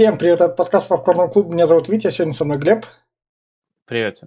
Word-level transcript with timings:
Всем 0.00 0.16
привет, 0.16 0.40
это 0.40 0.54
подкаст 0.54 0.88
Попкорного 0.88 1.28
клуба. 1.28 1.52
Меня 1.52 1.66
зовут 1.66 1.90
Витя, 1.90 2.08
сегодня 2.08 2.32
со 2.32 2.46
мной 2.46 2.56
Глеб. 2.56 2.86
Привет. 3.84 4.22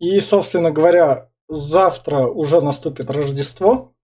И, 0.00 0.18
собственно 0.18 0.72
говоря, 0.72 1.30
завтра 1.46 2.26
уже 2.26 2.60
наступит 2.60 3.12
Рождество 3.12 3.94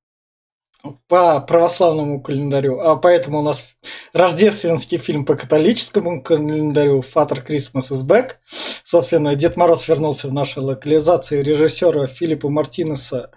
по 1.08 1.40
православному 1.40 2.22
календарю, 2.22 2.78
а 2.78 2.94
поэтому 2.94 3.40
у 3.40 3.42
нас 3.42 3.74
рождественский 4.12 4.98
фильм 4.98 5.24
по 5.24 5.34
католическому 5.34 6.22
календарю 6.22 7.00
«Father 7.00 7.44
Christmas 7.44 7.90
is 7.90 8.06
back». 8.06 8.34
Собственно, 8.84 9.34
Дед 9.34 9.56
Мороз 9.56 9.88
вернулся 9.88 10.28
в 10.28 10.32
нашей 10.32 10.62
локализации 10.62 11.42
режиссера 11.42 12.06
Филиппа 12.06 12.48
Мартинеса 12.48 13.32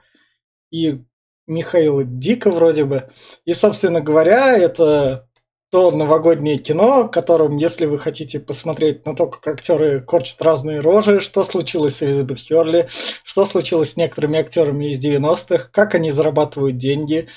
и 0.70 1.02
Михаила 1.48 2.04
Дика 2.04 2.52
вроде 2.52 2.86
бы. 2.86 3.10
И, 3.46 3.54
собственно 3.54 4.00
говоря, 4.00 4.56
это 4.56 5.28
то 5.74 5.90
новогоднее 5.90 6.60
кино, 6.60 7.08
которым, 7.08 7.58
если 7.58 7.88
вы 7.88 7.98
хотите 7.98 8.40
посмотреть 8.40 9.08
на 9.08 9.16
то, 9.16 9.26
как 9.26 9.56
актеры 9.56 10.02
корчат 10.02 10.40
разные 10.44 10.80
рожи, 10.82 11.20
что 11.20 11.44
случилось 11.44 11.96
с 11.96 12.04
Элизабет 12.04 12.38
Херли, 12.38 12.90
что 13.24 13.44
случилось 13.44 13.94
с 13.94 13.98
некоторыми 13.98 14.38
актерами 14.38 14.92
из 14.92 15.04
90-х, 15.04 15.70
как 15.72 15.96
они 15.96 16.12
зарабатывают 16.12 16.78
деньги, 16.78 17.28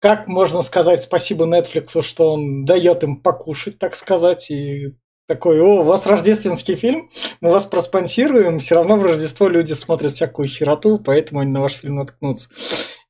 как 0.00 0.26
можно 0.26 0.62
сказать 0.62 1.00
спасибо 1.00 1.46
Netflix, 1.46 2.02
что 2.02 2.32
он 2.32 2.64
дает 2.64 3.04
им 3.04 3.22
покушать, 3.22 3.78
так 3.78 3.94
сказать, 3.94 4.50
и 4.50 4.96
такой, 5.28 5.60
о, 5.60 5.82
у 5.82 5.82
вас 5.84 6.08
рождественский 6.08 6.74
фильм, 6.74 7.08
мы 7.40 7.52
вас 7.52 7.66
проспонсируем, 7.66 8.58
все 8.58 8.74
равно 8.74 8.96
в 8.96 9.04
Рождество 9.04 9.46
люди 9.46 9.74
смотрят 9.74 10.12
всякую 10.12 10.48
хероту, 10.48 10.98
поэтому 10.98 11.38
они 11.38 11.52
на 11.52 11.60
ваш 11.60 11.74
фильм 11.74 11.98
наткнутся. 11.98 12.48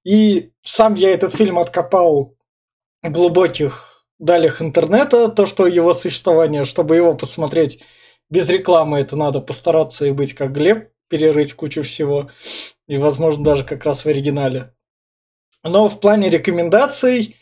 И 0.04 0.50
сам 0.60 0.96
я 0.96 1.14
этот 1.14 1.34
фильм 1.34 1.58
откопал 1.58 2.36
глубоких 3.02 3.95
далях 4.18 4.62
интернета, 4.62 5.28
то, 5.28 5.46
что 5.46 5.66
его 5.66 5.94
существование, 5.94 6.64
чтобы 6.64 6.96
его 6.96 7.14
посмотреть 7.14 7.82
без 8.30 8.48
рекламы, 8.48 9.00
это 9.00 9.16
надо 9.16 9.40
постараться 9.40 10.06
и 10.06 10.10
быть 10.10 10.34
как 10.34 10.52
Глеб, 10.52 10.90
перерыть 11.08 11.52
кучу 11.52 11.82
всего, 11.82 12.30
и, 12.88 12.96
возможно, 12.96 13.45
даже 13.45 13.64
как 13.64 13.84
раз 13.84 14.04
в 14.04 14.06
оригинале. 14.06 14.74
Но 15.62 15.88
в 15.88 16.00
плане 16.00 16.30
рекомендаций, 16.30 17.36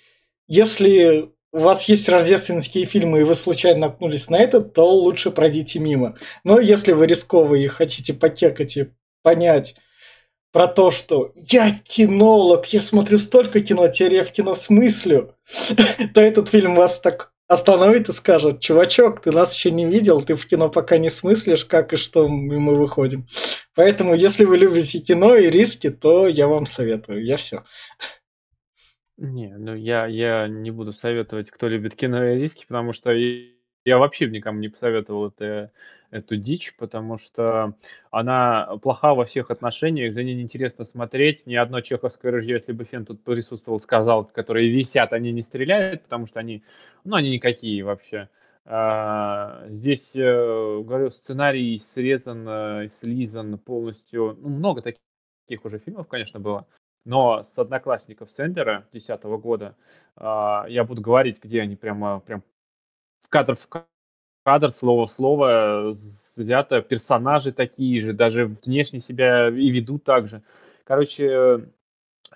если 0.47 1.31
у 1.53 1.59
вас 1.59 1.89
есть 1.89 2.09
рождественские 2.09 2.85
фильмы, 2.85 3.21
и 3.21 3.25
вы 3.25 3.35
случайно 3.35 3.87
наткнулись 3.87 4.29
на 4.29 4.37
этот, 4.37 4.75
то 4.75 4.91
лучше 4.91 5.31
пройдите 5.31 5.79
мимо. 5.79 6.17
Но 6.43 6.59
если 6.59 6.93
вы 6.93 7.07
рисковые 7.07 7.65
и 7.65 7.69
хотите 7.69 8.13
покекать 8.13 8.77
и 8.77 8.91
понять, 9.23 9.77
про 10.55 10.69
то, 10.69 10.93
что 10.93 11.33
я 11.35 11.73
кинолог, 11.83 12.67
я 12.67 12.81
смотрю 12.81 13.19
столько 13.19 13.61
кино, 13.61 13.89
теперь 13.89 14.15
я 14.15 14.23
в 14.23 14.31
кино 14.31 14.55
смыслю, 14.55 15.35
то 16.15 16.21
этот 16.21 16.49
фильм 16.49 16.77
вас 16.77 17.01
так 17.01 17.33
остановит 17.49 18.09
и 18.09 18.13
скажет, 18.13 18.61
чувачок, 18.61 19.21
ты 19.21 19.33
нас 19.33 19.53
еще 19.53 19.73
не 19.73 19.85
видел, 19.85 20.23
ты 20.23 20.37
в 20.37 20.47
кино 20.47 20.69
пока 20.69 20.97
не 20.97 21.11
смыслишь, 21.11 21.65
как 21.65 21.93
и 21.93 21.97
что 21.97 22.29
мы 22.29 22.77
выходим. 22.77 23.27
Поэтому, 23.75 24.15
если 24.15 24.45
вы 24.45 24.57
любите 24.57 25.01
кино 25.01 25.35
и 25.35 25.51
риски, 25.51 25.91
то 25.91 26.29
я 26.29 26.47
вам 26.47 26.67
советую. 26.67 27.25
Я 27.25 27.37
все. 27.37 27.65
Не, 29.17 29.57
ну 29.59 29.75
я, 29.75 30.07
я 30.07 30.47
не 30.47 30.71
буду 30.71 30.93
советовать, 30.93 31.51
кто 31.51 31.67
любит 31.67 31.97
кино 31.97 32.25
и 32.29 32.39
риски, 32.39 32.65
потому 32.65 32.93
что 32.93 33.11
я 33.11 33.99
вообще 33.99 34.27
никому 34.29 34.61
не 34.61 34.69
посоветовал 34.69 35.31
это 35.31 35.73
эту 36.15 36.37
дичь, 36.37 36.75
потому 36.77 37.19
что 37.19 37.75
она 38.11 38.79
плоха 38.83 39.15
во 39.15 39.25
всех 39.25 39.51
отношениях, 39.51 40.13
за 40.13 40.23
ней 40.23 40.35
неинтересно 40.37 40.85
смотреть. 40.85 41.47
Ни 41.47 41.57
одно 41.57 41.81
чеховское 41.81 42.31
ружье, 42.31 42.55
если 42.55 42.73
бы 42.73 42.85
Фен 42.85 43.05
тут 43.05 43.25
присутствовал, 43.25 43.81
сказал, 43.81 44.25
которые 44.25 44.71
висят, 44.71 45.13
они 45.13 45.33
не 45.33 45.43
стреляют, 45.43 46.03
потому 46.05 46.27
что 46.27 46.41
они, 46.41 46.63
ну, 47.03 47.17
они 47.17 47.31
никакие 47.31 47.83
вообще. 47.83 48.29
А, 48.65 49.67
здесь, 49.69 50.15
э, 50.15 50.23
говорю, 50.23 51.11
сценарий 51.11 51.79
срезан, 51.79 52.49
э, 52.49 52.89
слизан 52.89 53.59
полностью. 53.59 54.39
Ну, 54.41 54.49
много 54.49 54.83
таких 54.83 55.65
уже 55.65 55.79
фильмов, 55.81 56.07
конечно, 56.07 56.39
было. 56.39 56.67
Но 57.05 57.43
с 57.43 57.59
одноклассников 57.59 58.31
Сендера 58.31 58.87
2010 58.93 59.25
года 59.39 59.77
а, 60.17 60.65
я 60.69 60.85
буду 60.85 61.03
говорить, 61.03 61.43
где 61.43 61.61
они 61.61 61.77
прямо 61.77 62.21
прям 62.21 62.43
в 63.21 63.29
кадр 63.29 63.57
в 63.57 63.94
кадр, 64.45 64.71
слово 64.71 65.07
в 65.07 65.11
слово 65.11 65.93
взято, 66.37 66.83
персонажи 66.83 67.53
такие 67.53 68.01
же, 68.01 68.13
даже 68.13 68.47
внешне 68.65 69.01
себя 69.01 69.49
и 69.49 69.71
ведут 69.71 70.05
так 70.05 70.29
же. 70.29 70.43
Короче, 70.85 71.67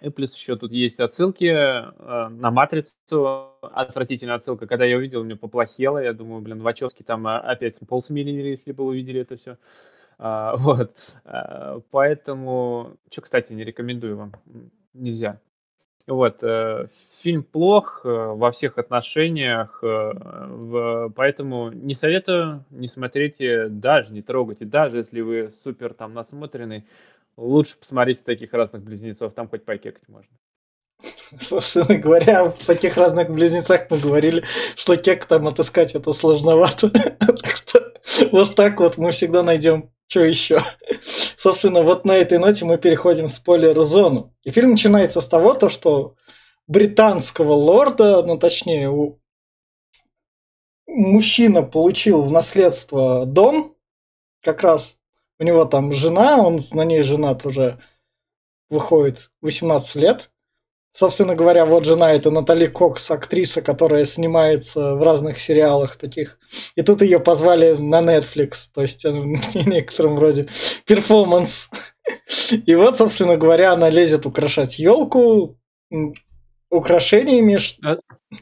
и 0.00 0.08
плюс 0.10 0.34
еще 0.34 0.56
тут 0.56 0.72
есть 0.72 1.00
отсылки 1.00 1.44
э, 1.44 2.28
на 2.28 2.50
«Матрицу», 2.50 3.52
отвратительная 3.60 4.36
отсылка. 4.36 4.66
Когда 4.66 4.84
я 4.84 4.96
увидел, 4.96 5.24
мне 5.24 5.36
поплохело, 5.36 5.98
я 5.98 6.12
думаю, 6.12 6.40
блин, 6.40 6.62
Вачовски 6.62 7.02
там 7.02 7.26
э, 7.26 7.32
опять 7.32 7.78
полс 7.86 8.08
миллилитра, 8.08 8.50
если 8.50 8.72
бы 8.72 8.84
увидели 8.84 9.20
это 9.20 9.36
все. 9.36 9.58
А, 10.18 10.56
вот, 10.58 10.94
поэтому, 11.90 12.96
что, 13.10 13.22
кстати, 13.22 13.52
не 13.52 13.64
рекомендую 13.64 14.16
вам, 14.16 14.32
нельзя. 14.94 15.40
Вот, 16.08 16.42
э, 16.42 16.86
фильм 17.20 17.42
плох 17.42 18.00
э, 18.02 18.08
во 18.08 18.50
всех 18.50 18.78
отношениях, 18.78 19.78
э, 19.82 21.10
поэтому 21.14 21.70
не 21.70 21.94
советую, 21.94 22.64
не 22.70 22.88
смотрите, 22.88 23.68
даже 23.68 24.14
не 24.14 24.22
трогайте, 24.22 24.64
даже 24.64 24.96
если 24.96 25.20
вы 25.20 25.50
супер 25.50 25.92
там 25.92 26.14
насмотренный, 26.14 26.86
лучше 27.36 27.78
посмотрите 27.78 28.22
таких 28.24 28.54
разных 28.54 28.82
близнецов, 28.82 29.34
там 29.34 29.48
хоть 29.48 29.66
покекать 29.66 30.08
можно. 30.08 30.32
Собственно 31.38 31.98
говоря, 31.98 32.46
в 32.46 32.64
таких 32.64 32.96
разных 32.96 33.28
близнецах 33.28 33.90
мы 33.90 33.98
говорили, 33.98 34.44
что 34.76 34.96
кек 34.96 35.26
там 35.26 35.46
отыскать 35.46 35.94
это 35.94 36.12
сложновато. 36.14 36.90
Вот 38.32 38.56
так 38.56 38.80
вот 38.80 38.96
мы 38.96 39.12
всегда 39.12 39.42
найдем 39.42 39.90
что 40.08 40.24
еще? 40.24 40.62
Собственно, 41.36 41.82
вот 41.82 42.04
на 42.04 42.16
этой 42.16 42.38
ноте 42.38 42.64
мы 42.64 42.78
переходим 42.78 43.26
в 43.26 43.30
спойлер-зону. 43.30 44.34
И 44.42 44.50
фильм 44.50 44.70
начинается 44.70 45.20
с 45.20 45.28
того, 45.28 45.54
то, 45.54 45.68
что 45.68 46.16
британского 46.66 47.52
лорда, 47.52 48.22
ну 48.22 48.38
точнее, 48.38 48.90
у... 48.90 49.20
мужчина 50.86 51.62
получил 51.62 52.22
в 52.22 52.30
наследство 52.30 53.26
дом, 53.26 53.76
как 54.42 54.62
раз 54.62 54.98
у 55.38 55.44
него 55.44 55.64
там 55.64 55.92
жена, 55.92 56.38
он 56.38 56.58
на 56.72 56.84
ней 56.84 57.02
женат 57.02 57.46
уже 57.46 57.80
выходит 58.70 59.30
18 59.40 59.96
лет, 59.96 60.30
Собственно 60.98 61.36
говоря, 61.36 61.64
вот 61.64 61.84
жена 61.84 62.12
это 62.12 62.32
Натали 62.32 62.66
Кокс, 62.66 63.08
актриса, 63.12 63.62
которая 63.62 64.04
снимается 64.04 64.94
в 64.94 65.02
разных 65.04 65.38
сериалах 65.38 65.96
таких. 65.96 66.40
И 66.74 66.82
тут 66.82 67.02
ее 67.02 67.20
позвали 67.20 67.76
на 67.78 68.00
Netflix, 68.00 68.66
то 68.74 68.82
есть 68.82 69.04
в 69.04 69.68
некотором 69.68 70.18
роде 70.18 70.48
перформанс. 70.86 71.70
И 72.50 72.74
вот, 72.74 72.98
собственно 72.98 73.36
говоря, 73.36 73.74
она 73.74 73.88
лезет 73.90 74.26
украшать 74.26 74.80
елку 74.80 75.56
украшениями, 76.68 77.60
а 77.84 77.98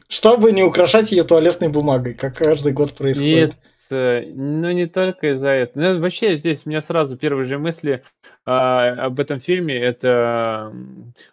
чтобы 0.09 0.51
не 0.51 0.63
украшать 0.63 1.11
ее 1.11 1.25
туалетной 1.25 1.67
бумагой, 1.67 2.15
как 2.15 2.37
каждый 2.37 2.73
год 2.73 2.95
происходит. 2.95 3.51
Нет, 3.51 3.55
Э, 3.55 3.76
ну, 3.89 4.71
не 4.71 4.87
только 4.87 5.33
из-за 5.33 5.49
этого. 5.49 5.83
Ну, 5.83 5.99
вообще 5.99 6.37
здесь 6.37 6.65
у 6.65 6.69
меня 6.69 6.81
сразу 6.81 7.17
первые 7.17 7.45
же 7.45 7.57
мысли 7.57 8.03
а, 8.45 9.05
об 9.05 9.19
этом 9.19 9.39
фильме. 9.39 9.77
Это 9.77 10.73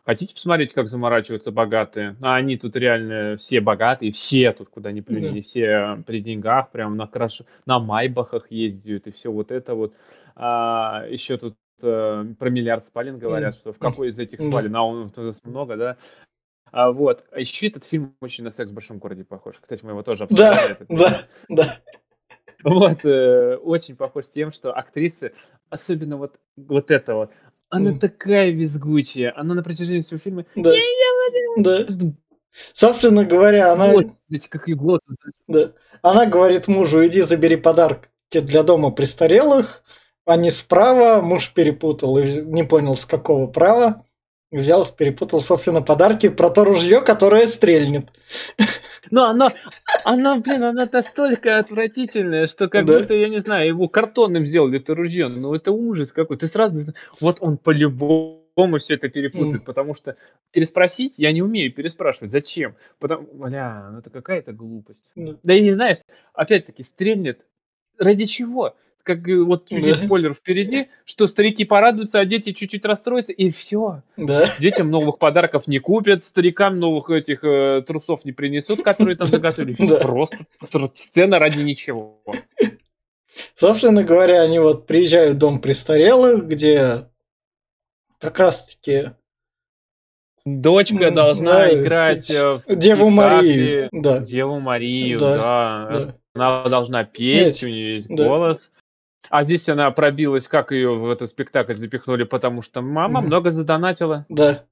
хотите 0.05 0.35
посмотреть, 0.35 0.73
как 0.73 0.89
заморачиваются 0.89 1.51
богатые? 1.53 2.17
А 2.21 2.37
они 2.37 2.57
тут 2.57 2.77
реально 2.77 3.37
все 3.37 3.61
богатые, 3.61 4.13
все 4.13 4.53
тут 4.53 4.69
куда 4.69 4.93
ни 4.93 5.01
плюни, 5.01 5.37
да. 5.37 5.41
все 5.41 5.97
при 6.07 6.21
деньгах, 6.21 6.71
прям 6.71 6.97
на 6.97 7.07
краш... 7.07 7.43
на 7.67 7.79
майбахах 7.79 8.51
ездят 8.51 9.07
и 9.07 9.11
все 9.11 9.31
вот 9.31 9.51
это 9.51 9.75
вот. 9.75 9.95
А, 10.37 11.05
еще 11.09 11.37
тут 11.37 11.57
а, 11.83 12.25
про 12.39 12.51
миллиард 12.51 12.85
спален 12.85 13.19
говорят, 13.19 13.55
mm. 13.55 13.59
что 13.59 13.73
в 13.73 13.79
какой 13.79 14.09
из 14.09 14.19
этих 14.19 14.41
спален, 14.41 14.75
mm. 14.75 14.79
а 14.79 14.83
он 14.83 15.13
много, 15.45 15.77
да? 15.77 15.97
А, 16.75 16.91
вот. 16.91 17.25
А 17.31 17.39
еще 17.39 17.69
этот 17.69 17.85
фильм 17.85 18.17
очень 18.21 18.43
на 18.43 18.51
секс 18.51 18.73
в 18.73 18.75
большом 18.75 18.99
городе 18.99 19.25
похож. 19.25 19.55
Кстати, 19.61 19.85
мы 19.85 19.93
его 19.93 20.03
тоже 20.03 20.25
обсуждали. 20.25 20.77
Да, 20.89 21.09
да, 21.09 21.27
да. 21.49 21.81
Вот, 22.65 23.05
э, 23.05 23.57
очень 23.57 23.95
похож 23.95 24.25
с 24.25 24.31
тем, 24.31 24.51
что 24.51 24.73
актрисы, 24.73 25.33
особенно 25.69 26.17
вот, 26.17 26.41
вот 26.57 26.91
это 26.91 27.15
вот, 27.15 27.31
она 27.69 27.91
mm. 27.91 27.99
такая 27.99 28.51
визгучая, 28.51 29.33
она 29.37 29.55
на 29.55 29.63
протяжении 29.63 30.01
всего 30.01 30.19
фильма... 30.19 30.45
Да. 30.55 30.73
да. 31.59 31.87
Собственно 32.73 33.25
говоря, 33.25 33.73
она... 33.73 33.89
Вот, 33.89 34.07
как 34.49 34.69
ее 34.69 34.77
голос... 34.77 35.01
Да. 35.49 35.73
Она 36.01 36.27
говорит 36.27 36.69
мужу, 36.69 37.05
иди 37.05 37.21
забери 37.23 37.57
подарки 37.57 38.09
для 38.33 38.63
дома 38.63 38.91
престарелых, 38.91 39.83
они 40.25 40.51
справа, 40.51 41.21
муж 41.21 41.53
перепутал 41.53 42.19
и 42.19 42.31
не 42.43 42.63
понял, 42.63 42.95
с 42.95 43.05
какого 43.05 43.47
права. 43.47 44.04
Взял, 44.59 44.87
перепутал, 44.87 45.41
собственно, 45.41 45.83
подарки 45.83 46.29
про 46.29 46.49
то 46.49 46.65
ружье, 46.65 47.01
которое 47.01 47.47
стрельнет. 47.47 48.09
Ну, 49.11 49.23
оно, 49.23 49.51
оно, 50.05 50.39
блин, 50.39 50.65
оно 50.65 50.89
настолько 50.91 51.57
отвратительное, 51.57 52.47
что 52.47 52.69
как 52.69 52.87
да. 52.87 53.01
будто, 53.01 53.15
я 53.15 53.29
не 53.29 53.41
знаю, 53.41 53.69
его 53.69 53.89
картонным 53.89 54.47
сделали 54.47 54.81
это 54.81 54.95
ружье. 54.95 55.29
Ну, 55.29 55.55
это 55.55 55.73
ужас 55.73 56.13
какой. 56.13 56.39
Ты 56.39 56.47
сразу, 56.47 56.95
вот 57.21 57.39
он 57.41 57.59
по-любому 57.59 58.45
по-любому 58.55 58.79
все 58.79 58.95
это 58.95 59.09
перепутает, 59.09 59.65
потому 59.65 59.95
что 59.95 60.17
переспросить 60.53 61.15
я 61.17 61.33
не 61.33 61.43
умею 61.43 61.73
переспрашивать. 61.73 62.31
Зачем? 62.31 62.77
Потому, 62.99 63.27
бля, 63.33 63.91
ну 63.91 63.99
это 63.99 64.11
какая-то 64.11 64.53
глупость. 64.53 65.11
Ну, 65.15 65.39
Да 65.43 65.55
и 65.55 65.63
не 65.63 65.73
знаешь, 65.73 65.99
опять-таки 66.33 66.83
стрельнет. 66.83 67.45
Ради 67.99 68.25
чего? 68.25 68.77
Как 69.05 69.29
э, 69.29 69.37
вот 69.37 69.69
чуть-чуть 69.69 70.01
Да. 70.01 70.07
спойлер 70.07 70.33
впереди, 70.35 70.89
что 71.05 71.27
старики 71.27 71.65
порадуются, 71.65 72.19
а 72.19 72.25
дети 72.25 72.53
чуть-чуть 72.53 72.85
расстроятся, 72.87 73.33
и 73.33 73.51
все. 73.51 74.03
Да. 74.17 74.47
Детям 74.59 74.91
новых 74.91 75.19
подарков 75.19 75.67
не 75.69 75.79
купят, 75.79 76.25
старикам 76.25 76.81
новых 76.81 77.11
этих 77.11 77.45
э, 77.45 77.83
трусов 77.87 78.25
не 78.25 78.33
принесут, 78.33 78.83
которые 78.83 79.17
там 79.17 79.27
заготовили. 79.29 79.77
Да. 79.79 79.99
Просто 79.99 80.39
сцена 80.95 81.39
ради 81.39 81.61
ничего. 81.61 82.19
Собственно 83.55 84.03
говоря, 84.03 84.41
они 84.41 84.59
вот 84.59 84.87
приезжают 84.87 85.37
в 85.37 85.39
дом 85.39 85.61
престарелых, 85.61 86.47
где 86.47 87.07
как 88.19 88.39
раз-таки 88.39 89.11
Дочка 90.47 91.11
должна 91.11 91.55
да, 91.55 91.75
играть 91.75 92.31
э, 92.31 92.59
в 92.59 92.77
Деву 92.77 93.09
Марию. 93.09 93.89
Да. 93.93 94.19
Деву 94.19 94.61
Марию, 94.61 95.19
Да, 95.19 95.37
да. 95.37 95.89
да. 95.91 96.17
Она 96.35 96.69
должна 96.69 97.05
петь, 97.05 97.61
Петь, 97.61 97.65
у 97.65 97.69
нее 97.69 97.97
есть 97.97 98.09
да. 98.09 98.25
голос. 98.25 98.71
А 99.31 99.43
здесь 99.45 99.69
она 99.69 99.91
пробилась, 99.91 100.47
как 100.49 100.71
ее 100.73 100.95
в 100.95 101.11
этот 101.11 101.31
спектакль 101.31 101.75
запихнули, 101.75 102.25
потому 102.25 102.63
что 102.63 102.83
мама 102.83 103.21
Мгм. 103.21 103.29
много 103.29 103.51
задонатила. 103.51 104.27
Да. 104.29 104.65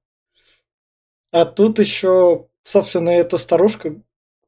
А 1.32 1.44
тут 1.46 1.78
еще, 1.78 2.46
собственно, 2.64 3.10
эта 3.10 3.38
старушка 3.38 3.94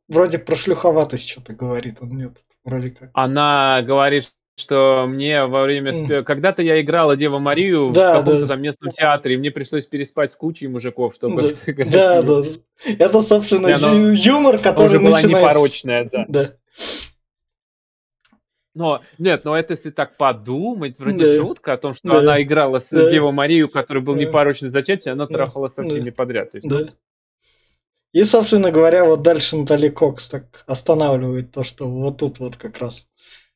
вроде 0.09 0.39
про 0.39 0.55
шлюховатость 0.57 1.29
что-то 1.31 1.55
говорит. 1.55 1.99
Он 2.01 2.09
мне 2.11 2.29
тут 2.29 2.43
вроде 2.65 2.91
как. 2.91 3.11
Она 3.15 3.81
говорит, 3.83 4.31
что 4.57 5.07
мне 5.09 5.47
во 5.47 5.63
время... 5.63 5.93
Спе- 5.93 6.23
Когда-то 6.23 6.63
я 6.63 6.81
играла 6.81 7.17
Деву 7.17 7.39
Марию 7.39 7.91
Да, 7.93 8.13
в 8.17 8.19
каком-то 8.21 8.41
да. 8.43 8.49
там 8.49 8.63
местном 8.63 8.91
театре, 8.93 9.35
и 9.35 9.39
мне 9.39 9.51
пришлось 9.51 9.87
переспать 9.87 10.31
с 10.31 10.37
кучей 10.37 10.69
мужиков, 10.69 11.15
чтобы 11.15 11.41
Да, 11.41 11.49
сыграть 11.57 11.91
да, 11.91 12.21
да. 12.23 12.43
Это, 12.87 13.21
собственно, 13.23 13.69
И 13.69 13.73
она 13.73 13.95
ю- 13.95 14.13
юмор, 14.13 14.59
который 14.59 14.89
Тоже 14.89 15.01
была 15.01 15.23
непорочная, 15.23 16.09
да. 16.13 16.25
Да. 16.29 16.53
Но, 18.75 19.03
нет, 19.19 19.45
но 19.45 19.57
это 19.57 19.75
если 19.75 19.91
так 19.91 20.17
подумать, 20.17 20.99
вроде 20.99 21.27
Да. 21.27 21.37
шутка 21.37 21.75
о 21.75 21.77
том, 21.77 21.95
что 21.95 22.09
Да. 22.09 22.19
она 22.19 22.43
играла 22.43 22.81
с 22.81 22.89
Да. 22.91 23.09
Деву 23.09 23.31
Марию, 23.31 23.69
который 23.69 24.03
был 24.03 24.15
Да. 24.15 24.21
непорочный 24.21 24.71
зачатие, 24.71 25.13
она 25.13 25.27
Да. 25.27 25.33
трахала 25.35 25.69
со 25.69 25.83
Да. 25.83 25.85
всеми 25.85 26.11
подряд. 26.11 26.51
То 26.51 26.59
есть, 26.59 26.69
Да. 26.69 26.89
И, 28.13 28.23
собственно 28.25 28.71
говоря, 28.71 29.05
вот 29.05 29.23
дальше 29.23 29.57
Натали 29.57 29.89
Кокс 29.89 30.29
так 30.29 30.63
останавливает 30.67 31.51
то, 31.53 31.63
что 31.65 31.89
вот 31.89 32.19
тут 32.19 32.39
вот 32.39 32.57
как 32.57 32.79
раз 32.79 33.07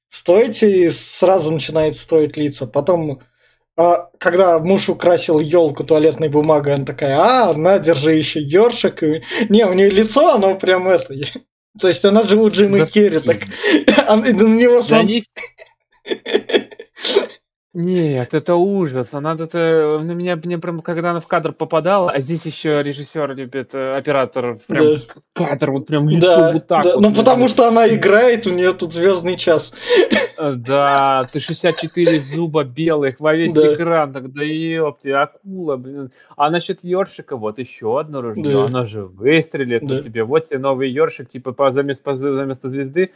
стойте, 0.09 0.85
и 0.87 0.91
сразу 0.91 1.53
начинает 1.53 1.97
строить 1.97 2.37
лица. 2.37 2.67
Потом, 2.67 3.20
а, 3.76 4.11
когда 4.19 4.59
муж 4.59 4.88
украсил 4.88 5.38
елку 5.38 5.85
туалетной 5.85 6.29
бумагой, 6.29 6.75
она 6.75 6.85
такая, 6.85 7.19
а, 7.19 7.55
на, 7.55 7.79
держи 7.79 8.15
еще 8.15 8.41
ёршик. 8.41 9.03
И- 9.03 9.23
Не, 9.49 9.65
у 9.67 9.75
нее 9.75 9.91
лицо, 9.91 10.35
оно 10.35 10.56
прям 10.56 10.88
это... 10.88 11.15
То 11.81 11.88
есть 11.88 12.05
она 12.05 12.25
же 12.25 12.37
у 12.37 12.50
Джима 12.50 12.79
Да 12.79 12.87
Керри, 12.87 13.20
так 13.20 13.44
и 13.44 14.32
на 14.32 14.44
него 14.44 14.82
сам... 14.82 15.09
Нет, 17.80 18.34
это 18.34 18.56
ужас. 18.56 19.06
Она 19.12 19.34
это 19.34 20.00
на 20.02 20.10
меня 20.10 20.34
мне 20.34 20.58
прям, 20.58 20.80
когда 20.80 21.10
она 21.12 21.20
в 21.20 21.28
кадр 21.28 21.52
попадала, 21.52 22.10
а 22.10 22.20
здесь 22.20 22.44
еще 22.44 22.82
режиссер 22.82 23.36
любит, 23.36 23.72
э, 23.72 23.96
оператор, 23.96 24.58
прям 24.66 24.84
Да. 24.96 25.00
кадр 25.32 25.70
вот 25.70 25.86
прям 25.86 26.08
лицо 26.08 26.26
Да, 26.26 26.52
вот 26.54 26.66
так 26.66 26.82
да, 26.82 26.94
вот. 26.96 27.02
ну 27.02 27.14
потому 27.14 27.46
что 27.46 27.69
она 27.69 27.86
играет, 27.88 28.48
у 28.48 28.50
нее 28.50 28.72
тут 28.72 28.92
звездный 28.94 29.36
час. 29.36 29.72
Э, 30.36 30.54
Да, 30.56 31.28
ты 31.32 31.38
64 31.38 32.19
зуба 32.20 32.64
белых 32.64 33.20
во 33.20 33.32
весь 33.34 33.52
Да. 33.52 33.75
экран, 33.75 34.12
тогда 34.12 34.42
ёпти, 34.42 35.08
акула, 35.10 35.76
блин. 35.76 36.10
А 36.36 36.50
насчет 36.50 36.82
ёршика, 36.82 37.36
вот 37.36 37.60
еще 37.60 38.00
одно 38.00 38.22
ружье, 38.22 38.60
Да. 38.60 38.66
оно 38.66 38.84
же 38.86 39.04
выстрелит 39.04 39.84
Да. 39.86 39.96
у 39.96 40.00
тебя, 40.00 40.24
вот 40.24 40.46
тебе 40.46 40.58
новый 40.58 40.90
ёршик, 40.90 41.28
типа 41.28 41.52
по, 41.52 41.70
замес- 41.70 42.02
по- 42.02 42.16
заместо 42.16 42.69
звезды. 42.70 43.12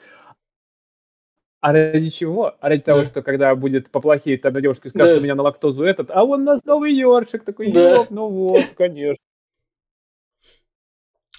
А 1.62 1.72
ради 1.72 2.10
чего? 2.10 2.56
А 2.60 2.68
ради 2.68 2.82
того, 2.82 2.98
Да. 3.00 3.04
что 3.06 3.22
когда 3.22 3.54
будет 3.54 3.90
поплохеет 3.90 4.44
одна 4.44 4.60
девушка 4.60 4.88
скажет, 4.90 5.14
Да. 5.14 5.20
у 5.20 5.24
меня 5.24 5.36
на 5.36 5.44
лактозу 5.44 5.84
этот, 5.84 6.10
а 6.10 6.24
он 6.24 6.42
у 6.42 6.44
нас 6.44 6.64
новый 6.64 6.92
ёршик, 6.92 7.44
такой, 7.44 7.72
Да. 7.72 7.94
ёп, 7.98 8.10
ну 8.10 8.28
вот, 8.28 8.74
конечно. 8.76 9.16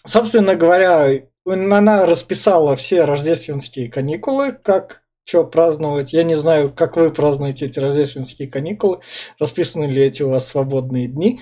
Собственно 0.05 0.55
говоря, 0.55 1.23
она 1.45 2.05
расписала 2.05 2.75
все 2.75 3.03
рождественские 3.05 3.89
каникулы, 3.91 4.53
как 4.53 5.03
что 5.25 5.45
праздновать. 5.45 6.11
Я 6.11 6.23
не 6.23 6.35
знаю, 6.35 6.73
как 6.73 6.97
вы 6.97 7.09
празднуете 7.11 7.67
эти 7.67 7.79
рождественские 7.79 8.49
каникулы, 8.49 8.99
расписаны 9.39 9.85
ли 9.85 10.03
эти 10.03 10.21
у 10.23 10.29
вас 10.29 10.47
свободные 10.47 11.07
дни. 11.07 11.41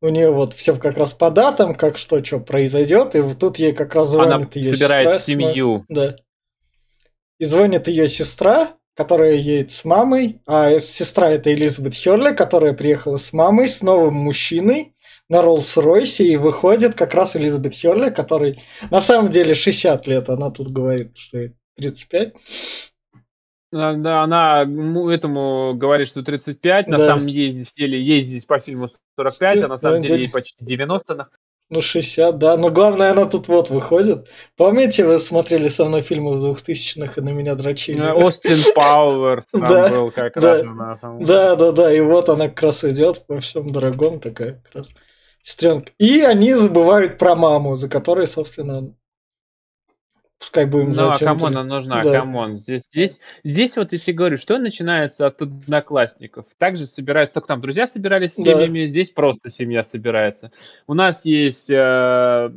У 0.00 0.08
нее 0.08 0.30
вот 0.32 0.54
все 0.54 0.76
как 0.76 0.96
раз 0.96 1.14
по 1.14 1.30
датам, 1.30 1.74
как 1.74 1.96
что, 1.98 2.24
что 2.24 2.40
произойдет, 2.40 3.14
и 3.14 3.20
вот 3.20 3.38
тут 3.38 3.58
ей 3.58 3.72
как 3.72 3.94
раз 3.94 4.12
Она 4.14 4.24
звонит 4.24 4.56
ее 4.56 4.74
собирает 4.74 5.08
сестра. 5.08 5.18
семью. 5.20 5.84
Да. 5.88 6.16
И 7.40 7.46
звонит 7.46 7.88
ее 7.88 8.06
сестра, 8.06 8.76
которая 8.94 9.32
едет 9.32 9.72
с 9.72 9.86
мамой, 9.86 10.42
а 10.46 10.78
сестра 10.78 11.30
это 11.30 11.50
Элизабет 11.54 11.94
Херли, 11.94 12.34
которая 12.34 12.74
приехала 12.74 13.16
с 13.16 13.32
мамой, 13.32 13.66
с 13.66 13.80
новым 13.80 14.12
мужчиной 14.12 14.94
на 15.30 15.40
Роллс-Ройсе, 15.40 16.24
и 16.24 16.36
выходит 16.36 16.94
как 16.96 17.14
раз 17.14 17.36
Элизабет 17.36 17.72
Херли, 17.72 18.10
который 18.10 18.62
на 18.90 19.00
самом 19.00 19.30
деле 19.30 19.54
60 19.54 20.06
лет, 20.06 20.28
она 20.28 20.50
тут 20.50 20.68
говорит, 20.68 21.16
что 21.16 21.38
ей 21.38 21.52
35. 21.78 22.34
А, 23.72 23.94
Да, 23.94 24.22
она 24.22 24.66
этому 25.10 25.72
говорит, 25.74 26.08
что 26.08 26.22
35, 26.22 26.88
на 26.88 26.98
Да. 26.98 27.06
самом 27.06 27.26
деле 27.28 27.98
ей 28.02 28.22
здесь 28.22 28.44
по 28.44 28.58
фильму 28.58 28.88
45, 29.16 29.62
а 29.64 29.68
на 29.68 29.78
самом 29.78 29.94
На 29.94 30.00
деле 30.02 30.08
деле- 30.14 30.24
ей 30.24 30.30
почти 30.30 30.62
90. 30.62 31.30
На- 31.70 31.76
Ну, 31.76 31.82
60, 31.82 32.38
да. 32.38 32.56
Но 32.56 32.68
главное, 32.70 33.12
она 33.12 33.26
тут 33.26 33.48
вот 33.48 33.70
выходит. 33.70 34.28
Помните, 34.56 35.04
вы 35.06 35.18
смотрели 35.18 35.68
со 35.68 35.84
мной 35.84 36.02
фильмы 36.02 36.38
в 36.38 36.44
2000-х 36.44 37.14
и 37.16 37.20
на 37.24 37.30
меня 37.30 37.54
дрочили? 37.54 38.02
Э, 38.02 38.12
Остин 38.12 38.56
Пауэрс 38.74 39.46
там 39.52 39.60
Да, 39.66 39.88
был 39.88 40.10
как 40.10 40.34
да. 40.34 40.62
раз. 40.62 41.00
там- 41.00 41.24
Да, 41.24 41.56
да, 41.56 41.72
да. 41.72 41.94
И 41.94 42.00
вот 42.00 42.28
она 42.28 42.48
как 42.48 42.62
раз 42.62 42.84
идет 42.84 43.24
по 43.26 43.40
всем 43.40 43.70
дорогом, 43.72 44.18
такая 44.20 44.60
как 44.64 44.74
раз 44.74 44.88
сестренка. 45.42 45.92
И 45.98 46.20
они 46.20 46.54
забывают 46.54 47.18
про 47.18 47.34
маму, 47.34 47.76
за 47.76 47.88
которой, 47.88 48.26
собственно, 48.26 48.92
пускай 50.40 50.64
будем 50.64 50.90
Ну, 50.90 51.10
а 51.10 51.18
кому 51.18 51.46
она 51.46 51.62
нужна? 51.62 52.02
Да. 52.02 52.16
Come 52.16 52.39
on. 52.39 52.56
Здесь, 52.56 52.86
здесь, 52.90 53.20
здесь 53.44 53.76
вот 53.76 53.92
я 53.92 53.98
тебе 53.98 54.14
говорю, 54.14 54.38
что 54.38 54.58
начинается 54.58 55.26
от 55.26 55.40
одноклассников. 55.42 56.46
Также 56.58 56.86
собираются, 56.86 57.34
только 57.34 57.48
там 57.48 57.60
друзья 57.60 57.86
собирались 57.86 58.32
с 58.32 58.36
Да. 58.36 58.52
семьями, 58.52 58.86
здесь 58.86 59.10
просто 59.10 59.50
семья 59.50 59.84
собирается. 59.84 60.50
У 60.88 60.94
нас 60.94 61.24
есть 61.24 61.70
э, 61.70 62.50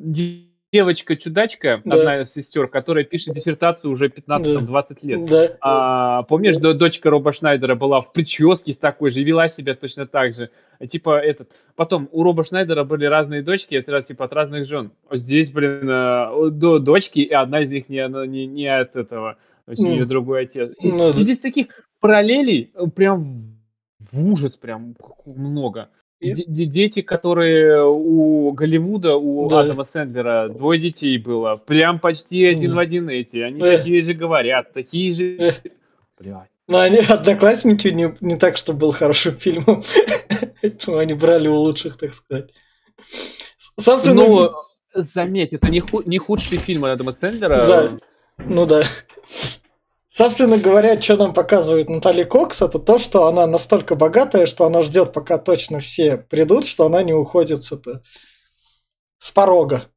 девочка-чудачка, 0.73 1.81
Да. 1.85 1.97
одна 1.97 2.21
из 2.21 2.33
сестер, 2.33 2.67
которая 2.67 3.03
пишет 3.03 3.35
диссертацию 3.35 3.91
уже 3.91 4.07
15-20 4.07 4.97
лет. 5.03 5.25
Да. 5.29 5.51
А, 5.61 6.23
помнишь, 6.23 6.57
до- 6.57 6.73
дочка 6.73 7.11
Роба 7.11 7.31
Шнайдера 7.31 7.75
была 7.75 8.01
в 8.01 8.11
прическе 8.11 8.73
с 8.73 8.77
такой 8.77 9.11
же, 9.11 9.23
вела 9.23 9.47
себя 9.47 9.75
точно 9.75 10.07
так 10.07 10.33
же. 10.33 10.49
Типа 10.89 11.19
этот. 11.19 11.51
Потом 11.75 12.09
у 12.11 12.23
Роба 12.23 12.43
Шнайдера 12.43 12.83
были 12.83 13.05
разные 13.05 13.43
дочки, 13.43 13.75
это 13.75 14.01
типа 14.01 14.25
от 14.25 14.33
разных 14.33 14.65
жен. 14.65 14.91
Здесь, 15.11 15.51
блин, 15.51 15.87
э, 15.87 16.49
до 16.49 16.79
дочки, 16.79 17.19
и 17.19 17.31
одна 17.31 17.61
из 17.61 17.69
них 17.69 17.87
не, 17.87 18.27
не, 18.27 18.47
не 18.47 18.67
от 18.67 18.95
этого. 18.95 19.37
То 19.65 19.71
есть 19.71 19.83
у 19.85 19.87
нее 19.87 20.05
другой 20.05 20.41
отец. 20.41 20.73
И, 20.81 20.91
ну, 20.91 21.09
и 21.09 21.21
здесь 21.21 21.39
таких 21.39 21.67
параллелей 22.01 22.71
э, 22.73 22.87
прям 22.87 23.59
в 24.11 24.31
ужас 24.31 24.57
прям 24.57 24.95
много. 25.25 25.89
Дети, 26.23 27.01
которые 27.01 27.83
у 27.85 28.51
Голливуда, 28.53 29.15
у 29.15 29.49
Да. 29.49 29.61
Адама 29.61 29.83
Сэндлера, 29.83 30.49
двое 30.49 30.79
детей 30.79 31.17
было. 31.17 31.55
Прям 31.55 31.99
почти 31.99 32.45
один 32.45 32.71
Мгм. 32.71 32.75
в 32.77 32.79
один 32.79 33.09
эти. 33.09 33.37
Они 33.37 33.61
Э. 33.61 33.77
такие 33.77 34.01
же 34.01 34.13
говорят, 34.13 34.71
такие 34.73 35.13
же... 35.13 35.35
Э. 35.37 35.51
Блядь. 36.19 36.49
Но 36.67 36.79
они, 36.79 36.99
одноклассники, 36.99 37.89
не, 37.89 38.15
не 38.21 38.37
так, 38.37 38.55
что 38.57 38.73
был 38.73 38.91
хорошим 38.93 39.35
фильмом. 39.35 39.83
Поэтому 40.61 40.97
они 40.97 41.13
брали 41.13 41.47
у 41.49 41.55
лучших, 41.55 41.97
так 41.97 42.13
сказать. 42.13 42.51
Собственно, 43.79 44.23
Ну, 44.27 44.51
заметь, 44.93 45.53
это 45.53 45.69
не, 45.69 45.81
ху- 45.81 46.03
не 46.05 46.19
худший 46.19 46.57
фильм 46.57 46.85
Адама 46.85 47.11
Сэндлера. 47.11 47.65
Да. 47.67 47.97
Ну 48.37 48.65
да. 48.65 48.83
Собственно 50.15 50.59
говоря, 50.59 51.01
что 51.01 51.17
нам 51.17 51.33
показывает 51.33 51.89
Натали 51.89 52.23
Кокс, 52.23 52.61
это 52.61 52.77
то, 52.77 52.99
что 52.99 53.25
она 53.25 53.47
настолько 53.47 53.95
богатая, 53.95 54.45
что 54.45 54.67
она 54.67 54.83
ждет, 54.83 55.11
пока 55.11 55.39
точно 55.39 55.79
все 55.79 56.17
придут, 56.17 56.67
что 56.67 56.85
она 56.85 57.01
не 57.01 57.13
уходит 57.13 57.63
с, 57.63 57.71
это, 57.71 58.03
с 59.17 59.31
порога. 59.31 59.89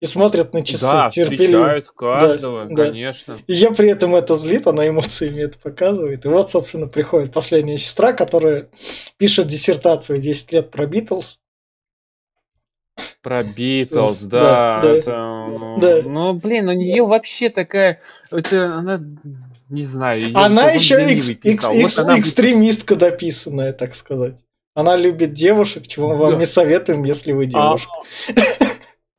И 0.00 0.06
смотрит 0.06 0.54
на 0.54 0.64
часы 0.64 0.84
Да, 0.84 1.08
терпеливо. 1.08 1.62
встречают 1.62 1.88
каждого, 1.88 2.66
да. 2.66 2.76
конечно. 2.76 3.42
Ее 3.48 3.72
при 3.74 3.90
этом 3.90 4.14
это 4.14 4.36
злит, 4.36 4.68
она 4.68 4.86
эмоциями 4.88 5.42
это 5.42 5.58
показывает. 5.58 6.24
И 6.24 6.28
вот, 6.28 6.48
собственно, 6.48 6.86
приходит 6.86 7.32
последняя 7.32 7.76
сестра, 7.76 8.12
которая 8.12 8.70
пишет 9.16 9.48
диссертацию 9.48 10.20
10 10.20 10.52
лет 10.52 10.70
про 10.70 10.86
Битлз. 10.86 11.40
Про 13.22 13.42
Битлз, 13.44 14.20
Да, 14.22 14.80
да. 14.82 15.46
ну, 15.48 15.78
да. 15.80 16.02
ну, 16.04 16.32
блин, 16.34 16.68
у 16.68 16.72
нее 16.72 17.02
вообще 17.04 17.48
такая... 17.50 18.00
Это 18.30 18.74
она... 18.74 19.00
Не 19.68 19.82
знаю. 19.82 20.32
Она 20.34 20.70
еще 20.70 20.96
экс- 20.96 21.30
экс- 21.44 21.68
экс- 21.68 21.98
она 21.98 22.18
экстремистка 22.18 22.96
дописанная, 22.96 23.72
так 23.72 23.94
сказать. 23.94 24.34
Она 24.74 24.96
любит 24.96 25.32
девушек, 25.32 25.86
чего 25.86 26.08
мы 26.08 26.14
вам 26.16 26.30
Да. 26.32 26.36
не 26.38 26.46
советуем, 26.46 27.04
если 27.04 27.32
вы 27.32 27.44
А 27.44 27.46
девушка. 27.46 27.90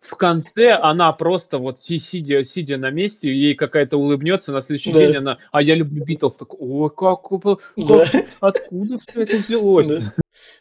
в 0.02 0.16
конце 0.16 0.72
она 0.74 1.12
просто 1.14 1.58
вот 1.58 1.80
си- 1.82 2.00
сидя, 2.00 2.44
сидя 2.44 2.78
на 2.78 2.90
месте, 2.92 3.30
ей 3.34 3.56
какая-то 3.56 3.98
улыбнется, 3.98 4.52
на 4.52 4.62
следующий 4.62 4.92
Да. 4.92 5.00
день 5.00 5.16
она, 5.18 5.38
а 5.54 5.62
я 5.62 5.76
люблю 5.76 6.04
Битлз, 6.04 6.36
так, 6.36 6.60
ой, 6.60 6.90
как, 6.90 7.22
как- 7.30 7.60
Да. 7.78 8.06
откуда 8.42 8.98
все 8.98 9.22
это 9.22 9.38
взялось? 9.38 9.88
Да. 9.88 10.14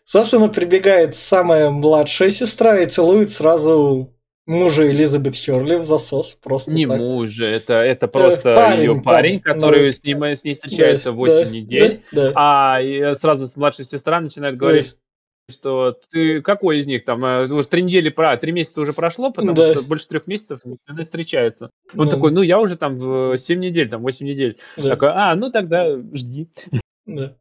Собственно, 0.04 0.48
прибегает 0.48 1.14
самая 1.16 1.70
младшая 1.70 2.30
сестра 2.30 2.78
и 2.80 2.86
целует 2.86 3.30
сразу 3.30 4.14
мужа 4.46 4.90
Элизабет 4.90 5.36
Херли 5.36 5.76
в 5.76 5.84
засос. 5.84 6.36
Просто 6.42 6.72
Не 6.72 6.86
так. 6.86 6.98
муж 6.98 7.30
же, 7.30 7.46
это, 7.46 7.74
это 7.74 8.08
просто 8.08 8.54
парень, 8.54 8.78
ее 8.80 8.88
парень, 8.94 9.02
парень, 9.02 9.40
который 9.40 9.86
ну, 9.86 9.92
с, 9.92 10.02
ним, 10.02 10.22
с 10.24 10.42
ней 10.42 10.54
встречается 10.54 11.10
Да, 11.10 11.12
8 11.12 11.34
да, 11.34 11.44
недель, 11.50 12.02
Да, 12.10 12.30
да. 12.30 12.32
а 12.34 12.82
и 12.82 13.14
сразу 13.14 13.48
младшая 13.54 13.86
сестра 13.86 14.20
начинает 14.20 14.56
говорить, 14.56 14.96
что 15.48 15.96
ты 16.10 16.42
какой 16.42 16.78
из 16.78 16.86
них 16.86 17.04
там, 17.04 17.24
э, 17.24 17.44
уже 17.52 17.66
три 17.68 17.82
недели, 17.82 18.08
про, 18.08 18.36
три 18.36 18.50
месяца 18.52 18.80
уже 18.80 18.92
прошло, 18.92 19.30
потому 19.30 19.54
Да. 19.56 19.72
что 19.72 19.82
больше 19.82 20.08
трех 20.08 20.26
месяцев 20.26 20.60
не 20.64 21.02
встречается. 21.04 21.70
Он 21.96 22.04
Ну, 22.06 22.10
такой, 22.10 22.32
ну 22.32 22.42
я 22.42 22.58
уже 22.58 22.76
там 22.76 22.98
в 22.98 23.38
7 23.38 23.60
недель, 23.60 23.88
там 23.88 24.02
8 24.02 24.26
недель. 24.26 24.58
да, 24.76 24.90
Такой, 24.90 25.10
а, 25.12 25.34
ну 25.36 25.50
тогда 25.52 25.96
жди. 26.12 26.48
да. 27.06 27.36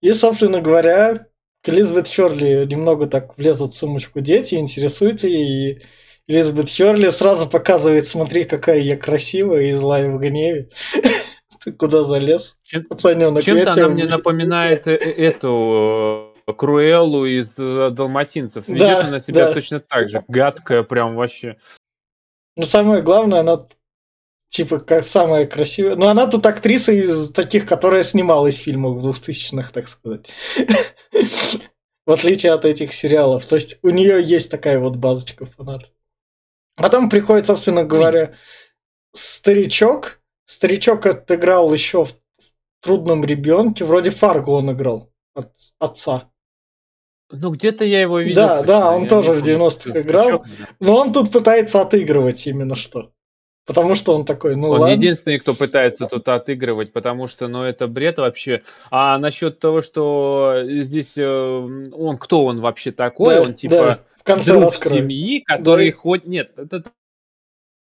И, 0.00 0.12
собственно 0.12 0.62
говоря, 0.62 1.26
к 1.62 1.68
Элизабет 1.68 2.06
Херли 2.08 2.66
немного 2.66 3.06
так 3.06 3.36
влезут 3.36 3.74
в 3.74 3.76
сумочку 3.76 4.20
дети, 4.20 4.54
интересуются 4.54 5.28
ей, 5.28 5.72
и 5.72 5.82
Элизабет 6.26 6.68
Херли 6.68 7.10
сразу 7.10 7.46
показывает, 7.46 8.06
смотри, 8.06 8.44
какая 8.44 8.78
я 8.78 8.96
красивая 8.96 9.64
и 9.64 9.72
злая 9.72 10.10
в 10.10 10.18
гневе. 10.18 10.70
Ты 11.62 11.72
куда 11.72 12.04
залез, 12.04 12.56
пацаненок? 12.88 13.42
Чем-то 13.42 13.72
она 13.72 13.88
мне 13.88 14.04
убью». 14.04 14.16
напоминает 14.16 14.86
э, 14.86 14.94
э, 14.94 15.10
эту 15.10 16.32
э, 16.46 16.52
Круэллу 16.54 17.26
из 17.26 17.54
Далматинцев. 17.56 18.66
Ведет 18.66 19.04
она 19.04 19.20
себя 19.20 19.52
точно 19.52 19.80
так 19.80 20.08
же. 20.08 20.24
Гадкая 20.26 20.82
прям 20.82 21.16
вообще. 21.16 21.58
Но 22.56 22.64
самое 22.64 23.02
главное, 23.02 23.40
она 23.40 23.66
типа 24.50 24.80
как 24.80 25.04
самая 25.04 25.46
красивая. 25.46 25.96
Ну, 25.96 26.06
она 26.06 26.26
тут 26.26 26.44
актриса 26.44 26.92
из 26.92 27.30
таких, 27.30 27.66
которая 27.66 28.02
снималась 28.02 28.58
в 28.58 28.62
фильмах 28.62 28.96
в 28.96 29.08
2000-х, 29.08 29.70
так 29.72 29.88
сказать. 29.88 30.26
В 32.06 32.12
отличие 32.12 32.52
от 32.52 32.64
этих 32.64 32.92
сериалов. 32.92 33.46
То 33.46 33.54
есть 33.54 33.78
у 33.82 33.90
нее 33.90 34.20
есть 34.22 34.50
такая 34.50 34.80
вот 34.80 34.96
базочка 34.96 35.46
фанатов. 35.46 35.90
Потом 36.74 37.08
приходит, 37.08 37.46
собственно 37.46 37.84
говоря, 37.84 38.34
старичок. 39.14 40.20
Старичок 40.46 41.06
отыграл 41.06 41.72
еще 41.72 42.04
в 42.04 42.12
трудном 42.80 43.24
ребенке. 43.24 43.84
Вроде 43.84 44.10
Фарго 44.10 44.50
он 44.50 44.72
играл 44.72 45.12
от 45.34 45.52
отца. 45.78 46.30
Ну, 47.30 47.50
где-то 47.50 47.84
я 47.84 48.00
его 48.00 48.18
видел. 48.18 48.42
Да, 48.42 48.56
точно, 48.56 48.66
да, 48.66 48.90
он 48.90 49.02
я 49.04 49.08
тоже 49.08 49.32
в 49.34 49.38
помню, 49.38 49.66
90-х 49.66 49.90
кто 49.90 50.00
играл. 50.00 50.44
да. 50.58 50.68
Но 50.80 50.96
он 50.96 51.12
тут 51.12 51.30
пытается 51.30 51.80
отыгрывать 51.80 52.44
именно 52.48 52.74
что. 52.74 53.12
Потому 53.70 53.94
что 53.94 54.16
он 54.16 54.24
такой, 54.24 54.56
ну 54.56 54.70
Он 54.70 54.80
ладно. 54.80 54.92
единственный, 54.94 55.38
кто 55.38 55.54
пытается 55.54 56.06
тут 56.06 56.26
отыгрывать, 56.28 56.92
потому 56.92 57.28
что, 57.28 57.46
ну, 57.46 57.62
это 57.62 57.86
бред 57.86 58.18
вообще. 58.18 58.62
А 58.90 59.16
насчет 59.16 59.60
того, 59.60 59.80
что 59.80 60.56
здесь 60.66 61.12
э, 61.16 61.24
он, 61.92 62.18
кто 62.18 62.46
он 62.46 62.60
вообще 62.60 62.90
такой? 62.90 63.36
Да, 63.36 63.42
он 63.42 63.54
типа 63.54 63.76
да, 63.76 64.00
в 64.18 64.24
конце 64.24 64.50
друг 64.54 64.64
раскроют. 64.64 64.98
семьи, 65.04 65.44
который 65.46 65.92
Да. 65.92 65.96
хоть... 65.98 66.26
Нет, 66.26 66.50
это... 66.58 66.82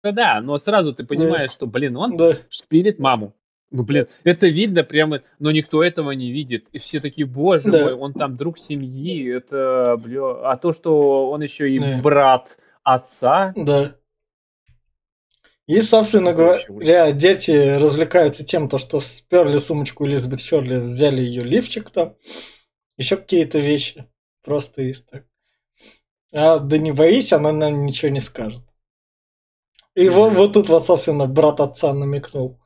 Да, 0.03 0.11
да, 0.11 0.41
но 0.41 0.59
сразу 0.59 0.93
ты 0.93 1.03
понимаешь, 1.03 1.49
что, 1.49 1.65
блин, 1.65 1.97
он 1.97 2.15
Да, 2.15 2.33
шпилит 2.51 2.99
маму. 2.99 3.33
Ну, 3.71 3.81
блин, 3.81 4.05
это 4.23 4.45
видно 4.49 4.83
прямо, 4.83 5.21
но 5.39 5.49
никто 5.49 5.83
этого 5.83 6.11
не 6.11 6.31
видит. 6.31 6.67
И 6.73 6.77
все 6.77 6.99
такие, 6.99 7.25
боже 7.25 7.71
Да. 7.71 7.85
мой, 7.85 7.93
он 7.93 8.13
там 8.13 8.37
друг 8.37 8.59
семьи, 8.59 9.35
это, 9.35 9.97
бля... 9.97 10.51
А 10.51 10.57
то, 10.57 10.73
что 10.73 11.31
он 11.31 11.41
еще 11.41 11.71
и 11.71 11.79
Да. 11.79 11.99
брат 12.03 12.59
отца, 12.83 13.51
да. 13.55 13.95
И, 15.71 15.81
собственно 15.81 16.33
говоря, 16.33 17.13
дети 17.13 17.51
развлекаются 17.51 18.43
тем, 18.43 18.67
то, 18.67 18.77
что 18.77 18.99
сперли 18.99 19.57
сумочку 19.57 20.05
Элизабет 20.05 20.41
Херли, 20.41 20.79
взяли 20.79 21.21
ее 21.21 21.43
лифчик 21.43 21.89
там, 21.91 22.17
еще 22.97 23.15
какие-то 23.15 23.59
вещи. 23.59 24.05
Просто 24.43 24.81
из 24.81 25.01
так. 25.01 25.23
А 26.33 26.59
да 26.59 26.77
не 26.77 26.91
боись, 26.91 27.31
она 27.31 27.53
нам 27.53 27.85
ничего 27.85 28.11
не 28.11 28.19
скажет. 28.19 28.63
И 29.95 30.09
вот, 30.09 30.31
Мгм. 30.31 30.37
вот 30.39 30.53
тут 30.53 30.67
вот, 30.67 30.83
собственно, 30.85 31.25
брат 31.25 31.61
отца 31.61 31.93
намекнул 31.93 32.59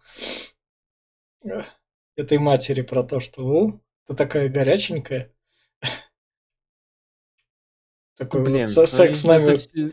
этой 2.15 2.39
матери 2.39 2.81
про 2.81 3.03
то, 3.03 3.19
что 3.19 3.43
«О, 3.43 3.79
ты 4.07 4.15
такая 4.15 4.49
горяченькая. 4.49 5.31
Такой 8.17 8.41
вот 8.41 8.49
блин, 8.49 8.69
ну, 8.75 8.85
секс 8.87 9.17
с 9.19 9.25
это 9.25 9.27
нами. 9.27 9.55
всё- 9.57 9.91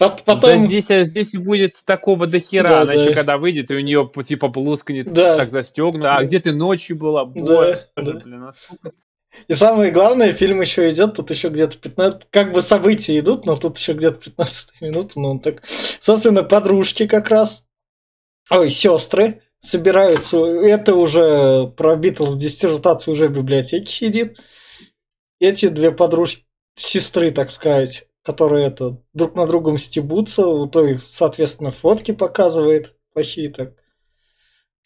Пот- 0.00 0.22
Да 0.26 0.34
Потом, 0.34 0.66
здесь, 0.66 0.90
а 0.90 1.04
здесь 1.04 1.32
будет 1.34 1.76
такого 1.84 2.26
до 2.26 2.40
хера. 2.40 2.68
Да, 2.70 2.76
Она 2.82 2.94
да. 2.94 2.94
еще 2.94 3.12
когда 3.14 3.36
выйдет, 3.38 3.70
и 3.70 3.74
у 3.74 3.80
нее 3.80 4.10
типа 4.26 4.48
блузкнет 4.48 5.12
Да. 5.12 5.36
так 5.36 5.50
застегнута. 5.50 6.16
А 6.16 6.20
Да. 6.20 6.24
где 6.24 6.40
ты 6.40 6.52
ночью 6.52 6.96
была? 6.96 7.24
Да, 7.26 7.30
Боже, 7.40 7.86
да. 7.96 8.02
блин, 8.14 8.42
а 8.44 8.52
сколько 8.52 8.92
И 9.46 9.54
самое 9.54 9.90
главное, 9.92 10.32
фильм 10.32 10.60
еще 10.60 10.88
идет, 10.90 11.14
тут 11.14 11.30
еще 11.30 11.48
где-то 11.50 11.76
15... 11.78 12.28
Как 12.30 12.52
бы 12.52 12.62
события 12.62 13.18
идут, 13.18 13.44
но 13.46 13.56
тут 13.56 13.78
еще 13.78 13.92
где-то 13.92 14.18
15 14.18 14.80
минут, 14.80 15.16
но 15.16 15.30
он 15.32 15.40
так... 15.40 15.62
Собственно, 16.00 16.42
подружки 16.42 17.06
как 17.06 17.28
раз, 17.30 17.64
ой, 18.50 18.68
сестры 18.70 19.42
собираются, 19.60 20.38
это 20.38 20.94
уже 20.96 21.66
про 21.76 21.94
Битлз 21.96 22.36
диссертацию 22.36 23.12
уже 23.12 23.28
в 23.28 23.32
библиотеке 23.32 23.92
сидит. 23.92 24.38
Эти 25.38 25.68
две 25.68 25.90
подружки, 25.92 26.44
сестры, 26.74 27.30
так 27.30 27.50
сказать, 27.50 28.06
которые 28.22 28.66
это 28.66 28.98
друг 29.14 29.34
на 29.34 29.46
другом 29.46 29.78
стебутся, 29.78 30.46
у 30.46 30.66
той, 30.66 30.98
соответственно, 31.10 31.70
фотки 31.70 32.12
показывает 32.12 32.96
плохие 33.12 33.50
так. 33.50 33.74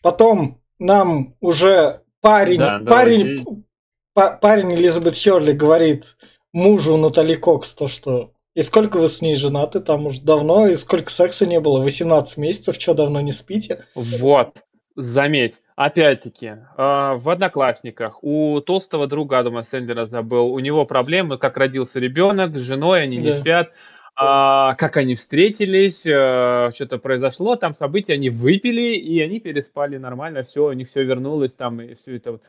Потом 0.03 0.61
нам 0.79 1.37
уже 1.41 2.03
парень, 2.21 2.59
Да, 2.59 2.79
да, 2.79 2.91
парень, 2.91 3.65
па- 4.13 4.31
парень 4.31 4.75
Элизабет 4.75 5.17
Херли 5.17 5.53
говорит 5.53 6.17
мужу 6.53 6.97
Натали 6.97 7.35
Кокс 7.35 7.75
то, 7.75 7.89
что 7.89 8.33
и 8.55 8.63
сколько 8.63 8.99
вы 8.99 9.09
с 9.09 9.21
ней 9.21 9.35
женаты, 9.35 9.81
там 9.81 10.07
уж 10.07 10.19
давно, 10.21 10.69
и 10.69 10.77
сколько 10.77 11.11
секса 11.11 11.45
не 11.45 11.59
было, 11.59 11.81
18 11.81 12.37
месяцев, 12.39 12.77
что 12.79 12.95
давно 12.95 13.21
не 13.21 13.33
спите? 13.33 13.87
Вот, 13.97 14.63
заметь, 14.95 15.59
опять-таки, 15.77 16.57
а, 16.77 17.15
в 17.17 17.29
«Одноклассниках» 17.29 18.23
у 18.23 18.61
толстого 18.61 19.07
друга 19.07 19.39
Адама 19.39 19.63
Сэндлера 19.63 20.07
забыл, 20.07 20.47
у 20.53 20.59
него 20.59 20.85
проблемы, 20.87 21.39
как 21.39 21.57
родился 21.57 22.01
ребенок, 22.01 22.57
с 22.57 22.61
женой 22.61 23.03
они 23.03 23.17
не 23.17 23.33
Да. 23.33 23.41
спят, 23.41 23.73
а, 24.17 24.75
как 24.75 24.97
они 24.97 25.15
встретились, 25.15 26.01
что-то 26.01 26.99
произошло, 26.99 27.57
там 27.57 27.75
события, 27.75 28.15
они 28.15 28.31
выпили, 28.31 28.95
и 28.95 29.21
они 29.21 29.41
переспали 29.41 29.97
нормально, 29.97 30.43
все, 30.43 30.67
у 30.67 30.73
них 30.73 30.89
все 30.89 31.03
вернулось, 31.03 31.55
там, 31.55 31.81
и 31.81 31.95
все 31.95 32.17
это 32.17 32.33
вот. 32.33 32.43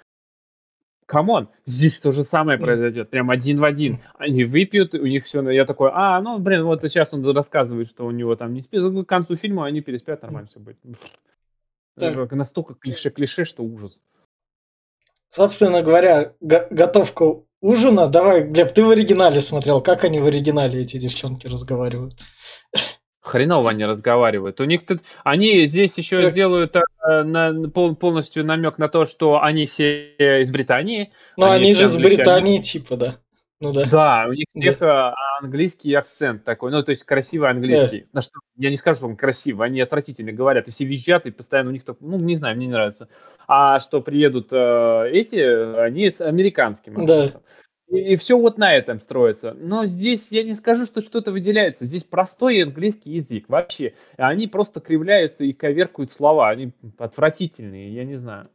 Come 1.07 1.31
on, 1.31 1.49
здесь 1.65 1.99
то 1.99 2.11
же 2.11 2.23
самое 2.23 2.57
произойдет, 2.57 3.11
прям 3.11 3.29
один 3.29 3.59
в 3.59 3.63
один. 3.63 3.99
Они 4.17 4.43
выпьют, 4.43 4.95
у 4.95 5.05
них 5.05 5.23
все, 5.23 5.47
я 5.51 5.65
такой, 5.65 5.91
а, 5.93 6.19
ну, 6.19 6.39
блин, 6.39 6.63
вот 6.63 6.81
сейчас 6.81 7.13
он 7.13 7.23
рассказывает, 7.29 7.89
что 7.89 8.05
у 8.07 8.11
него 8.11 8.35
там 8.35 8.53
не 8.53 8.63
спит, 8.63 8.81
к 8.81 9.07
концу 9.07 9.35
фильма 9.35 9.65
они 9.67 9.81
переспят, 9.81 10.23
нормально 10.23 10.49
все 10.49 10.59
будет. 10.59 10.77
Так. 11.97 12.31
Настолько 12.33 12.73
клише-клише, 12.75 13.45
что 13.45 13.63
ужас. 13.63 13.99
Собственно 15.29 15.81
говоря, 15.81 16.33
го- 16.39 16.67
готовка 16.69 17.41
ужина. 17.61 18.07
Давай, 18.07 18.43
Глеб, 18.43 18.71
ты 18.73 18.83
в 18.83 18.89
оригинале 18.89 19.41
смотрел, 19.41 19.81
как 19.81 20.03
они 20.03 20.19
в 20.19 20.25
оригинале, 20.25 20.81
эти 20.83 20.97
девчонки, 20.97 21.47
разговаривают. 21.47 22.15
Хреново 23.21 23.71
они 23.71 23.85
разговаривают. 23.85 24.61
У 24.61 24.65
них 24.65 24.85
тут, 24.85 24.99
они 25.23 25.65
здесь 25.65 25.97
еще 25.97 26.21
Так. 26.21 26.31
сделают 26.33 26.75
э, 26.75 27.23
на- 27.23 27.69
пол- 27.69 27.95
полностью 27.95 28.45
намек 28.45 28.77
на 28.77 28.87
то, 28.87 29.05
что 29.05 29.41
они 29.41 29.65
все 29.65 30.41
из 30.41 30.51
Британии. 30.51 31.11
Ну, 31.35 31.47
Они 31.47 31.65
они, 31.65 31.73
же 31.73 31.85
из. 31.85 31.97
Британии, 31.97 32.59
типа, 32.61 32.97
да. 32.97 33.17
Ну 33.61 33.71
да. 33.71 33.85
Да, 33.85 34.25
у 34.27 34.33
них 34.33 34.45
всех 34.53 34.81
э, 34.81 35.13
английский 35.41 35.93
акцент 35.93 36.43
такой, 36.43 36.71
ну, 36.71 36.83
то 36.83 36.89
есть 36.89 37.03
красивый 37.03 37.49
английский. 37.49 38.05
На 38.11 38.21
что, 38.21 38.39
я 38.57 38.69
не 38.69 38.75
скажу, 38.75 38.97
что 38.97 39.07
он 39.07 39.15
красивый, 39.15 39.67
они 39.67 39.79
отвратительно 39.79 40.33
говорят, 40.33 40.67
и 40.67 40.71
все 40.71 40.83
визжат, 40.83 41.25
и 41.25 41.31
постоянно 41.31 41.69
у 41.69 41.73
них 41.73 41.85
так, 41.85 41.97
ну, 42.01 42.17
не 42.17 42.35
знаю, 42.35 42.57
мне 42.57 42.67
не 42.67 42.73
нравится. 42.73 43.07
А 43.47 43.79
что 43.79 44.01
приедут 44.01 44.49
э, 44.51 45.09
эти, 45.11 45.37
они 45.79 46.09
с 46.09 46.19
американским 46.19 47.05
Да. 47.05 47.23
акцентом. 47.23 47.43
И, 47.87 48.15
все 48.15 48.37
вот 48.37 48.57
на 48.57 48.73
этом 48.73 48.99
строится. 48.99 49.53
Но 49.53 49.85
здесь 49.85 50.31
я 50.31 50.43
не 50.43 50.55
скажу, 50.55 50.85
что 50.85 51.01
что-то 51.01 51.31
выделяется. 51.31 51.85
Здесь 51.85 52.03
простой 52.03 52.63
английский 52.63 53.11
язык 53.11 53.47
вообще. 53.47 53.93
Они 54.17 54.47
просто 54.47 54.79
кривляются 54.81 55.43
и 55.43 55.53
коверкают 55.53 56.11
слова. 56.11 56.49
Они 56.49 56.73
отвратительные, 56.97 57.93
я 57.93 58.03
не 58.03 58.15
знаю. 58.17 58.49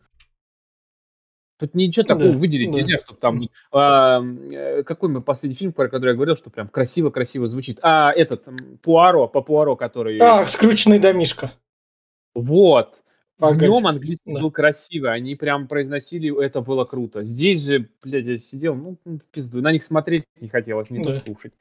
Тут 1.61 1.75
ничего 1.75 2.05
такого 2.07 2.33
Да, 2.33 2.39
выделить 2.39 2.71
да. 2.71 2.79
нельзя, 2.79 2.97
чтобы 2.97 3.21
там... 3.21 3.43
а, 3.71 4.23
э, 4.51 4.83
какой 4.83 5.11
мы 5.11 5.21
последний 5.21 5.55
фильм, 5.55 5.73
про 5.73 5.89
который 5.89 6.11
я 6.11 6.15
говорил, 6.15 6.35
что 6.35 6.49
прям 6.51 6.69
красиво-красиво 6.69 7.47
звучит? 7.47 7.79
А, 7.83 8.13
этот, 8.13 8.49
Пуаро, 8.83 9.29
по 9.29 9.43
Пуаро, 9.43 9.77
который... 9.77 10.19
А, 10.19 10.47
скрученный 10.47 10.99
домишка. 10.99 11.53
Вот. 12.35 13.03
Днем 13.39 13.87
английский 13.87 14.35
да. 14.35 14.41
был 14.41 14.51
красивый, 14.51 15.13
они 15.13 15.35
прям 15.35 15.67
произносили, 15.67 16.45
это 16.45 16.61
было 16.61 16.85
круто. 16.85 17.25
Здесь 17.25 17.63
же, 17.65 17.89
блядь, 18.03 18.27
я 18.27 18.39
сидел, 18.39 18.75
ну, 18.75 18.99
в 19.05 19.25
пизду, 19.31 19.63
на 19.63 19.73
них 19.73 19.83
смотреть 19.83 20.25
не 20.41 20.49
хотелось, 20.49 20.91
не 20.91 21.03
да. 21.03 21.13
то 21.13 21.21
слушать. 21.21 21.53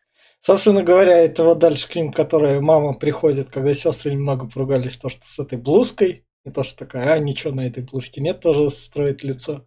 Собственно 0.42 0.84
говоря, 0.84 1.18
это 1.18 1.44
вот 1.44 1.60
дальше 1.60 1.90
к 1.90 1.96
ним, 1.96 2.12
которая 2.12 2.62
мама 2.62 2.94
приходит, 2.94 3.50
когда 3.50 3.74
сестры 3.74 4.12
немного 4.12 4.48
поругались, 4.48 4.98
то, 4.98 5.10
что 5.10 5.26
с 5.26 5.40
этой 5.40 5.58
блузкой, 5.58 6.26
и 6.46 6.52
то, 6.52 6.64
что 6.64 6.80
такая, 6.80 7.14
а, 7.14 7.20
ничего 7.20 7.54
на 7.54 7.68
этой 7.68 7.84
блузке 7.84 8.22
нет, 8.22 8.40
тоже 8.42 8.70
строит 8.70 9.24
лицо. 9.24 9.66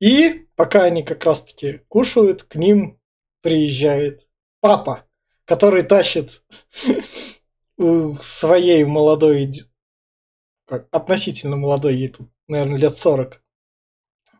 И 0.00 0.46
пока 0.56 0.84
они 0.84 1.02
как 1.02 1.24
раз-таки 1.24 1.82
кушают, 1.88 2.42
к 2.42 2.56
ним 2.56 2.98
приезжает 3.42 4.26
папа, 4.60 5.06
который 5.44 5.82
тащит 5.82 6.42
своей 8.22 8.84
молодой, 8.84 9.50
как, 10.66 10.88
относительно 10.90 11.56
молодой, 11.56 11.96
ей 11.96 12.08
тут, 12.08 12.28
наверное, 12.48 12.78
лет 12.78 12.96
40. 12.96 13.42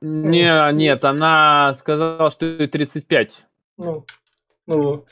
Не, 0.01 0.73
нет, 0.73 1.05
она 1.05 1.75
сказала, 1.75 2.31
что 2.31 2.47
ей 2.47 2.67
35. 2.67 3.47
Ну, 3.77 4.07
ну, 4.67 5.05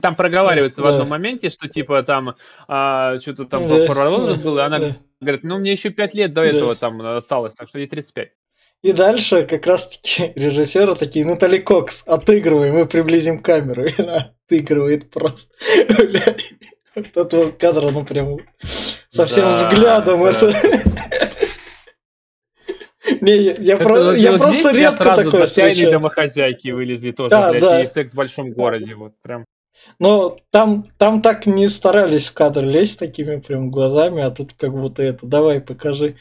там 0.00 0.14
проговаривается 0.14 0.82
да. 0.82 0.88
в 0.88 0.92
одном 0.92 1.08
моменте, 1.08 1.48
что 1.48 1.68
типа 1.68 2.02
там 2.02 2.36
а, 2.68 3.18
что-то 3.18 3.46
там 3.46 3.66
да, 3.66 3.86
про 3.86 4.10
возраст 4.10 4.42
да, 4.42 4.44
был, 4.44 4.58
и 4.58 4.60
она 4.60 4.78
да. 4.78 4.96
говорит, 5.20 5.42
ну 5.42 5.58
мне 5.58 5.72
еще 5.72 5.90
5 5.90 6.14
лет 6.14 6.34
до 6.34 6.42
да. 6.42 6.48
этого 6.48 6.76
там 6.76 7.00
осталось, 7.00 7.54
так 7.54 7.68
что 7.68 7.78
ей 7.78 7.88
35. 7.88 8.32
И 8.82 8.92
дальше 8.92 9.46
как 9.46 9.66
раз-таки 9.66 10.32
режиссеры 10.36 10.94
такие, 10.94 11.24
Натали 11.24 11.58
Кокс, 11.58 12.02
отыгрывай, 12.06 12.72
мы 12.72 12.86
приблизим 12.86 13.42
камеру. 13.42 13.84
И 13.86 13.94
она 14.00 14.32
отыгрывает 14.46 15.10
просто. 15.10 15.54
Вот 16.92 17.16
этого 17.16 17.52
кадра, 17.52 17.90
ну 17.90 18.04
прям 18.04 18.38
совсем 19.08 19.44
да, 19.44 19.68
взглядом 19.68 20.22
да. 20.22 20.30
это. 20.30 20.52
Не, 23.20 23.36
я, 23.36 23.54
я, 23.60 23.74
это, 23.74 23.84
про, 23.84 24.16
я 24.16 24.36
просто 24.36 24.72
редко 24.72 25.14
такое 25.14 25.46
встречаю. 25.46 25.92
домохозяйки 25.92 26.70
вылезли 26.70 27.12
тоже, 27.12 27.30
да, 27.30 27.50
блядь, 27.50 27.62
да. 27.62 27.82
и 27.84 27.86
секс 27.86 28.10
в 28.10 28.16
большом 28.16 28.50
городе, 28.50 28.96
вот 28.96 29.12
прям. 29.22 29.44
Но 29.98 30.38
там, 30.50 30.86
там 30.98 31.22
так 31.22 31.46
не 31.46 31.68
старались 31.68 32.26
в 32.26 32.32
кадр 32.32 32.64
лезть 32.64 32.98
такими 32.98 33.40
прям 33.40 33.70
глазами, 33.70 34.22
а 34.22 34.30
тут 34.30 34.52
как 34.54 34.72
будто 34.72 35.02
это, 35.02 35.26
давай 35.26 35.60
покажи. 35.60 36.16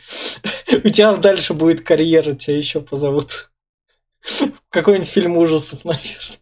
У 0.84 0.90
тебя 0.90 1.16
дальше 1.16 1.54
будет 1.54 1.82
карьера, 1.82 2.36
тебя 2.36 2.58
еще 2.58 2.82
позовут. 2.82 3.52
Какой-нибудь 4.70 5.10
фильм 5.10 5.38
ужасов, 5.38 5.86
наверное. 5.86 6.39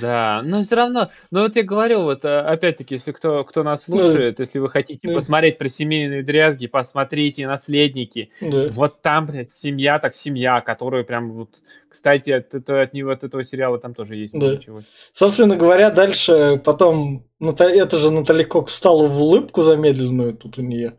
Да, 0.00 0.42
но 0.44 0.62
все 0.62 0.74
равно, 0.74 1.10
ну 1.30 1.42
вот 1.42 1.54
я 1.54 1.62
говорю, 1.62 2.02
вот 2.02 2.24
э, 2.24 2.40
опять-таки, 2.40 2.96
если 2.96 3.12
кто, 3.12 3.44
кто 3.44 3.62
нас 3.62 3.86
ну 3.86 4.00
слушает, 4.00 4.40
если 4.40 4.58
вы 4.58 4.68
хотите 4.68 5.06
да. 5.06 5.14
посмотреть 5.14 5.58
про 5.58 5.68
семейные 5.68 6.22
дрязги, 6.22 6.66
посмотрите 6.66 7.46
«Наследники». 7.46 8.30
Да. 8.40 8.68
Вот 8.72 9.00
там, 9.00 9.26
блядь, 9.26 9.52
семья 9.52 9.98
так 10.00 10.14
семья, 10.14 10.60
которую 10.60 11.04
прям 11.04 11.32
вот, 11.32 11.50
кстати, 11.88 12.30
от, 12.30 12.52
это, 12.54 12.82
от 12.82 12.94
него, 12.94 13.10
от 13.10 13.22
этого 13.22 13.44
сериала 13.44 13.78
там 13.78 13.94
тоже 13.94 14.16
есть 14.16 14.34
да. 14.34 14.54
ничего. 14.54 14.82
Собственно 15.12 15.56
говоря, 15.56 15.90
дальше 15.90 16.60
потом, 16.64 17.24
это 17.40 17.98
же 17.98 18.10
Натали 18.10 18.42
Кок 18.42 18.70
стала 18.70 19.06
в 19.06 19.20
улыбку 19.20 19.62
замедленную 19.62 20.34
тут 20.34 20.58
у 20.58 20.62
нее. 20.62 20.98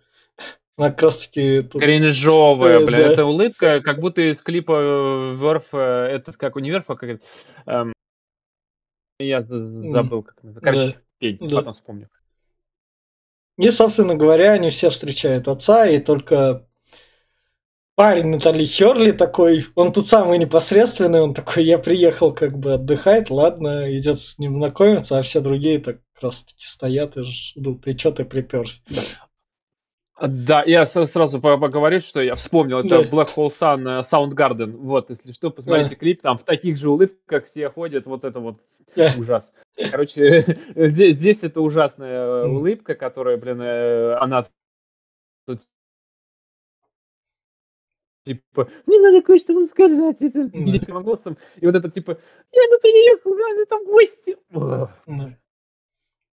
Она 0.77 0.91
как 0.91 1.03
раз 1.03 1.17
таки... 1.27 1.61
Тут... 1.61 1.81
Кринжовая, 1.81 2.79
э, 2.79 2.85
бля, 2.85 2.97
да. 2.99 3.13
это 3.13 3.25
улыбка, 3.25 3.81
как 3.81 3.99
будто 3.99 4.21
из 4.21 4.41
клипа 4.41 5.33
Верф, 5.39 5.73
этот, 5.73 6.35
как 6.35 6.57
универ, 6.57 6.83
как 6.83 7.03
эм, 7.65 7.94
я 9.19 9.41
забыл, 9.41 10.23
как 10.23 10.43
называется. 10.43 10.61
Короче, 10.61 11.01
пень, 11.19 11.37
да. 11.49 11.57
потом 11.57 11.73
вспомню. 11.73 12.09
И, 13.57 13.69
собственно 13.69 14.15
говоря, 14.15 14.53
они 14.53 14.69
все 14.69 14.89
встречают 14.89 15.47
отца, 15.47 15.87
и 15.87 15.99
только 15.99 16.67
парень 17.95 18.27
Натали 18.27 18.65
Херли 18.65 19.11
такой, 19.11 19.67
он 19.75 19.93
тут 19.93 20.07
самый 20.07 20.37
непосредственный, 20.37 21.21
он 21.21 21.33
такой, 21.33 21.63
я 21.63 21.77
приехал 21.77 22.33
как 22.33 22.57
бы 22.57 22.73
отдыхать, 22.73 23.29
ладно, 23.29 23.97
идет 23.97 24.19
с 24.19 24.37
ним 24.37 24.57
знакомиться, 24.57 25.17
а 25.17 25.21
все 25.21 25.39
другие 25.39 25.79
так 25.79 26.01
как 26.13 26.23
раз 26.23 26.43
таки 26.43 26.65
стоят 26.65 27.17
и 27.17 27.23
ждут, 27.23 27.87
и 27.87 27.97
что 27.97 28.11
ты 28.11 28.25
приперся. 28.25 28.81
Да, 30.21 30.63
я 30.65 30.85
сразу 30.85 31.41
поговорю, 31.41 31.99
что 31.99 32.21
я 32.21 32.35
вспомнил, 32.35 32.79
это 32.79 33.03
да. 33.03 33.03
Black 33.03 33.29
Hole 33.35 33.49
Sun, 33.49 33.81
э, 33.81 34.01
Soundgarden, 34.01 34.71
вот, 34.77 35.09
если 35.09 35.33
что, 35.33 35.51
посмотрите 35.51 35.89
да. 35.89 35.95
клип, 35.97 36.21
там 36.21 36.37
в 36.37 36.45
таких 36.45 36.77
же 36.77 36.89
улыбках 36.89 37.45
все 37.45 37.69
ходят, 37.69 38.05
вот 38.05 38.23
это 38.23 38.39
вот 38.39 38.61
да. 38.95 39.13
ужас. 39.17 39.51
Короче, 39.91 40.45
здесь, 40.75 41.15
здесь 41.15 41.43
это 41.43 41.59
ужасная 41.59 42.45
улыбка, 42.45 42.95
которая, 42.95 43.35
блин, 43.35 43.61
э, 43.61 44.15
она 44.15 44.47
тут 45.45 45.63
типа, 48.23 48.69
мне 48.85 48.99
надо 48.99 49.21
кое-что 49.21 49.53
вам 49.53 49.67
сказать, 49.67 50.21
это 50.21 50.39
mm. 50.43 51.01
голосом, 51.03 51.37
и 51.57 51.65
вот 51.65 51.75
это 51.75 51.91
типа, 51.91 52.17
я 52.53 52.61
ну 52.71 52.79
переехал, 52.79 53.37
я 53.37 53.65
там 53.65 53.85
гости. 53.85 54.37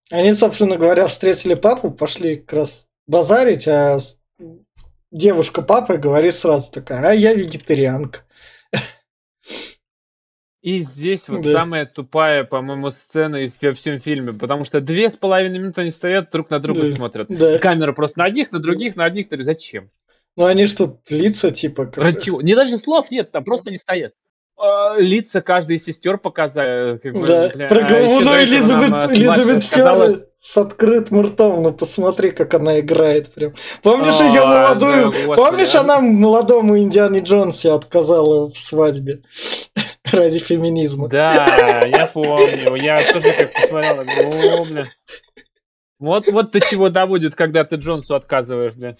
Они, 0.10 0.34
собственно 0.34 0.78
говоря, 0.78 1.06
встретили 1.06 1.54
папу, 1.54 1.92
пошли 1.92 2.38
как 2.38 2.54
раз 2.54 2.87
базарить, 3.08 3.67
а 3.67 3.98
девушка 5.12 5.62
папы 5.62 5.98
говорит 5.98 6.34
сразу 6.34 6.72
такая, 6.72 7.10
а 7.10 7.13
я 7.13 7.34
вегетарианка. 7.34 8.24
И 10.62 10.80
здесь 10.80 11.30
вот 11.30 11.43
да. 11.43 11.54
самая 11.54 11.86
тупая, 11.86 12.43
по-моему, 12.43 12.89
сцена 12.89 13.38
из 13.38 13.56
во 13.62 13.74
всем 13.74 14.00
фильме, 14.02 14.34
потому 14.34 14.65
что 14.65 14.82
две 14.82 15.10
с 15.10 15.15
половиной 15.15 15.60
минуты 15.60 15.82
они 15.82 15.91
стоят, 15.91 16.30
друг 16.32 16.50
на 16.50 16.60
друга 16.60 16.82
да. 16.82 16.91
смотрят. 16.91 17.28
Да. 17.30 17.58
Камера 17.60 17.93
просто 17.93 18.20
на 18.20 18.26
одних, 18.26 18.52
на 18.52 18.60
других, 18.60 18.98
на 18.98 19.06
одних. 19.06 19.28
Зачем? 19.32 19.91
Ну 20.36 20.46
они 20.46 20.65
что, 20.65 21.00
лица 21.10 21.52
типа... 21.52 21.86
Как... 21.86 22.04
Ради 22.04 22.22
чего? 22.22 22.41
Не 22.41 22.54
даже 22.54 22.78
слов 22.80 23.12
нет, 23.12 23.32
там 23.32 23.46
просто 23.46 23.72
не 23.72 23.78
стоят. 23.78 24.13
А, 24.58 24.98
лица 24.98 25.41
каждой 25.41 25.76
из 25.76 25.86
сестер 25.86 26.17
показали. 26.17 26.98
Как 26.98 27.13
бы, 27.13 27.26
да, 27.26 27.50
бля, 27.50 27.67
про 27.67 27.86
а 27.86 28.43
Элизабет, 28.43 28.89
нам, 28.89 29.13
Элизабет 29.13 29.63
Феррелл 29.63 30.24
с 30.39 30.58
открытым 30.58 31.22
ртом, 31.22 31.62
ну 31.62 31.74
посмотри, 31.74 32.32
как 32.32 32.56
она 32.56 32.80
играет 32.80 33.32
прям. 33.34 33.54
Помнишь 33.84 34.20
ее 34.20 34.46
молодую, 34.46 35.13
помнишь, 35.36 35.76
она 35.76 36.00
молодому 36.00 36.78
Индиане 36.80 37.20
Джонсе 37.20 37.72
отказала 37.72 38.50
в 38.50 38.58
свадьбе 38.58 39.22
ради 40.12 40.39
феминизма. 40.39 41.08
Да, 41.08 41.86
я 41.86 42.08
помню, 42.08 42.76
я 42.76 42.98
тоже 43.13 43.34
как 43.34 43.54
посмотрел, 43.54 44.32
ну, 44.32 44.65
бля. 44.65 44.86
Вот, 46.00 46.28
вот 46.28 46.52
до 46.52 46.62
чего 46.62 46.89
доводит, 46.89 47.36
когда 47.36 47.63
ты 47.63 47.76
Джонсу 47.76 48.15
отказываешь, 48.15 48.74
блядь. 48.74 49.00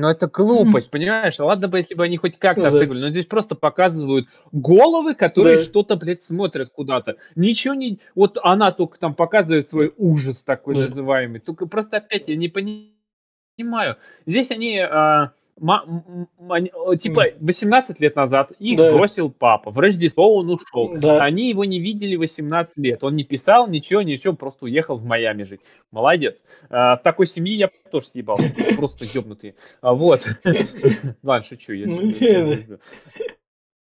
Ну, 0.00 0.08
это 0.08 0.26
глупость, 0.26 0.90
понимаешь? 0.90 1.38
Ладно 1.38 1.68
бы, 1.68 1.78
если 1.78 1.94
бы 1.94 2.04
они 2.04 2.16
хоть 2.16 2.38
как-то 2.38 2.70
ну, 2.70 2.78
да. 2.78 2.86
но 2.86 3.10
здесь 3.10 3.26
просто 3.26 3.54
показывают 3.54 4.28
головы, 4.52 5.14
которые 5.14 5.56
да. 5.56 5.62
что-то, 5.62 5.96
блядь, 5.96 6.22
смотрят 6.22 6.70
куда-то. 6.70 7.16
Ничего 7.34 7.74
не... 7.74 7.98
Вот 8.14 8.38
она 8.42 8.72
только 8.72 8.98
там 8.98 9.14
показывает 9.14 9.68
свой 9.68 9.92
ужас 9.96 10.42
такой 10.42 10.74
да. 10.74 10.80
называемый. 10.82 11.40
Только 11.40 11.66
просто 11.66 11.96
опять 11.96 12.28
я 12.28 12.36
не 12.36 12.48
понимаю. 12.48 13.96
Здесь 14.26 14.50
они... 14.50 14.78
А 14.78 15.32
типа 15.58 17.24
18 17.40 18.00
лет 18.00 18.14
назад 18.14 18.52
их 18.58 18.76
да. 18.76 18.92
бросил 18.92 19.30
папа. 19.30 19.70
В 19.70 19.78
Рождество 19.78 20.36
он 20.36 20.50
ушел. 20.50 20.94
Да. 20.96 21.22
Они 21.22 21.48
его 21.48 21.64
не 21.64 21.80
видели 21.80 22.16
18 22.16 22.76
лет. 22.78 23.02
Он 23.02 23.16
не 23.16 23.24
писал 23.24 23.66
ничего, 23.66 24.02
ничего, 24.02 24.34
просто 24.34 24.66
уехал 24.66 24.98
в 24.98 25.04
Майами 25.04 25.44
жить. 25.44 25.60
Молодец. 25.90 26.42
А, 26.68 26.96
такой 26.98 27.26
семьи 27.26 27.54
я 27.54 27.70
тоже 27.90 28.06
съебал. 28.06 28.38
Просто 28.76 29.06
ебнутые. 29.06 29.54
А, 29.80 29.94
вот. 29.94 30.26
Ладно, 31.22 31.46
шучу. 31.46 31.72
Я 31.72 31.86
ну, 31.86 32.78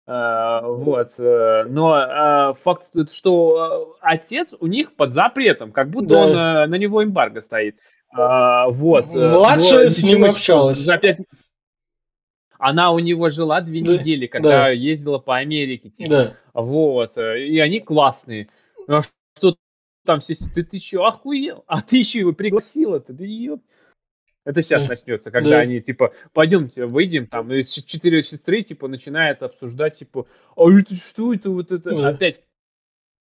а, 0.08 0.62
вот. 0.68 1.12
Э, 1.20 1.64
но 1.70 1.94
а, 1.94 2.54
факт, 2.54 2.88
что 3.12 3.96
а, 4.02 4.12
отец 4.14 4.54
у 4.60 4.68
них 4.68 4.96
под 4.96 5.12
запретом, 5.12 5.72
как 5.72 5.90
будто 5.90 6.10
да. 6.10 6.26
он 6.26 6.30
э, 6.32 6.68
на 6.68 6.76
него 6.76 7.04
эмбарго 7.04 7.40
стоит. 7.40 7.78
А, 8.14 8.68
вот. 8.70 9.16
Э, 9.16 9.30
Младшая 9.30 9.90
с 9.90 10.04
ним 10.04 10.26
общалась. 10.26 10.80
За 10.80 10.98
пять, 10.98 11.20
она 12.62 12.92
у 12.92 13.00
него 13.00 13.30
жила 13.30 13.60
две 13.62 13.84
да, 13.84 13.94
недели, 13.94 14.28
когда 14.28 14.60
да. 14.60 14.70
ездила 14.70 15.18
по 15.18 15.38
Америке. 15.38 15.90
Типа. 15.90 16.10
Да. 16.10 16.34
Вот. 16.54 17.18
И 17.18 17.60
они 17.60 17.80
классные. 17.80 18.48
А 18.88 19.02
что 19.02 19.58
там 20.06 20.20
все... 20.20 20.36
Ты, 20.54 20.64
ты 20.64 20.80
что, 20.80 21.06
охуел? 21.06 21.64
А 21.66 21.82
ты 21.82 21.98
еще 21.98 22.20
его 22.20 22.34
пригласила-то? 22.34 23.14
Да 23.14 23.26
ёп. 23.26 23.62
Это 24.46 24.62
сейчас 24.62 24.84
да. 24.84 24.90
начнется, 24.90 25.32
когда 25.32 25.58
да. 25.58 25.60
они, 25.62 25.82
типа, 25.82 26.14
пойдемте, 26.34 26.86
выйдем, 26.86 27.28
там, 27.28 27.52
и 27.52 27.64
четыре 27.64 28.24
сестры, 28.24 28.64
типа, 28.64 28.88
начинают 28.88 29.44
обсуждать, 29.44 30.00
типа, 30.00 30.26
а 30.56 30.72
это 30.72 30.96
что 30.96 31.34
это, 31.34 31.52
вот 31.52 31.72
это, 31.72 31.92
да. 31.92 32.10
опять. 32.10 32.42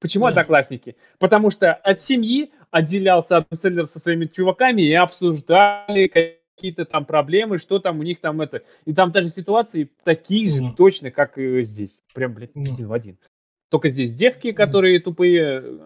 Почему 0.01 0.25
да. 0.25 0.31
одноклассники? 0.31 0.97
Потому 1.19 1.51
что 1.51 1.75
от 1.75 2.01
семьи 2.01 2.53
отделялся 2.71 3.39
Адам 3.39 3.87
со 3.87 3.99
своими 4.01 4.27
чуваками 4.27 4.83
и 4.83 4.95
обсуждали 4.95 6.40
какие-то 6.61 6.85
там 6.85 7.07
проблемы, 7.07 7.57
что 7.57 7.79
там 7.79 8.01
у 8.01 8.03
них 8.03 8.21
там 8.21 8.43
это. 8.43 8.63
И 8.85 8.93
там 8.93 9.13
даже 9.13 9.29
ситуации 9.29 9.91
такие 10.05 10.51
же 10.51 10.75
точно, 10.77 11.11
как 11.11 11.39
и 11.39 11.65
здесь. 11.65 12.01
Прям, 12.13 12.35
блядь, 12.35 12.55
один 12.55 12.87
в 12.87 12.93
один. 12.93 13.19
Только 13.71 13.89
здесь 13.89 14.13
девки, 14.13 14.53
которые 14.53 15.01
тупые. 15.01 15.63
Э, 15.63 15.81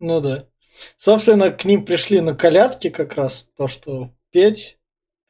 ну 0.00 0.20
да. 0.20 0.48
Собственно, 0.96 1.52
к 1.52 1.64
ним 1.64 1.84
пришли 1.84 2.20
на 2.20 2.34
колядки 2.34 2.90
как 2.90 3.14
раз 3.14 3.46
то, 3.56 3.68
что 3.68 4.10
петь. 4.32 4.76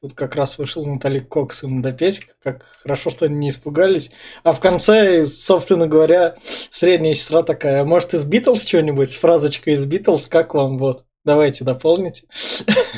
Тут 0.00 0.14
как 0.14 0.36
раз 0.36 0.56
вышел 0.56 0.86
Натали 0.86 1.20
Кокс 1.20 1.62
и 1.62 1.66
Мдопеть, 1.66 2.26
как 2.42 2.64
хорошо, 2.78 3.10
что 3.10 3.26
они 3.26 3.36
не 3.36 3.48
испугались. 3.50 4.10
А 4.42 4.52
в 4.52 4.58
конце, 4.58 5.26
собственно 5.26 5.86
говоря, 5.86 6.36
средняя 6.70 7.14
сестра 7.14 7.42
такая, 7.42 7.82
«А 7.82 7.84
может 7.84 8.14
из 8.14 8.24
Битлз 8.24 8.66
что-нибудь, 8.66 9.10
с 9.10 9.16
фразочкой 9.16 9.74
из 9.74 9.84
Битлз, 9.84 10.26
как 10.26 10.54
вам 10.54 10.78
вот? 10.78 11.04
Давайте 11.24 11.64
дополните. 11.64 12.26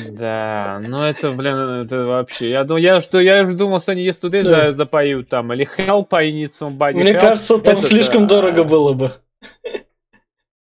Да, 0.09 0.81
ну 0.85 1.03
это, 1.03 1.31
блин, 1.31 1.55
это 1.55 2.05
вообще. 2.05 2.49
Я 2.49 2.63
думаю, 2.63 2.83
я 2.83 3.01
что, 3.01 3.19
я 3.19 3.43
уже 3.43 3.53
думал, 3.55 3.79
что 3.79 3.91
они 3.91 4.03
есть 4.03 4.19
туда 4.19 4.41
да. 4.43 4.71
запоют 4.73 5.29
там, 5.29 5.53
или 5.53 5.69
Help, 5.77 6.07
I 6.11 6.31
need 6.31 6.49
somebody. 6.49 6.93
Мне 6.93 7.13
help. 7.13 7.19
кажется, 7.19 7.59
там 7.59 7.77
это, 7.77 7.87
слишком 7.87 8.27
да. 8.27 8.35
дорого 8.35 8.63
было 8.63 8.93
бы. 8.93 9.13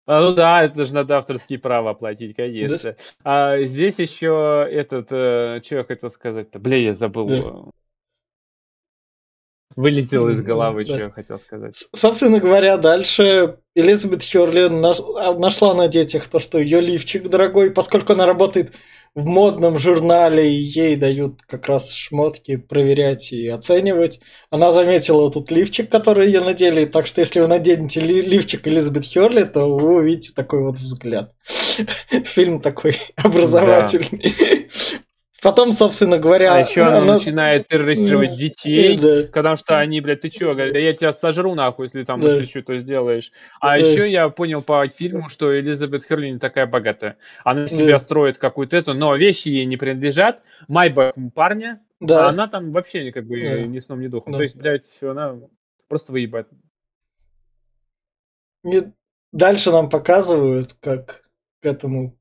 А, 0.09 0.21
ну 0.21 0.35
да, 0.35 0.62
это 0.62 0.85
же 0.85 0.95
надо 0.95 1.19
авторские 1.19 1.59
права 1.59 1.90
оплатить, 1.90 2.37
конечно. 2.37 2.79
Да? 2.79 2.97
А 3.25 3.62
здесь 3.62 3.99
еще 3.99 4.64
этот, 4.71 5.09
э, 5.11 5.61
что 5.64 5.77
я 5.77 5.85
хотел 5.85 6.11
сказать-то? 6.11 6.61
Бля, 6.61 6.77
я 6.77 6.95
забыл. 6.95 7.27
Да. 7.27 7.71
Вылетело 9.77 10.31
из 10.31 10.41
головы, 10.41 10.87
да. 10.87 10.95
что 10.95 11.03
я 11.05 11.11
хотел 11.11 11.39
сказать. 11.39 11.75
Собственно 11.95 12.41
говоря, 12.41 12.79
дальше 12.79 13.59
Элизабет 13.75 14.23
Херли 14.23 14.69
а, 14.69 15.35
нашла 15.35 15.75
на 15.75 15.87
детях 15.87 16.27
то, 16.29 16.39
что 16.41 16.59
ее 16.59 16.81
лифчик 16.81 17.29
дорогой, 17.29 17.71
поскольку 17.71 18.15
она 18.15 18.25
работает 18.25 18.73
в 19.15 19.27
модном 19.27 19.79
журнале, 19.79 20.51
и 20.51 20.62
ей 20.62 20.97
дают 20.97 21.43
как 21.47 21.67
раз 21.67 21.93
шмотки 21.93 22.57
проверять 22.57 23.33
и 23.33 23.49
оценивать. 23.49 24.21
Она 24.51 24.73
заметила 24.73 25.31
тут 25.31 25.51
лифчик, 25.51 25.91
который 25.91 26.27
ее 26.27 26.41
надели, 26.41 26.87
так 26.87 27.07
что 27.07 27.21
если 27.21 27.41
вы 27.41 27.47
наденете 27.47 28.01
лифчик 28.01 28.67
Элизабет 28.67 29.05
Херли, 29.05 29.45
то 29.45 29.77
вы 29.77 29.97
увидите 29.97 30.33
такой 30.35 30.62
вот 30.62 30.77
взгляд. 30.77 31.35
Фильм 32.25 32.61
такой 32.61 32.97
образовательный. 33.17 34.35
Потом, 35.46 35.72
собственно 35.72 36.18
говоря... 36.18 36.54
А 36.54 36.59
еще 36.59 36.82
она, 36.82 36.98
она 36.98 37.12
начинает 37.14 37.68
терроризировать 37.68 38.35
детей, 38.35 38.98
да. 38.98 39.28
потому 39.32 39.54
что 39.54 39.78
они, 39.78 40.00
блядь, 40.00 40.22
ты 40.22 40.28
чё, 40.28 40.54
говорят, 40.54 40.72
да 40.72 40.80
я 40.80 40.92
тебя 40.92 41.12
сожру 41.12 41.54
нахуй, 41.54 41.87
если 41.87 42.02
там, 42.02 42.20
да. 42.20 42.30
если 42.30 42.46
что-то 42.46 42.76
сделаешь. 42.80 43.30
А 43.61 43.68
да. 43.68 43.76
еще 43.76 44.11
я 44.11 44.28
понял 44.28 44.61
по 44.61 44.85
фильму, 44.88 45.28
что 45.28 45.56
Элизабет 45.56 46.04
Херли 46.04 46.30
не 46.30 46.40
такая 46.40 46.66
богатая. 46.66 47.18
Она 47.44 47.68
себя 47.68 47.92
да. 47.92 47.98
строит 48.00 48.38
какую-то 48.38 48.76
эту, 48.76 48.92
но 48.94 49.14
вещи 49.14 49.46
ей 49.46 49.66
не 49.66 49.76
принадлежат. 49.76 50.42
Майбах 50.66 51.14
парня, 51.32 51.80
да. 52.00 52.26
а 52.26 52.30
она 52.30 52.48
там 52.48 52.72
вообще 52.72 53.12
как 53.12 53.28
бы 53.28 53.40
да. 53.40 53.62
ни 53.62 53.78
сном, 53.78 54.00
ни 54.00 54.09
духом. 54.09 54.32
Да. 54.32 54.38
То 54.38 54.42
есть, 54.42 54.56
блядь, 54.56 55.00
она 55.00 55.37
просто 55.87 56.11
выебает. 56.11 56.48
И 58.64 58.82
дальше 59.30 59.70
нам 59.70 59.90
показывают, 59.90 60.72
как 60.80 61.22
к 61.62 61.66
этому 61.66 62.18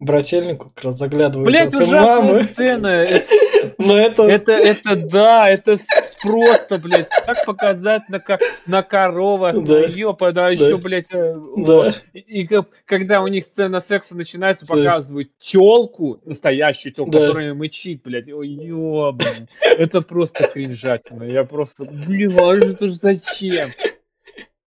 брательнику 0.00 0.70
как 0.70 0.84
раз 0.86 0.98
заглядывают. 0.98 1.46
Блять, 1.46 1.74
ужасная 1.74 2.20
мамы. 2.20 2.44
сцена. 2.44 3.06
Но 3.78 3.98
это... 3.98 4.22
это... 4.24 4.52
Это 4.52 4.96
да, 4.96 5.48
это 5.48 5.76
просто, 6.22 6.78
блядь, 6.78 7.08
как 7.08 7.44
показать 7.44 8.08
на, 8.08 8.22
на 8.66 8.82
коровах, 8.82 9.62
да. 9.64 9.86
ёпа, 9.86 10.32
да, 10.32 10.50
еще, 10.50 10.70
да. 10.70 10.76
блядь, 10.76 11.12
э, 11.12 11.34
да. 11.56 11.94
и, 12.12 12.42
и 12.42 12.48
когда 12.84 13.22
у 13.22 13.26
них 13.26 13.44
сцена 13.44 13.80
секса 13.80 14.14
начинается, 14.14 14.66
да. 14.66 14.74
показывают 14.74 15.30
телку, 15.38 16.20
настоящую 16.24 16.92
телку, 16.92 17.10
да. 17.10 17.20
которая 17.20 17.54
мычит, 17.54 18.02
блядь, 18.02 18.30
ой, 18.30 18.48
ёбан, 18.48 19.48
это 19.78 20.02
просто 20.02 20.46
кринжатина, 20.46 21.24
я 21.24 21.44
просто, 21.44 21.84
блин, 21.84 22.38
а 22.38 22.54
это 22.54 22.86
же 22.86 22.94
зачем? 22.94 23.72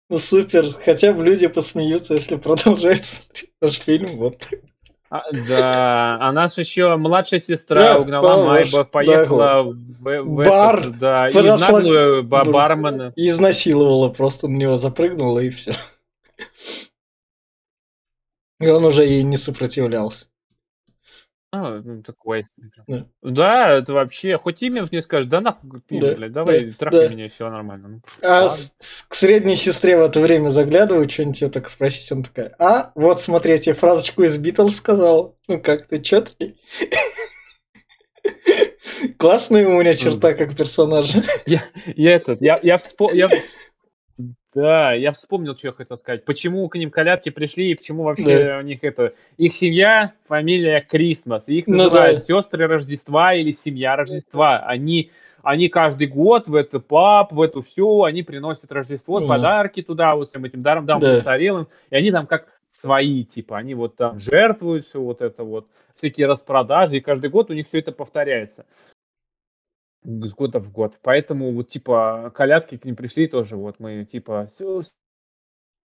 Ну 0.09 0.19
супер, 0.19 0.67
хотя 0.85 1.13
бы 1.13 1.25
люди 1.25 1.47
посмеются, 1.47 2.15
если 2.15 2.37
продолжать 2.37 3.07
смотреть 3.07 3.51
наш 3.61 3.79
фильм, 3.79 4.19
вот. 4.19 4.47
А, 5.15 5.25
да, 5.31 6.17
а 6.23 6.33
наша 6.33 6.63
еще 6.63 6.97
младшая 6.97 7.39
сестра 7.39 7.93
да, 7.93 7.99
угнала 7.99 8.47
Майбах, 8.47 8.91
поехала 8.91 9.45
да, 9.45 9.63
в, 9.63 10.23
в 10.23 10.37
бар, 10.37 10.81
этот, 10.81 10.99
да, 10.99 11.29
и 11.29 11.35
наглую 11.35 12.23
ба 12.23 12.47
бармена. 12.47 13.13
Изнасиловала, 13.15 14.09
просто 14.09 14.49
на 14.49 14.57
него 14.57 14.79
запрыгнула 14.79 15.41
и 15.41 15.51
все. 15.51 15.75
И 18.59 18.67
он 18.67 18.87
уже 18.87 19.05
ей 19.05 19.23
не 19.23 19.37
сопротивлялся. 19.37 20.25
А, 21.55 21.83
ну 21.85 22.03
такой. 22.03 22.45
Да. 22.89 23.07
да, 23.21 23.73
это 23.73 23.93
вообще, 23.93 24.39
хоть 24.39 24.63
имя 24.63 24.89
мне 24.91 25.03
скажешь, 25.03 25.27
да 25.27 25.43
нахуй 25.43 25.83
ты, 25.87 26.01
да, 26.01 26.15
блядь, 26.15 26.33
давай 26.33 26.65
да, 26.65 26.73
трахай 26.79 27.09
да. 27.09 27.15
меня, 27.15 27.29
все 27.29 27.51
нормально. 27.51 27.89
Ну, 27.89 28.01
а 28.23 28.49
с, 28.49 28.75
с, 28.79 29.03
к 29.03 29.15
средней 29.15 29.55
сестре 29.55 29.99
в 29.99 30.01
это 30.01 30.19
время 30.21 30.49
заглядываю, 30.49 31.11
что-нибудь 31.11 31.43
ее 31.43 31.49
так 31.49 31.69
спросить, 31.69 32.11
она 32.11 32.23
такая, 32.23 32.55
а, 32.59 32.91
вот 32.95 33.21
смотри, 33.21 33.53
я 33.53 33.59
тебе 33.59 33.75
фразочку 33.75 34.23
из 34.23 34.39
Битлз 34.39 34.77
сказал, 34.77 35.37
ну 35.47 35.61
как 35.61 35.89
ты, 35.89 36.01
четкий. 36.01 36.57
Классная 39.19 39.69
у 39.69 39.79
меня 39.79 39.93
черта 39.93 40.33
как 40.33 40.57
персонажа. 40.57 41.23
Я, 41.45 41.65
я 41.85 42.15
этот, 42.15 42.41
я, 42.41 42.59
я, 42.63 42.79
вспом... 42.79 43.13
я 43.13 43.29
да, 44.55 44.93
я 44.93 45.13
вспомнил, 45.13 45.57
что 45.57 45.69
я 45.69 45.73
хотел 45.73 45.97
сказать. 45.97 46.25
Почему 46.25 46.69
к 46.69 46.77
ним 46.77 46.91
колядки 46.91 47.31
пришли 47.31 47.71
и 47.71 47.75
почему 47.75 48.03
вообще 48.03 48.45
да. 48.45 48.59
у 48.59 48.63
них 48.63 48.85
это... 48.85 49.15
Их 49.39 49.55
семья, 49.55 50.13
фамилия 50.29 50.81
Крисмас. 50.81 51.49
Их 51.49 51.67
ну, 51.67 51.85
называют 51.85 52.19
да. 52.19 52.25
сестры 52.25 52.67
Рождества 52.67 53.35
или 53.35 53.51
семья 53.51 53.97
Рождества. 53.97 54.59
Они, 54.59 55.11
они 55.43 55.69
каждый 55.69 56.07
год 56.07 56.49
в 56.49 56.55
эту 56.55 56.81
пап, 56.81 57.33
в 57.33 57.41
эту 57.41 57.63
всю, 57.63 58.03
они 58.03 58.23
приносят 58.23 58.71
Рождество, 58.71 59.21
mm. 59.21 59.27
подарки 59.27 59.83
туда, 59.83 60.15
вот 60.15 60.29
всем 60.29 60.45
этим 60.45 60.63
даром, 60.63 60.85
да. 60.85 60.99
престарелым. 60.99 61.69
И 61.89 61.97
они 61.97 62.11
там 62.11 62.27
как 62.27 62.49
свои, 62.71 63.25
типа, 63.25 63.57
они 63.57 63.75
вот 63.75 63.97
там 63.97 64.21
жертвуют 64.21 64.87
все 64.87 65.01
вот 65.01 65.23
это 65.23 65.45
вот, 65.45 65.67
всякие 65.95 66.27
распродажи, 66.27 66.99
и 66.99 67.01
каждый 67.01 67.31
год 67.31 67.51
у 67.51 67.55
них 67.55 67.69
все 67.69 67.79
это 67.79 67.93
повторяется 67.93 68.67
с 70.05 70.35
года 70.35 70.59
в 70.61 70.71
год. 70.71 70.99
Поэтому 71.03 71.53
вот 71.53 71.69
типа 71.69 72.33
колядки 72.35 72.77
к 72.77 72.85
ним 72.85 72.97
пришли 72.97 73.29
тоже, 73.29 73.57
вот 73.57 73.79
мы 73.79 74.05
типа 74.05 74.47
все, 74.47 74.83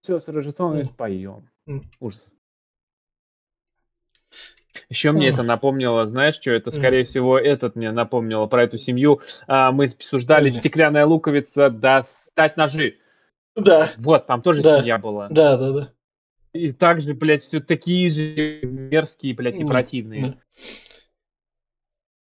все 0.02 0.20
с 0.20 0.28
Рождеством 0.28 0.78
mm. 0.78 0.96
поем. 0.96 1.50
Ужас. 2.00 2.32
Еще 4.90 5.12
мне 5.12 5.30
это 5.30 5.44
напомнило, 5.44 6.06
знаешь, 6.08 6.36
что 6.36 6.52
это, 6.52 6.72
скорее 6.72 7.04
всего, 7.04 7.38
этот 7.38 7.76
мне 7.76 7.92
напомнило 7.92 8.46
про 8.46 8.64
эту 8.64 8.78
семью. 8.78 9.22
А, 9.48 9.72
мы 9.72 9.86
обсуждали 9.86 10.50
стеклянная 10.50 11.06
луковица 11.06 11.70
достать 11.70 12.58
ножи. 12.58 12.98
Да. 13.56 13.92
Вот, 13.98 14.28
там 14.28 14.42
тоже 14.42 14.62
да. 14.62 14.80
семья 14.80 14.98
была. 14.98 15.28
Да, 15.30 15.58
да, 15.58 15.72
да. 15.72 15.94
И 16.54 16.72
также, 16.72 17.14
блядь, 17.14 17.42
все 17.42 17.60
такие 17.60 18.10
же 18.10 18.66
мерзкие, 18.66 19.34
блядь, 19.36 19.60
и 19.60 19.66
противные. 19.66 20.40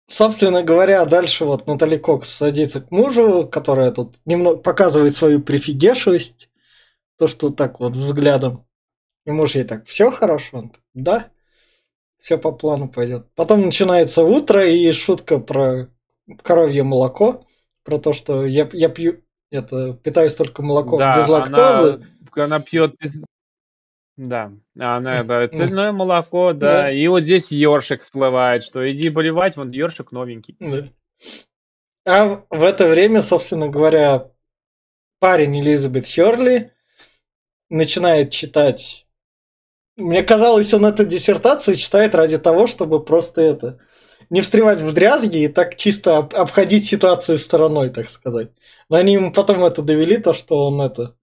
Собственно 0.08 0.62
говоря, 0.62 1.04
дальше 1.04 1.44
вот 1.44 1.66
Натали 1.66 1.96
Кокс 1.96 2.28
садится 2.28 2.80
к 2.80 2.90
мужу, 2.90 3.48
которая 3.50 3.90
тут 3.90 4.16
немного 4.24 4.58
показывает 4.58 5.14
свою 5.14 5.40
прифигешивость, 5.40 6.48
то, 7.18 7.26
что 7.26 7.50
так 7.50 7.80
вот 7.80 7.94
взглядом. 7.94 8.66
И 9.24 9.32
муж 9.32 9.56
ей 9.56 9.64
так, 9.64 9.86
все 9.86 10.10
хорошо? 10.10 10.58
Он 10.58 10.68
так, 10.70 10.80
да, 10.94 11.30
все 12.18 12.38
по 12.38 12.52
плану 12.52 12.88
пойдет. 12.88 13.26
Потом 13.34 13.62
начинается 13.62 14.22
утро 14.22 14.64
и 14.64 14.92
шутка 14.92 15.38
про 15.38 15.88
коровье 16.42 16.84
молоко, 16.84 17.44
про 17.82 17.98
то, 17.98 18.12
что 18.12 18.46
я, 18.46 18.68
я 18.72 18.88
пью, 18.88 19.22
это, 19.50 19.94
питаюсь 19.94 20.36
только 20.36 20.62
молоком 20.62 21.00
да, 21.00 21.16
без 21.16 21.28
лактозы. 21.28 22.06
Она, 22.32 22.44
она 22.44 22.60
пьет 22.60 22.94
без, 23.00 23.24
да, 24.16 24.52
она, 24.78 25.22
да, 25.24 25.48
цельное 25.52 25.92
молоко, 25.92 26.52
да, 26.52 26.82
да. 26.82 26.92
и 26.92 27.06
вот 27.08 27.22
здесь 27.22 27.50
ёршик 27.50 28.02
всплывает, 28.02 28.64
что 28.64 28.90
иди 28.90 29.10
болевать, 29.10 29.56
вон 29.56 29.70
ёршик 29.70 30.10
новенький. 30.12 30.56
Да. 30.58 30.88
А 32.06 32.44
в 32.50 32.62
это 32.62 32.88
время, 32.88 33.20
собственно 33.20 33.68
говоря, 33.68 34.30
парень 35.18 35.60
Элизабет 35.60 36.06
Херли 36.06 36.72
начинает 37.68 38.30
читать. 38.30 39.06
Мне 39.96 40.22
казалось, 40.22 40.72
он 40.72 40.86
эту 40.86 41.04
диссертацию 41.04 41.76
читает 41.76 42.14
ради 42.14 42.38
того, 42.38 42.66
чтобы 42.66 43.04
просто 43.04 43.40
это 43.40 43.80
не 44.30 44.40
встревать 44.40 44.80
в 44.80 44.92
дрязги 44.92 45.44
и 45.44 45.48
так 45.48 45.76
чисто 45.76 46.18
обходить 46.18 46.86
ситуацию 46.86 47.38
стороной, 47.38 47.90
так 47.90 48.08
сказать. 48.08 48.50
Но 48.88 48.96
они 48.96 49.14
ему 49.14 49.32
потом 49.32 49.64
это 49.64 49.82
довели, 49.82 50.16
то, 50.18 50.32
что 50.32 50.66
он 50.66 50.80
это 50.80 51.16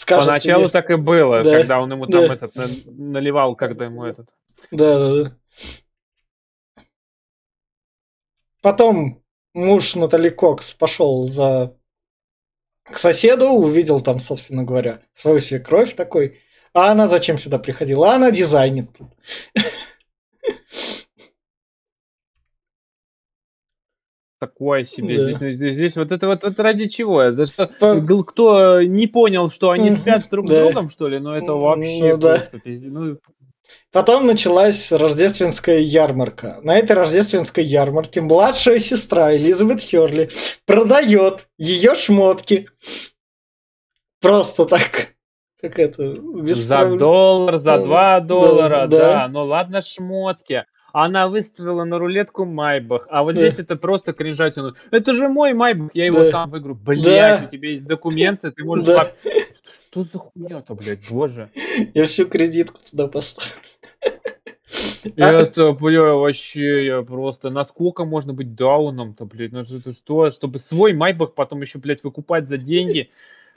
скажет 0.00 0.28
Поначалу 0.28 0.64
тебе... 0.64 0.72
так 0.72 0.90
и 0.90 0.96
было, 0.96 1.42
да. 1.42 1.58
когда 1.58 1.80
он 1.80 1.92
ему 1.92 2.06
там 2.06 2.26
да. 2.26 2.34
этот 2.34 2.54
наливал, 2.86 3.54
когда 3.54 3.84
ему 3.84 4.04
этот. 4.04 4.28
Да, 4.70 4.98
да, 4.98 5.24
да. 5.24 5.36
Потом 8.62 9.22
муж 9.54 9.94
Натали 9.96 10.30
Кокс 10.30 10.72
пошел 10.72 11.24
за 11.24 11.76
к 12.84 12.96
соседу, 12.96 13.48
увидел 13.50 14.00
там, 14.00 14.20
собственно 14.20 14.64
говоря, 14.64 15.02
свою 15.14 15.40
свекровь 15.40 15.94
такой. 15.94 16.40
А 16.72 16.92
она 16.92 17.06
зачем 17.08 17.38
сюда 17.38 17.58
приходила? 17.58 18.12
А 18.12 18.16
она 18.16 18.30
дизайнит 18.30 18.96
тут. 18.96 19.08
Такое 24.40 24.84
себе. 24.84 25.18
Да. 25.18 25.32
Здесь, 25.32 25.56
здесь, 25.56 25.74
здесь 25.74 25.96
вот 25.96 26.10
это 26.10 26.26
вот, 26.26 26.42
вот 26.42 26.58
ради 26.58 26.86
чего? 26.86 27.30
За 27.30 27.46
что 27.46 27.70
По... 27.78 28.00
кто 28.24 28.82
не 28.82 29.06
понял, 29.06 29.50
что 29.50 29.70
они 29.70 29.90
спят 29.90 30.26
друг 30.30 30.46
с 30.46 30.50
да. 30.50 30.64
другом, 30.64 30.90
что 30.90 31.08
ли? 31.08 31.20
Ну 31.20 31.32
это 31.32 31.52
вообще 31.52 32.14
ну, 32.14 32.20
просто 32.20 32.60
да. 32.64 32.70
Ну... 32.82 33.18
Потом 33.92 34.26
началась 34.26 34.90
рождественская 34.90 35.78
ярмарка. 35.78 36.58
На 36.62 36.76
этой 36.76 36.92
рождественской 36.92 37.64
ярмарке 37.64 38.20
младшая 38.20 38.78
сестра 38.78 39.36
Элизабет 39.36 39.80
Херли 39.80 40.30
продает 40.66 41.48
ее 41.58 41.94
шмотки. 41.94 42.68
Просто 44.20 44.64
так. 44.64 45.14
Как 45.60 45.78
это? 45.78 46.14
Без 46.14 46.56
За 46.56 46.78
проблем. 46.78 46.98
доллар, 46.98 47.58
за 47.58 47.72
Да, 47.76 47.82
2 47.82 48.20
доллара, 48.20 48.86
да. 48.86 48.98
да. 48.98 49.28
Ну 49.28 49.44
ладно, 49.44 49.82
шмотки. 49.82 50.64
Она 50.92 51.28
выставила 51.28 51.84
на 51.84 51.98
рулетку 51.98 52.44
Майбах, 52.44 53.06
а 53.10 53.22
вот 53.22 53.36
здесь 53.36 53.58
это 53.58 53.76
просто 53.76 54.12
кринжатина. 54.12 54.74
Это 54.90 55.12
же 55.12 55.28
мой 55.28 55.52
Майбах, 55.54 55.90
я 55.94 56.06
его 56.06 56.26
сам 56.26 56.50
выиграю. 56.50 56.76
Блять, 56.76 57.44
у 57.44 57.48
тебя 57.48 57.70
есть 57.70 57.84
документы, 57.84 58.50
ты 58.50 58.64
можешь... 58.64 58.86
Да. 58.86 59.12
Что 59.90 60.04
за 60.04 60.18
хуйня-то, 60.18 60.74
блядь, 60.74 61.10
боже. 61.10 61.50
Я 61.94 62.04
всю 62.04 62.26
кредитку 62.26 62.78
туда 62.88 63.08
поставлю. 63.08 63.50
А, 65.16 65.42
Это, 65.42 65.72
бля, 65.72 66.14
вообще, 66.14 66.86
я 66.86 67.02
просто... 67.02 67.50
Насколько 67.50 68.04
можно 68.04 68.32
быть 68.32 68.54
дауном-то, 68.54 69.24
блядь? 69.24 69.52
Ну 69.52 69.60
это 69.60 69.92
что? 69.92 70.30
Чтобы 70.30 70.58
свой 70.58 70.92
Майбах 70.92 71.34
потом 71.34 71.60
еще, 71.62 71.78
блядь, 71.78 72.04
выкупать 72.04 72.48
за 72.48 72.56
деньги, 72.56 73.10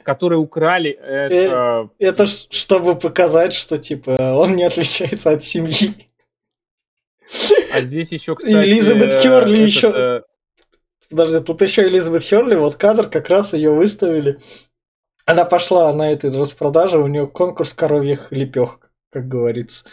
которые 0.03 0.39
украли, 0.39 0.89
это... 0.91 1.89
Это 1.99 2.25
ж 2.25 2.47
чтобы 2.49 2.95
показать, 2.95 3.53
что 3.53 3.77
типа 3.77 4.17
он 4.19 4.55
не 4.55 4.63
отличается 4.63 5.31
от 5.31 5.43
семьи. 5.43 6.07
А 7.73 7.81
здесь 7.81 8.11
еще, 8.11 8.35
кстати... 8.35 8.53
Элизабет 8.53 9.13
э, 9.13 9.21
Хёрли 9.21 9.55
этот, 9.55 9.67
еще- 9.67 9.93
э, 9.95 10.21
Подожди, 11.09 11.39
тут 11.41 11.61
еще 11.61 11.87
Элизабет 11.87 12.23
Херли, 12.23 12.55
вот 12.55 12.75
кадр, 12.75 13.07
как 13.09 13.29
раз 13.29 13.53
ее 13.53 13.69
выставили. 13.71 14.39
Она 15.25 15.45
пошла 15.45 15.93
на 15.93 16.11
этой 16.11 16.35
распродаже, 16.37 16.97
у 16.99 17.07
нее 17.07 17.27
конкурс 17.27 17.73
коровьих 17.73 18.31
лепех, 18.31 18.79
как 19.11 19.27
говорится. 19.27 19.85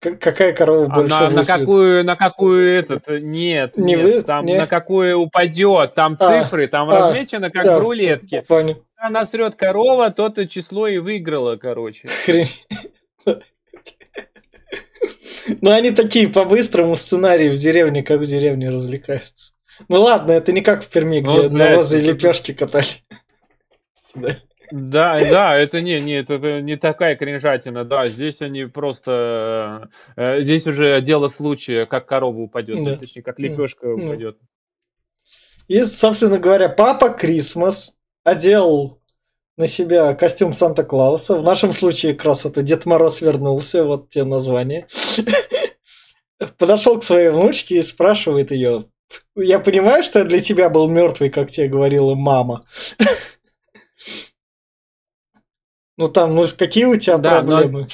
Какая 0.00 0.52
корова 0.52 0.86
А 0.86 0.96
больше 0.96 1.14
на, 1.14 1.30
на 1.30 1.44
какую, 1.44 2.04
на 2.04 2.16
какую 2.16 2.68
этот, 2.76 3.08
э, 3.08 3.20
нет, 3.20 3.76
Не 3.76 3.94
нет, 3.94 4.02
вы- 4.02 4.22
там 4.22 4.44
не? 4.46 4.58
на 4.58 4.66
какую 4.66 5.16
упадет, 5.18 5.94
там 5.94 6.16
А, 6.18 6.42
цифры, 6.42 6.66
там 6.66 6.90
а, 6.90 6.98
размечено 7.08 7.50
как 7.50 7.64
Да, 7.64 7.78
в 7.78 7.82
рулетке. 7.82 8.42
Понял. 8.42 8.82
Она 8.96 9.24
срет 9.26 9.54
корова, 9.54 10.10
то-то 10.10 10.48
число 10.48 10.88
и 10.88 10.98
выиграла, 10.98 11.56
короче. 11.56 12.08
Хрень. 12.24 12.46
Ну, 15.60 15.70
они 15.70 15.90
такие 15.90 16.28
по-быстрому 16.28 16.96
сценарии 16.96 17.50
в 17.50 17.56
деревне, 17.56 18.02
как 18.02 18.20
в 18.20 18.26
деревне 18.26 18.70
развлекаются. 18.70 19.52
Ну 19.88 20.00
ладно, 20.00 20.32
это 20.32 20.52
не 20.52 20.60
как 20.60 20.84
в 20.84 20.88
Перми, 20.88 21.20
где 21.20 21.30
Вот, 21.30 21.52
блядь, 21.52 21.70
навозы 21.70 21.98
и 21.98 22.02
лепешки 22.02 22.52
катали. 22.52 22.86
Да. 24.14 24.38
Да, 24.70 25.20
да, 25.20 25.54
это 25.54 25.82
не, 25.82 26.00
не, 26.00 26.14
это, 26.14 26.34
это 26.34 26.62
не 26.62 26.76
такая 26.76 27.14
кринжатина, 27.14 27.84
да, 27.84 28.08
здесь 28.08 28.40
они 28.40 28.64
просто, 28.64 29.90
э, 30.16 30.38
э, 30.38 30.42
здесь 30.42 30.66
уже 30.66 31.02
дело 31.02 31.28
случая, 31.28 31.84
как 31.84 32.06
корова 32.06 32.38
упадет, 32.38 32.82
Да. 32.82 32.96
точнее, 32.96 33.22
как 33.22 33.38
лепешка 33.38 33.86
ну. 33.86 34.06
упадет. 34.06 34.38
И, 35.68 35.82
собственно 35.82 36.38
говоря, 36.38 36.70
папа 36.70 37.10
Крисмас 37.10 37.94
одел 38.24 39.01
на 39.56 39.66
себя 39.66 40.14
костюм 40.14 40.52
Санта-Клауса. 40.52 41.38
В 41.38 41.42
нашем 41.42 41.72
случае 41.72 42.14
как 42.14 42.26
раз 42.26 42.46
это 42.46 42.62
Дед 42.62 42.86
Мороз 42.86 43.20
вернулся, 43.20 43.84
вот 43.84 44.08
те 44.08 44.24
названия. 44.24 44.88
Подошел 46.58 46.98
к 46.98 47.04
своей 47.04 47.28
внучке 47.28 47.76
и 47.76 47.82
спрашивает 47.82 48.50
ее, 48.50 48.86
я 49.36 49.58
понимаю, 49.58 50.02
что 50.02 50.20
я 50.20 50.24
для 50.24 50.40
тебя 50.40 50.68
был 50.68 50.88
мертвый, 50.88 51.30
как 51.30 51.50
тебе 51.50 51.68
говорила 51.68 52.14
мама. 52.14 52.64
Ну 55.98 56.08
там, 56.08 56.34
ну 56.34 56.46
какие 56.56 56.86
у 56.86 56.96
тебя 56.96 57.18
Да, 57.18 57.42
но 57.42 57.58
проблемы? 57.58 57.86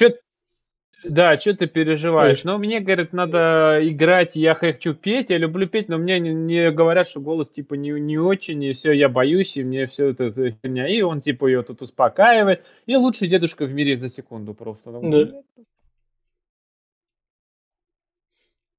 Да, 1.03 1.39
что 1.39 1.53
ты 1.53 1.67
переживаешь? 1.67 2.43
Но 2.43 2.57
мне, 2.57 2.79
говорят, 2.79 3.13
надо 3.13 3.79
играть, 3.81 4.35
я 4.35 4.53
хочу 4.53 4.93
петь, 4.93 5.29
я 5.29 5.37
люблю 5.37 5.67
петь, 5.67 5.87
но 5.87 5.97
мне 5.97 6.19
не, 6.19 6.33
не 6.33 6.71
говорят, 6.71 7.07
что 7.07 7.21
голос 7.21 7.49
типа 7.49 7.75
не, 7.75 7.91
не 7.91 8.17
очень, 8.17 8.61
и 8.63 8.73
все, 8.73 8.91
я 8.91 9.07
боюсь, 9.07 9.55
и 9.55 9.63
мне 9.63 9.87
все 9.87 10.09
это 10.09 10.31
херня. 10.31 10.87
И 10.87 11.01
он 11.01 11.21
типа 11.21 11.47
ее 11.47 11.63
тут 11.63 11.81
успокаивает. 11.81 12.65
И 12.85 12.95
лучший 12.95 13.29
дедушка 13.29 13.65
в 13.65 13.73
мире 13.73 13.95
за 13.95 14.09
секунду 14.09 14.53
просто. 14.53 14.91
Да. 15.01 15.41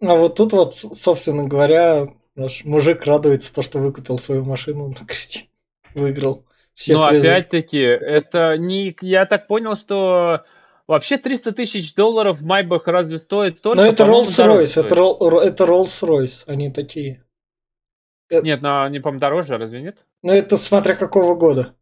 А 0.03 0.17
вот 0.17 0.37
тут 0.37 0.53
вот, 0.53 0.75
собственно 0.75 1.47
говоря, 1.47 2.09
наш 2.35 2.65
мужик 2.65 3.05
радуется 3.07 3.55
то, 3.55 3.63
что 3.63 3.79
выкупил 3.79 4.19
свою 4.19 4.45
машину 4.45 4.89
на 4.89 5.07
кредит. 5.07 5.49
Выиграл. 5.95 6.45
Все 6.75 6.95
Но 6.95 7.09
призы. 7.09 7.29
опять-таки, 7.29 7.79
это 7.79 8.57
не... 8.57 8.97
Я 9.03 9.27
так 9.27 9.47
понял, 9.47 9.75
что 9.75 10.45
вообще 10.91 11.17
300 11.19 11.53
тысяч 11.53 11.95
долларов 11.95 12.41
Майбах 12.43 12.87
разве 12.87 13.19
стоит 13.19 13.57
столько? 13.59 13.83
Но 13.83 13.89
это 13.89 14.05
По-моему, 14.05 14.29
дороже 14.37 14.63
Rolls-Royce, 14.63 14.85
это, 14.85 14.95
Ро- 14.95 15.41
это 15.41 15.65
Rolls-Royce, 15.65 16.45
они 16.47 16.71
такие. 16.71 17.25
Нет, 18.31 18.61
ну, 18.63 18.83
они, 18.83 19.01
по-моему, 19.01 19.21
дороже, 19.21 19.57
разве 19.57 19.81
нет? 19.81 20.05
Ну 20.23 20.33
это 20.33 20.57
смотря 20.57 20.95
какого 20.95 21.35
года. 21.35 21.75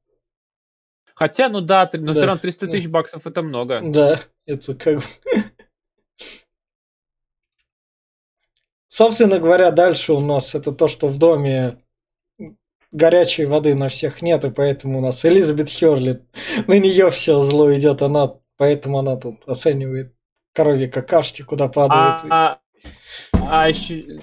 Хотя, 1.14 1.48
ну 1.48 1.60
да, 1.60 1.90
но 1.94 2.06
Да. 2.06 2.12
все 2.12 2.24
равно 2.26 2.40
300 2.40 2.66
Ну. 2.66 2.72
тысяч 2.72 2.88
баксов 2.88 3.26
это 3.26 3.42
много. 3.42 3.80
Да, 3.82 4.20
это 4.46 4.74
как. 4.74 5.00
Собственно 8.88 9.38
говоря, 9.38 9.70
дальше 9.70 10.12
у 10.12 10.20
нас 10.20 10.54
это 10.54 10.72
то, 10.72 10.88
что 10.88 11.08
в 11.08 11.18
доме 11.18 11.82
горячей 12.90 13.44
воды 13.44 13.74
на 13.74 13.88
всех 13.90 14.22
нет, 14.22 14.44
и 14.44 14.50
поэтому 14.50 14.98
у 14.98 15.02
нас 15.02 15.24
Элизабет 15.24 15.68
Херли, 15.68 16.24
на 16.66 16.78
нее 16.78 17.10
все 17.10 17.40
зло 17.42 17.74
идет, 17.74 18.00
она, 18.00 18.38
поэтому 18.58 18.98
она 18.98 19.16
тут 19.16 19.36
оценивает 19.46 20.12
коровьи 20.52 20.86
какашки, 20.88 21.42
куда 21.42 21.68
падают. 21.68 22.22
А, 22.28 22.58
а 23.32 23.68
ещё- 23.68 24.20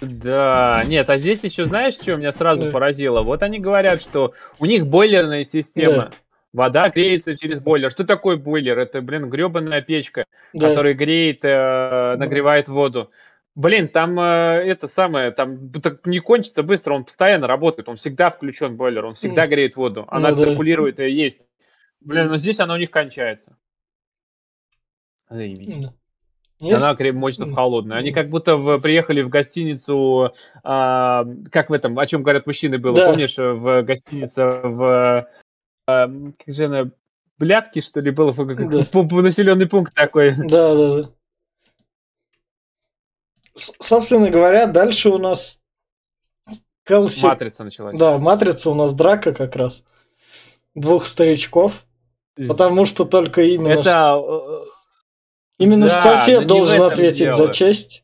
Да, 0.00 0.82
нет, 0.86 1.08
а 1.10 1.16
здесь 1.18 1.42
еще 1.44 1.64
знаешь, 1.64 1.94
что 1.94 2.16
меня 2.16 2.32
сразу 2.32 2.66
Да. 2.66 2.70
поразило? 2.70 3.22
Вот 3.22 3.42
они 3.42 3.58
говорят, 3.58 4.00
что 4.02 4.34
у 4.58 4.66
них 4.66 4.86
бойлерная 4.86 5.44
система. 5.44 5.96
Да. 5.96 6.10
Вода 6.52 6.88
греется 6.90 7.36
через 7.36 7.60
бойлер. 7.60 7.90
Что 7.90 8.04
такое 8.04 8.36
бойлер? 8.36 8.78
Это, 8.78 9.00
блин, 9.02 9.28
гребаная 9.28 9.80
печка, 9.82 10.26
Да. 10.52 10.68
которая 10.68 10.94
греет, 10.94 11.40
э, 11.44 12.14
нагревает 12.16 12.68
воду. 12.68 13.10
Блин, 13.56 13.88
там 13.88 14.18
э, 14.20 14.62
это 14.66 14.86
самое, 14.88 15.30
там 15.30 15.70
так 15.70 16.04
не 16.06 16.18
кончится 16.18 16.62
быстро, 16.62 16.94
он 16.94 17.04
постоянно 17.04 17.46
работает, 17.46 17.88
он 17.88 17.96
всегда 17.96 18.30
включен 18.30 18.76
бойлер, 18.76 19.04
он 19.06 19.14
всегда 19.14 19.46
греет 19.46 19.76
воду, 19.76 20.04
она 20.08 20.30
Ну 20.30 20.36
да. 20.36 20.44
циркулирует 20.44 20.98
и 21.00 21.08
есть. 21.08 21.38
Блин, 22.04 22.28
но 22.28 22.36
здесь 22.36 22.60
она 22.60 22.74
у 22.74 22.76
них 22.76 22.90
кончается. 22.90 23.56
Заебись. 25.28 25.68
И 26.60 26.66
Есть- 26.66 26.82
Она 26.84 26.94
крем 26.94 27.16
мощно 27.16 27.46
в 27.46 27.48
М. 27.48 27.54
холодную. 27.54 27.98
Они 27.98 28.12
как 28.12 28.28
будто 28.30 28.56
в- 28.56 28.78
приехали 28.78 29.22
в 29.22 29.28
гостиницу, 29.28 30.30
а, 30.62 31.24
как 31.50 31.68
в 31.68 31.72
этом, 31.72 31.98
о 31.98 32.06
чем 32.06 32.22
говорят 32.22 32.46
мужчины 32.46 32.78
было, 32.78 32.94
Да. 32.96 33.06
помнишь, 33.10 33.36
в 33.36 33.82
гостинице 33.82 34.44
в 34.44 35.28
а, 35.86 36.06
как 36.06 36.54
же 36.54 36.64
она, 36.66 36.90
Блядки, 37.36 37.80
что 37.80 37.98
ли, 37.98 38.12
было, 38.12 38.32
Да. 38.32 38.86
населенный 39.20 39.66
пункт 39.68 39.92
такой. 39.92 40.34
Да, 40.36 40.74
да, 40.74 41.02
да. 41.02 41.10
С- 43.54 43.72
Собственно 43.80 44.30
говоря, 44.30 44.66
дальше 44.68 45.10
у 45.10 45.18
нас 45.18 45.60
Келси. 46.84 47.24
Матрица 47.26 47.64
началась. 47.64 47.98
Да, 47.98 48.18
матрица 48.18 48.70
у 48.70 48.74
нас 48.74 48.94
драка 48.94 49.32
как 49.34 49.56
раз. 49.56 49.84
Двух 50.76 51.06
старичков. 51.06 51.84
Потому 52.48 52.84
что 52.84 53.04
только 53.04 53.42
именно, 53.42 53.72
Это 53.80 53.82
что- 53.82 54.64
э, 54.66 54.70
именно 55.58 55.86
да, 55.86 56.02
сосед 56.02 56.44
в 56.44 56.46
должен 56.46 56.82
ответить 56.82 57.24
дело. 57.26 57.46
за 57.46 57.52
честь. 57.52 58.00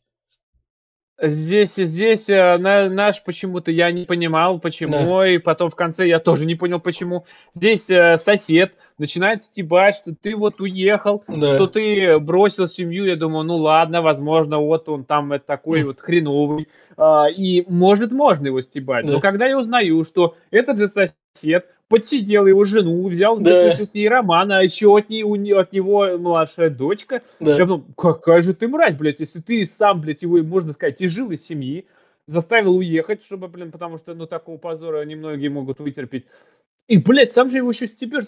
Здесь, 1.23 1.75
здесь 1.75 2.31
э, 2.31 2.57
на- 2.57 2.89
наш 2.89 3.23
почему-то 3.23 3.71
я 3.71 3.93
не 3.93 4.07
понимал, 4.07 4.59
почему, 4.59 5.23
и 5.23 5.37
потом 5.37 5.69
в 5.69 5.75
конце 5.75 6.09
я 6.09 6.19
тоже 6.19 6.47
не 6.47 6.55
понял, 6.55 6.81
почему. 6.81 7.27
Здесь 7.53 7.91
э, 7.91 8.17
сосед 8.17 8.73
начинает 8.97 9.43
стебать, 9.43 9.97
что 9.97 10.15
ты 10.15 10.35
вот 10.35 10.63
уехал, 10.63 11.23
Да. 11.29 11.57
что 11.57 11.67
ты 11.67 12.19
бросил 12.19 12.69
семью. 12.69 13.05
Я 13.05 13.17
думаю, 13.17 13.43
ну 13.45 13.57
ладно, 13.57 14.01
возможно, 14.01 14.61
вот 14.61 14.89
он 14.89 15.05
там 15.05 15.35
это 15.35 15.45
такой 15.45 15.81
Мгм. 15.81 15.89
вот 15.89 16.01
хреновый, 16.01 16.69
а, 16.97 17.27
и 17.29 17.65
может 17.69 18.13
можно 18.13 18.47
его 18.47 18.63
стебать. 18.63 19.05
Да. 19.05 19.13
Но 19.13 19.21
когда 19.21 19.47
я 19.47 19.59
узнаю, 19.59 20.03
что 20.05 20.37
этот 20.51 20.79
же 20.79 20.89
сосед 21.35 21.67
подсидел 21.91 22.47
его 22.47 22.65
жену, 22.65 23.07
взял, 23.09 23.39
Да. 23.39 23.77
с 23.85 23.93
ней 23.93 24.09
роман, 24.09 24.53
а 24.53 24.63
еще 24.63 24.97
от, 24.97 25.11
ней, 25.11 25.25
у 25.25 25.35
от 25.59 25.73
него 25.73 26.17
младшая 26.19 26.71
дочка, 26.71 27.21
Да. 27.41 27.57
я 27.57 27.67
подумал, 27.67 27.85
какая 27.97 28.41
же 28.43 28.55
ты 28.55 28.69
мразь, 28.69 28.95
блядь, 28.95 29.21
если 29.21 29.41
ты 29.41 29.67
сам, 29.67 30.01
блядь, 30.01 30.23
его, 30.23 30.39
можно 30.39 30.73
сказать, 30.73 31.03
изжил 31.03 31.31
из 31.33 31.45
семьи, 31.45 31.87
заставил 32.27 32.77
уехать, 32.77 33.25
чтобы, 33.25 33.49
блин, 33.49 33.73
потому 33.73 33.99
что, 33.99 34.15
ну, 34.15 34.27
такого 34.27 34.57
позора 34.57 35.05
немногие 35.05 35.51
могут 35.51 35.81
вытерпеть. 35.81 36.27
И, 36.87 36.97
блядь, 36.97 37.33
сам 37.33 37.51
же 37.51 37.57
его 37.59 37.71
еще 37.71 37.89
стебешь 37.89 38.25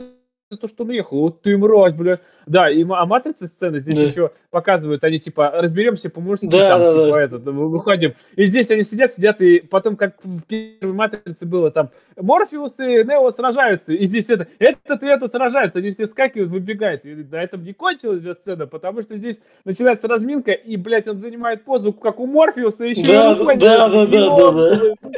то, 0.57 0.69
что 0.69 0.85
он 0.85 0.91
уехал. 0.91 1.21
Вот 1.21 1.43
ты 1.43 1.57
мразь, 1.59 1.95
бля. 1.95 2.21
Да, 2.47 2.69
и 2.71 2.83
а 2.83 3.07
матрица 3.07 3.47
сцены 3.47 3.79
здесь 3.79 3.97
Да. 3.97 4.03
еще 4.03 4.31
показывают, 4.51 5.05
они 5.05 5.21
типа 5.21 5.51
разберемся 5.55 6.11
по-мужски, 6.11 6.47
Да, 6.47 6.71
там, 6.71 6.81
да, 6.81 6.93
типа 6.93 7.17
да. 7.17 7.23
это, 7.23 7.53
мы 7.53 7.69
выходим. 7.69 8.15
И 8.37 8.45
здесь 8.45 8.71
они 8.71 8.83
сидят, 8.83 9.13
сидят, 9.13 9.41
и 9.41 9.61
потом, 9.61 9.97
как 9.97 10.17
в 10.25 10.43
первой 10.43 10.93
матрице 10.95 11.47
было, 11.47 11.71
там, 11.71 11.91
Морфеус 12.21 12.79
и 12.81 13.05
Нео 13.05 13.31
сражаются, 13.31 13.93
и 13.93 14.05
здесь 14.07 14.29
это, 14.29 14.49
этот 14.59 15.03
и 15.03 15.07
это 15.07 15.29
сражаются, 15.29 15.79
они 15.79 15.91
все 15.91 16.07
скакивают, 16.07 16.51
выбегают. 16.51 17.05
И 17.05 17.15
на 17.15 17.43
этом 17.43 17.63
не 17.63 17.73
кончилась 17.73 18.21
бля, 18.21 18.35
сцена, 18.35 18.67
потому 18.67 19.03
что 19.03 19.17
здесь 19.17 19.41
начинается 19.65 20.09
разминка, 20.09 20.51
и, 20.53 20.77
блядь, 20.77 21.07
он 21.09 21.19
занимает 21.19 21.65
позу, 21.65 21.93
как 21.93 22.19
у 22.19 22.27
Морфеуса, 22.27 22.85
еще 22.85 23.07
Да, 23.07 23.33
и 23.33 23.39
рукой 23.39 23.57
да, 23.57 23.89
держит. 23.89 24.11
да, 24.11 24.31
да, 24.31 24.75
да, 24.75 24.97
да. 25.01 25.13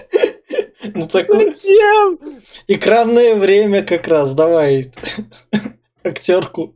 Ну 0.82 1.06
такое 1.08 1.52
Зачем? 1.52 2.18
экранное 2.66 3.34
время 3.34 3.82
как 3.84 4.06
раз, 4.08 4.34
давай. 4.34 4.84
Актерку. 6.02 6.74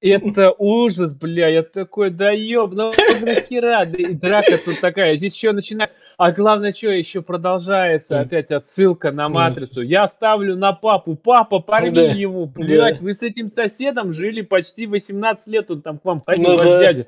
Это 0.00 0.54
ужас, 0.58 1.12
бля, 1.12 1.48
я 1.48 1.64
такой, 1.64 2.10
да 2.10 2.30
ёб, 2.30 2.72
ну 2.72 2.92
нахера, 3.20 3.84
да 3.84 3.98
и 3.98 4.14
драка 4.14 4.56
тут 4.64 4.80
такая, 4.80 5.16
здесь 5.16 5.34
еще 5.34 5.50
начинает, 5.50 5.90
а 6.16 6.30
главное, 6.30 6.70
что 6.70 6.90
еще 6.90 7.20
продолжается, 7.20 8.20
опять 8.20 8.52
отсылка 8.52 9.10
на 9.10 9.28
матрицу, 9.28 9.82
я 9.82 10.06
ставлю 10.06 10.54
на 10.54 10.72
папу, 10.72 11.16
папа, 11.16 11.58
порви 11.58 11.90
Да, 11.90 12.02
его, 12.12 12.46
блядь, 12.46 13.00
вы 13.00 13.12
с 13.12 13.22
этим 13.22 13.48
соседом 13.48 14.12
жили 14.12 14.42
почти 14.42 14.86
18 14.86 15.48
лет, 15.48 15.68
он 15.68 15.82
там 15.82 15.98
к 15.98 16.04
вам 16.04 16.22
ходил, 16.24 16.44
Ну 16.44 16.56
ваш 16.56 16.64
да. 16.64 16.80
дядя, 16.80 17.06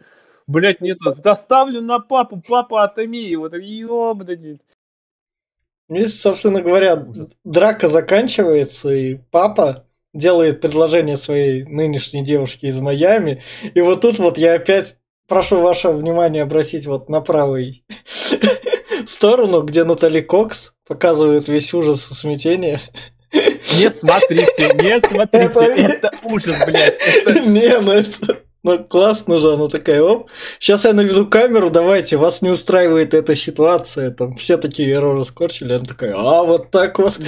блядь, 0.48 0.80
нет, 0.80 0.98
да 1.22 1.36
ставлю 1.36 1.82
на 1.82 2.00
папу, 2.00 2.42
папа, 2.44 2.82
отыми 2.82 3.18
его, 3.18 3.48
так 3.48 3.62
ёбаный. 3.62 4.58
И, 5.90 6.04
собственно 6.06 6.62
говоря, 6.62 6.94
Ужас. 6.94 7.36
драка 7.44 7.88
заканчивается, 7.88 8.90
и 8.94 9.16
папа 9.30 9.86
делает 10.14 10.60
предложение 10.60 11.16
своей 11.16 11.64
нынешней 11.64 12.22
девушке 12.24 12.68
из 12.68 12.78
Майами. 12.78 13.42
И 13.74 13.80
вот 13.80 14.00
тут 14.00 14.18
вот 14.18 14.38
я 14.38 14.54
опять 14.54 14.96
прошу 15.28 15.60
ваше 15.60 15.88
внимание 15.90 16.42
обратить 16.44 16.86
вот 16.86 17.08
на 17.08 17.20
правый 17.20 17.84
сторону, 19.06 19.62
где 19.62 19.84
Натали 19.84 20.20
Кокс 20.20 20.74
показывает 20.86 21.48
весь 21.48 21.72
ужас 21.74 22.10
и 22.10 22.14
смятение. 22.14 22.80
Не 23.32 23.90
смотрите, 23.90 24.74
не 24.74 25.00
смотрите, 25.06 25.44
Это- 25.44 25.64
это 25.64 26.10
ужас, 26.24 26.56
блядь, 26.66 26.98
это 27.26 27.40
Не, 27.48 27.78
ну 27.80 27.92
это... 27.92 28.38
Ну, 28.62 28.84
классно 28.84 29.38
же, 29.38 29.54
она 29.54 29.68
такая, 29.68 30.02
оп. 30.02 30.30
Сейчас 30.58 30.84
я 30.84 30.92
наведу 30.92 31.26
камеру, 31.26 31.70
давайте, 31.70 32.16
вас 32.18 32.42
не 32.42 32.50
устраивает 32.50 33.14
эта 33.14 33.34
ситуация. 33.34 34.10
Там 34.10 34.34
все 34.34 34.58
такие 34.58 34.98
рожи 34.98 35.24
скорчили, 35.24 35.72
она 35.72 35.84
такая, 35.84 36.14
а, 36.14 36.42
вот 36.42 36.70
так 36.70 36.98
вот. 36.98 37.18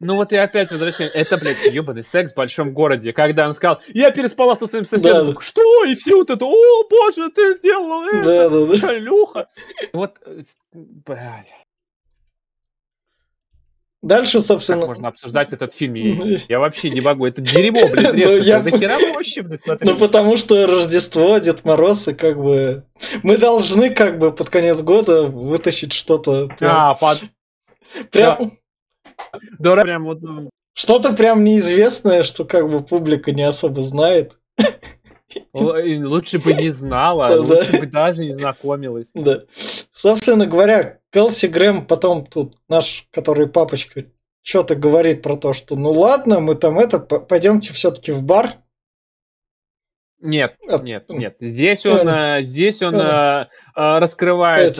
Ну 0.00 0.14
вот 0.14 0.32
и 0.32 0.36
опять 0.36 0.70
возвращаем. 0.70 1.10
Это, 1.12 1.36
блядь, 1.38 1.56
ебаный 1.72 2.04
секс 2.04 2.30
в 2.32 2.36
большом 2.36 2.72
городе. 2.72 3.12
Когда 3.12 3.48
он 3.48 3.54
сказал, 3.54 3.80
я 3.88 4.12
переспала 4.12 4.54
со 4.54 4.68
своим 4.68 4.84
соседом. 4.84 5.34
Да. 5.34 5.40
Что? 5.40 5.84
И 5.86 5.94
все 5.96 6.14
вот 6.14 6.30
это, 6.30 6.44
о, 6.44 6.88
боже, 6.88 7.30
ты 7.34 7.50
сделал 7.52 8.04
это, 8.04 8.22
Да, 8.24 8.48
да, 8.48 8.66
да. 8.66 8.76
шалюха. 8.76 9.48
Вот, 9.92 10.12
э, 10.24 10.40
Дальше, 14.00 14.34
как 14.38 14.42
собственно... 14.46 14.86
можно 14.86 15.08
обсуждать 15.08 15.52
этот 15.52 15.72
фильм? 15.72 15.94
Я, 15.94 16.38
я 16.48 16.58
вообще 16.60 16.90
не 16.90 17.00
могу. 17.00 17.26
Это 17.26 17.42
дерьмо, 17.42 17.88
блядь, 17.88 18.12
Ну, 18.14 18.36
я- 18.36 18.62
Нахера 18.62 18.96
Ну, 19.80 19.96
потому 19.96 20.36
что 20.36 20.66
Рождество, 20.66 21.38
Дед 21.38 21.64
Мороз, 21.64 22.06
и 22.08 22.14
как 22.14 22.40
бы... 22.40 22.84
Мы 23.22 23.38
должны 23.38 23.90
как 23.90 24.18
бы 24.18 24.30
под 24.30 24.50
конец 24.50 24.80
года 24.82 25.24
вытащить 25.24 25.92
что-то 25.92 26.48
прям... 26.58 26.70
А, 26.72 26.94
под... 26.94 27.24
прям- 28.10 28.58
Да, 29.58 29.76
прям 29.82 30.04
вот... 30.04 30.20
Что-то 30.74 31.12
прям 31.12 31.42
неизвестное, 31.42 32.22
что 32.22 32.44
как 32.44 32.70
бы 32.70 32.84
публика 32.84 33.32
не 33.32 33.42
особо 33.42 33.82
знает. 33.82 34.38
Лучше 35.52 36.38
бы 36.38 36.54
не 36.54 36.70
знала, 36.70 37.28
Да. 37.30 37.40
лучше 37.40 37.78
бы 37.78 37.86
даже 37.86 38.24
не 38.24 38.32
знакомилась. 38.32 39.08
Да. 39.12 39.42
Собственно 39.92 40.46
говоря, 40.46 40.97
Келси 41.12 41.46
Грэм 41.46 41.86
потом 41.86 42.26
тут 42.26 42.56
наш, 42.68 43.06
который 43.10 43.48
папочка, 43.48 44.04
что-то 44.42 44.76
говорит 44.76 45.22
про 45.22 45.36
то, 45.36 45.52
что 45.52 45.76
ну 45.76 45.90
ладно, 45.90 46.40
мы 46.40 46.54
там 46.54 46.78
это, 46.78 46.98
пойдемте 46.98 47.72
все-таки 47.72 48.12
в 48.12 48.22
бар. 48.22 48.62
Нет, 50.20 50.56
А, 50.68 50.78
нет, 50.78 51.04
м. 51.08 51.18
нет. 51.18 51.36
Здесь 51.38 51.86
он, 51.86 52.08
э, 52.08 52.42
здесь 52.42 52.82
он 52.82 52.96
э, 52.96 53.00
э, 53.00 53.46
раскрывает, 53.76 54.74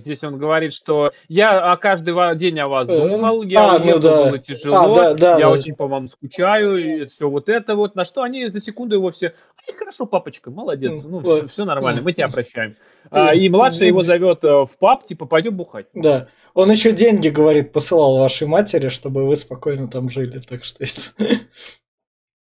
здесь 0.00 0.22
он 0.22 0.36
говорит, 0.36 0.74
что 0.74 1.12
я 1.28 1.72
о 1.72 1.76
каждый 1.78 2.12
ва- 2.12 2.34
день 2.34 2.58
о 2.60 2.66
вас 2.68 2.86
думал, 2.86 3.42
я 3.42 3.70
а, 3.74 3.78
ну 3.78 3.84
уехал, 3.86 4.00
да. 4.02 4.24
было 4.26 4.38
тяжело, 4.38 4.76
А, 4.76 4.94
да, 4.94 5.14
да, 5.14 5.30
я 5.38 5.46
да. 5.46 5.50
очень 5.50 5.74
по 5.74 5.86
вам 5.86 6.08
скучаю, 6.08 6.76
и 6.76 7.04
все 7.06 7.30
вот 7.30 7.48
это 7.48 7.74
вот. 7.74 7.94
На 7.94 8.04
что 8.04 8.22
они 8.22 8.48
за 8.48 8.60
секунду 8.60 8.96
его 8.96 9.10
все, 9.10 9.32
«Ай, 9.66 9.74
хорошо, 9.74 10.04
папочка, 10.04 10.50
молодец, 10.50 11.04
М, 11.04 11.10
ну 11.10 11.16
ладно. 11.24 11.48
все, 11.48 11.64
нормально, 11.64 12.02
мы 12.02 12.12
тебя 12.12 12.28
прощаем. 12.28 12.76
А, 13.10 13.34
и 13.34 13.48
младший 13.48 13.86
его 13.88 14.02
зовет 14.02 14.42
в 14.42 14.68
паб, 14.78 15.04
типа, 15.04 15.24
пойдем 15.24 15.56
бухать. 15.56 15.86
Да. 15.94 16.28
Он 16.52 16.70
еще 16.70 16.92
деньги, 16.92 17.28
говорит, 17.28 17.72
посылал 17.72 18.18
вашей 18.18 18.46
матери, 18.46 18.88
чтобы 18.90 19.24
вы 19.26 19.36
спокойно 19.36 19.88
там 19.88 20.10
жили. 20.10 20.40
Так 20.40 20.64
что 20.64 20.84
это... 20.84 21.00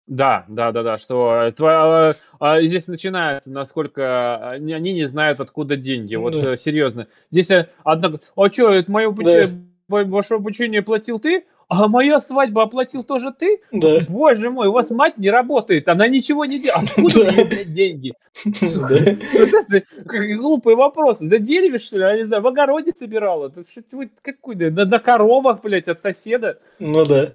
Да, 0.07 0.45
да, 0.49 0.71
да, 0.73 0.83
да, 0.83 0.99
что 0.99 1.51
тва- 1.57 2.15
а, 2.39 2.61
здесь 2.63 2.89
начинается, 2.89 3.51
насколько 3.51 4.51
они, 4.51 4.75
они 4.75 4.93
не 4.93 5.07
знают, 5.07 5.41
откуда 5.41 5.77
деньги. 5.77 6.15
Вот 6.15 6.39
Да. 6.39 6.53
э, 6.53 6.57
серьезно. 6.59 7.07
Здесь 7.31 7.51
э, 7.51 7.69
одна, 7.85 8.19
а 8.37 8.51
что, 8.51 8.71
это 8.71 8.91
мое 8.91 9.09
обучение, 9.09 9.65
ваше 9.89 10.35
обучение 10.35 10.83
платил 10.83 11.19
ты? 11.19 11.45
А 11.67 11.89
моя 11.89 12.21
свадьба 12.21 12.65
оплатил 12.65 13.03
тоже 13.03 13.33
ты? 13.33 13.61
Да. 13.73 14.01
Боже 14.07 14.51
мой, 14.51 14.69
у 14.69 14.73
вас 14.73 14.91
мать 14.91 15.17
не 15.17 15.31
работает, 15.31 15.89
она 15.89 16.07
ничего 16.07 16.45
не 16.45 16.61
делает. 16.61 16.91
Откуда 16.97 17.25
Да. 17.25 17.31
у 17.31 17.33
нее, 17.33 17.45
блядь, 17.47 17.73
деньги? 17.73 18.13
Да. 18.45 19.81
Глупые 20.37 20.77
вопросы. 20.77 21.27
Да 21.27 21.39
дереве, 21.39 21.79
что 21.79 21.97
ли? 21.97 22.03
Я 22.03 22.17
не 22.19 22.25
знаю, 22.25 22.43
в 22.43 22.47
огороде 22.47 22.93
собирала. 22.95 23.47
Это 23.49 23.63
что 23.63 23.81
ты, 23.81 24.11
какой, 24.21 24.57
да, 24.57 24.71
на, 24.71 24.85
на 24.85 24.99
коровах, 24.99 25.63
блядь, 25.63 25.89
от 25.89 26.03
соседа. 26.03 26.59
Ну 26.79 27.07
да. 27.07 27.33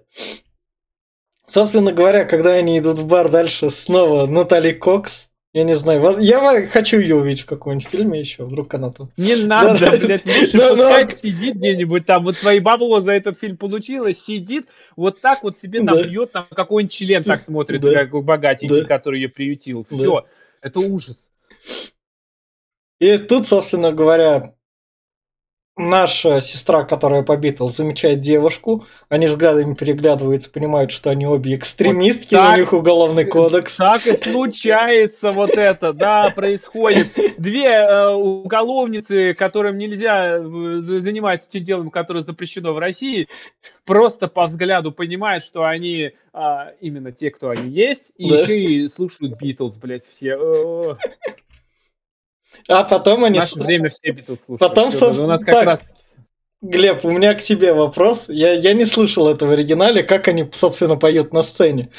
Собственно 1.50 1.92
говоря, 1.92 2.26
когда 2.26 2.54
они 2.54 2.78
идут 2.78 2.98
в 3.00 3.08
бар 3.08 3.30
дальше, 3.30 3.70
снова 3.72 4.28
Натали 4.28 4.72
Кокс. 4.72 5.30
Я 5.52 5.64
не 5.64 5.74
знаю, 5.74 6.20
я 6.20 6.68
хочу 6.68 7.00
ее 7.00 7.16
увидеть 7.16 7.42
в 7.42 7.46
каком-нибудь 7.48 7.88
фильме 7.88 8.20
еще, 8.20 8.44
вдруг 8.46 8.72
она 8.76 8.92
тут. 8.92 9.10
Не 9.18 9.36
надо, 9.36 9.80
да. 9.80 9.98
блядь, 9.98 10.24
лучше 10.24 10.58
Да, 10.60 10.70
пускай 10.70 11.06
да. 11.06 11.10
сидит 11.16 11.56
где-нибудь 11.56 12.06
там, 12.06 12.24
вот 12.24 12.38
свои 12.38 12.60
бабло 12.60 13.02
за 13.02 13.14
этот 13.14 13.40
фильм 13.40 13.58
получила, 13.58 14.14
сидит, 14.14 14.68
вот 14.96 15.22
так 15.22 15.42
вот 15.42 15.58
себе 15.58 15.80
там 15.84 15.98
Да. 15.98 16.04
пьет, 16.04 16.32
там 16.34 16.46
какой-нибудь 16.52 16.94
член 16.94 17.24
так 17.24 17.42
смотрит, 17.42 17.82
Да. 17.82 17.92
как 17.94 18.12
богатенький, 18.24 18.82
Да. 18.82 18.86
который 18.88 19.22
ее 19.22 19.30
приютил. 19.30 19.88
Да. 19.90 19.96
Все, 19.98 20.26
это 20.62 20.80
ужас. 20.82 21.32
И 23.00 23.18
тут, 23.18 23.48
собственно 23.48 23.92
говоря, 23.92 24.54
наша 25.80 26.42
сестра, 26.42 26.84
которая 26.84 27.24
по 27.24 27.36
Битлз, 27.38 27.78
замечает 27.78 28.20
девушку. 28.22 28.86
Они 29.08 29.26
взглядами 29.28 29.74
переглядываются, 29.74 30.52
понимают, 30.52 30.92
что 30.92 31.10
они 31.10 31.26
обе 31.26 31.56
экстремистки, 31.56 32.36
Вот 32.36 32.42
у 32.42 32.46
так. 32.46 32.58
них 32.60 32.74
уголовный 32.74 33.26
кодекс. 33.26 33.78
Так 33.78 34.06
и 34.06 34.14
случается 34.16 35.32
вот 35.32 35.52
это, 35.52 35.94
да, 35.94 36.32
происходит. 36.36 37.08
Две 37.38 37.66
э, 37.68 38.10
уголовницы, 38.10 39.34
которым 39.34 39.78
нельзя 39.78 40.38
э, 40.38 40.42
за- 40.80 41.00
заниматься 41.00 41.50
тем 41.50 41.64
делом, 41.64 41.90
которое 41.90 42.22
запрещено 42.22 42.74
в 42.74 42.78
России, 42.78 43.28
просто 43.86 44.28
по 44.28 44.46
взгляду 44.46 44.92
понимают, 44.92 45.44
что 45.44 45.64
они 45.64 46.12
а, 46.32 46.74
именно 46.80 47.12
те, 47.12 47.32
кто 47.32 47.50
они 47.50 47.70
есть, 47.70 48.12
и 48.18 48.30
Да. 48.30 48.42
еще 48.42 48.60
и 48.62 48.88
слушают 48.88 49.40
Битлз, 49.42 49.78
блядь, 49.78 50.04
все. 50.04 50.96
Э, 52.68 52.74
А 52.74 52.84
потом 52.84 53.22
В 53.22 53.26
они... 53.26 53.40
наше 53.40 53.52
с- 53.52 53.56
время 53.56 53.90
все 53.90 54.12
Битлз 54.12 54.46
слушают. 54.46 54.60
Потом, 54.60 54.90
Всё, 54.92 55.00
собственно, 55.00 55.28
у 55.28 55.32
нас 55.32 55.44
как 55.44 55.56
так. 55.56 55.66
раз 55.66 55.82
Глеб, 56.62 57.06
у 57.06 57.12
меня 57.12 57.34
к 57.36 57.42
тебе 57.42 57.74
вопрос. 57.74 58.28
Я, 58.28 58.52
я 58.54 58.74
не 58.74 58.86
слышал 58.86 59.30
это 59.30 59.46
в 59.46 59.52
оригинале, 59.52 60.04
как 60.04 60.28
они, 60.28 60.50
собственно, 60.54 60.98
поют 60.98 61.32
на 61.32 61.42
сцене. 61.42 61.90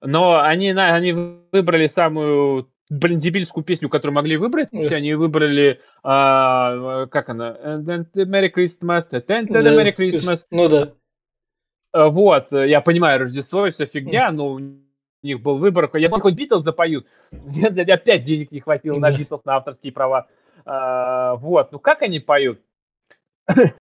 Но 0.00 0.40
они, 0.40 0.70
они 0.70 1.12
выбрали 1.52 1.86
самую, 1.88 2.70
блин, 2.88 3.18
дебильскую 3.18 3.64
песню, 3.64 3.88
которую 3.88 4.14
могли 4.14 4.36
выбрать. 4.36 4.68
Эх. 4.72 4.92
Они 4.92 5.14
выбрали, 5.14 5.80
а, 6.02 7.06
как 7.06 7.28
она? 7.28 7.56
And 7.64 7.84
then 7.84 8.06
the 8.14 8.24
Merry 8.24 8.50
Christmas, 8.52 9.08
and 9.10 9.26
then 9.26 9.46
the 9.48 9.62
Да, 9.62 9.74
Merry 9.74 9.94
Christmas. 9.96 10.44
Ну 10.50 10.68
да. 10.68 10.92
А, 11.92 12.08
Вот, 12.08 12.52
э, 12.52 12.68
я 12.68 12.80
понимаю, 12.80 13.20
Рождество 13.20 13.66
и 13.66 13.70
вся 13.70 13.86
фигня, 13.86 14.30
но 14.30 14.60
у 15.22 15.26
них 15.26 15.40
был 15.42 15.58
выбор. 15.58 15.90
Я 15.94 16.08
думал, 16.08 16.20
хоть 16.22 16.34
Битлз 16.36 16.64
запоют. 16.64 17.06
Мне 17.32 17.66
опять 17.68 18.22
денег 18.22 18.50
не 18.52 18.60
хватило 18.60 18.98
на. 18.98 19.10
Битлз, 19.16 19.44
на 19.44 19.56
авторские 19.56 19.92
права. 19.92 20.26
А, 20.64 21.36
Вот, 21.36 21.72
ну 21.72 21.78
как 21.78 22.02
они 22.02 22.20
поют? 22.20 22.60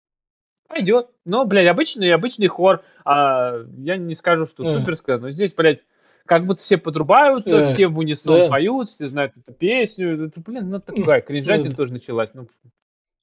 Пойдет. 0.68 1.10
Ну, 1.26 1.46
блядь, 1.46 1.68
обычный, 1.68 2.12
обычный 2.14 2.48
хор. 2.48 2.84
А, 3.06 3.64
я 3.78 3.98
не 3.98 4.16
скажу, 4.16 4.46
что 4.46 4.64
Мгм. 4.64 4.80
суперское, 4.82 5.18
но 5.20 5.30
здесь, 5.30 5.54
блядь, 5.54 5.82
как 6.26 6.46
будто 6.46 6.62
все 6.62 6.78
подрубаются, 6.78 7.50
Да. 7.60 7.74
все 7.74 7.88
в 7.88 7.98
унисон 8.00 8.50
поют, 8.50 8.90
все 8.90 9.08
знают 9.08 9.38
эту 9.38 9.54
песню. 9.54 10.26
Это, 10.28 10.40
блин, 10.42 10.70
ну 10.70 10.80
такая 10.80 11.22
кринжатина 11.22 11.76
тоже 11.76 11.94
началась. 11.94 12.34
Ну, 12.34 12.48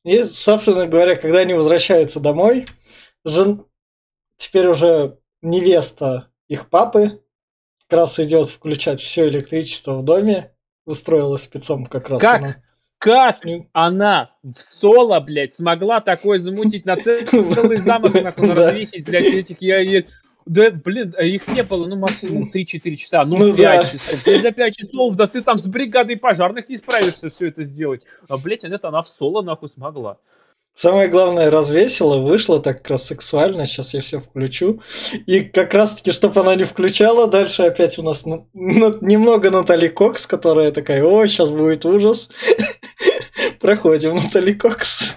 И, 0.04 0.22
собственно 0.24 0.86
говоря, 0.86 1.16
когда 1.16 1.40
они 1.40 1.54
возвращаются 1.54 2.20
домой, 2.20 2.66
жен... 3.24 3.64
теперь 4.36 4.68
уже 4.68 5.18
невеста 5.42 6.28
их 6.48 6.68
папы 6.68 7.22
как 7.90 7.98
раз 7.98 8.20
идет 8.20 8.48
включать 8.48 9.00
все 9.00 9.28
электричество 9.28 9.94
в 9.98 10.04
доме, 10.04 10.52
устроилась 10.86 11.42
спецом 11.42 11.86
как 11.86 12.08
раз. 12.08 12.20
Как? 12.20 12.42
Она. 12.42 12.56
Как 12.98 13.36
она 13.72 14.30
в 14.42 14.60
соло, 14.60 15.18
блядь, 15.20 15.54
смогла 15.54 16.00
такое 16.00 16.38
замутить 16.38 16.84
на 16.84 16.96
целый 16.96 17.78
замок, 17.78 18.14
нахуй, 18.14 18.52
развесить, 18.52 19.04
блядь, 19.04 19.34
этих 19.34 19.60
я... 19.60 20.04
Да, 20.46 20.70
блин, 20.70 21.14
а 21.18 21.24
их 21.24 21.48
не 21.48 21.62
было, 21.62 21.86
ну, 21.86 21.96
максимум 21.96 22.50
3-4 22.54 22.96
часа, 22.96 23.24
ну, 23.24 23.36
ну 23.38 23.56
5 23.56 23.56
да. 23.56 23.84
часов. 23.84 24.22
Ты 24.24 24.40
за 24.40 24.52
5 24.52 24.76
часов, 24.76 25.16
да 25.16 25.26
ты 25.26 25.42
там 25.42 25.58
с 25.58 25.66
бригадой 25.66 26.16
пожарных 26.16 26.68
не 26.68 26.76
справишься 26.76 27.30
все 27.30 27.48
это 27.48 27.64
сделать. 27.64 28.02
А, 28.28 28.36
блядь, 28.36 28.64
это 28.64 28.88
она 28.88 29.02
в 29.02 29.08
соло, 29.08 29.42
нахуй, 29.42 29.68
смогла. 29.68 30.18
Самое 30.76 31.08
главное, 31.08 31.50
развесила, 31.50 32.16
вышло 32.16 32.60
так 32.60 32.78
как 32.78 32.90
раз 32.90 33.06
сексуально, 33.06 33.66
сейчас 33.66 33.92
я 33.92 34.00
все 34.00 34.20
включу. 34.20 34.80
И 35.26 35.40
как 35.40 35.74
раз 35.74 35.92
таки, 35.92 36.10
чтобы 36.10 36.40
она 36.40 36.54
не 36.54 36.64
включала, 36.64 37.26
дальше 37.26 37.64
опять 37.64 37.98
у 37.98 38.02
нас 38.02 38.24
ну, 38.24 38.48
немного 38.54 39.50
Натали 39.50 39.88
Кокс, 39.88 40.26
которая 40.26 40.72
такая, 40.72 41.04
о, 41.04 41.26
сейчас 41.26 41.50
будет 41.50 41.84
ужас. 41.84 42.30
Проходим 43.60 44.16
Натали 44.16 44.54
Кокс. 44.54 45.16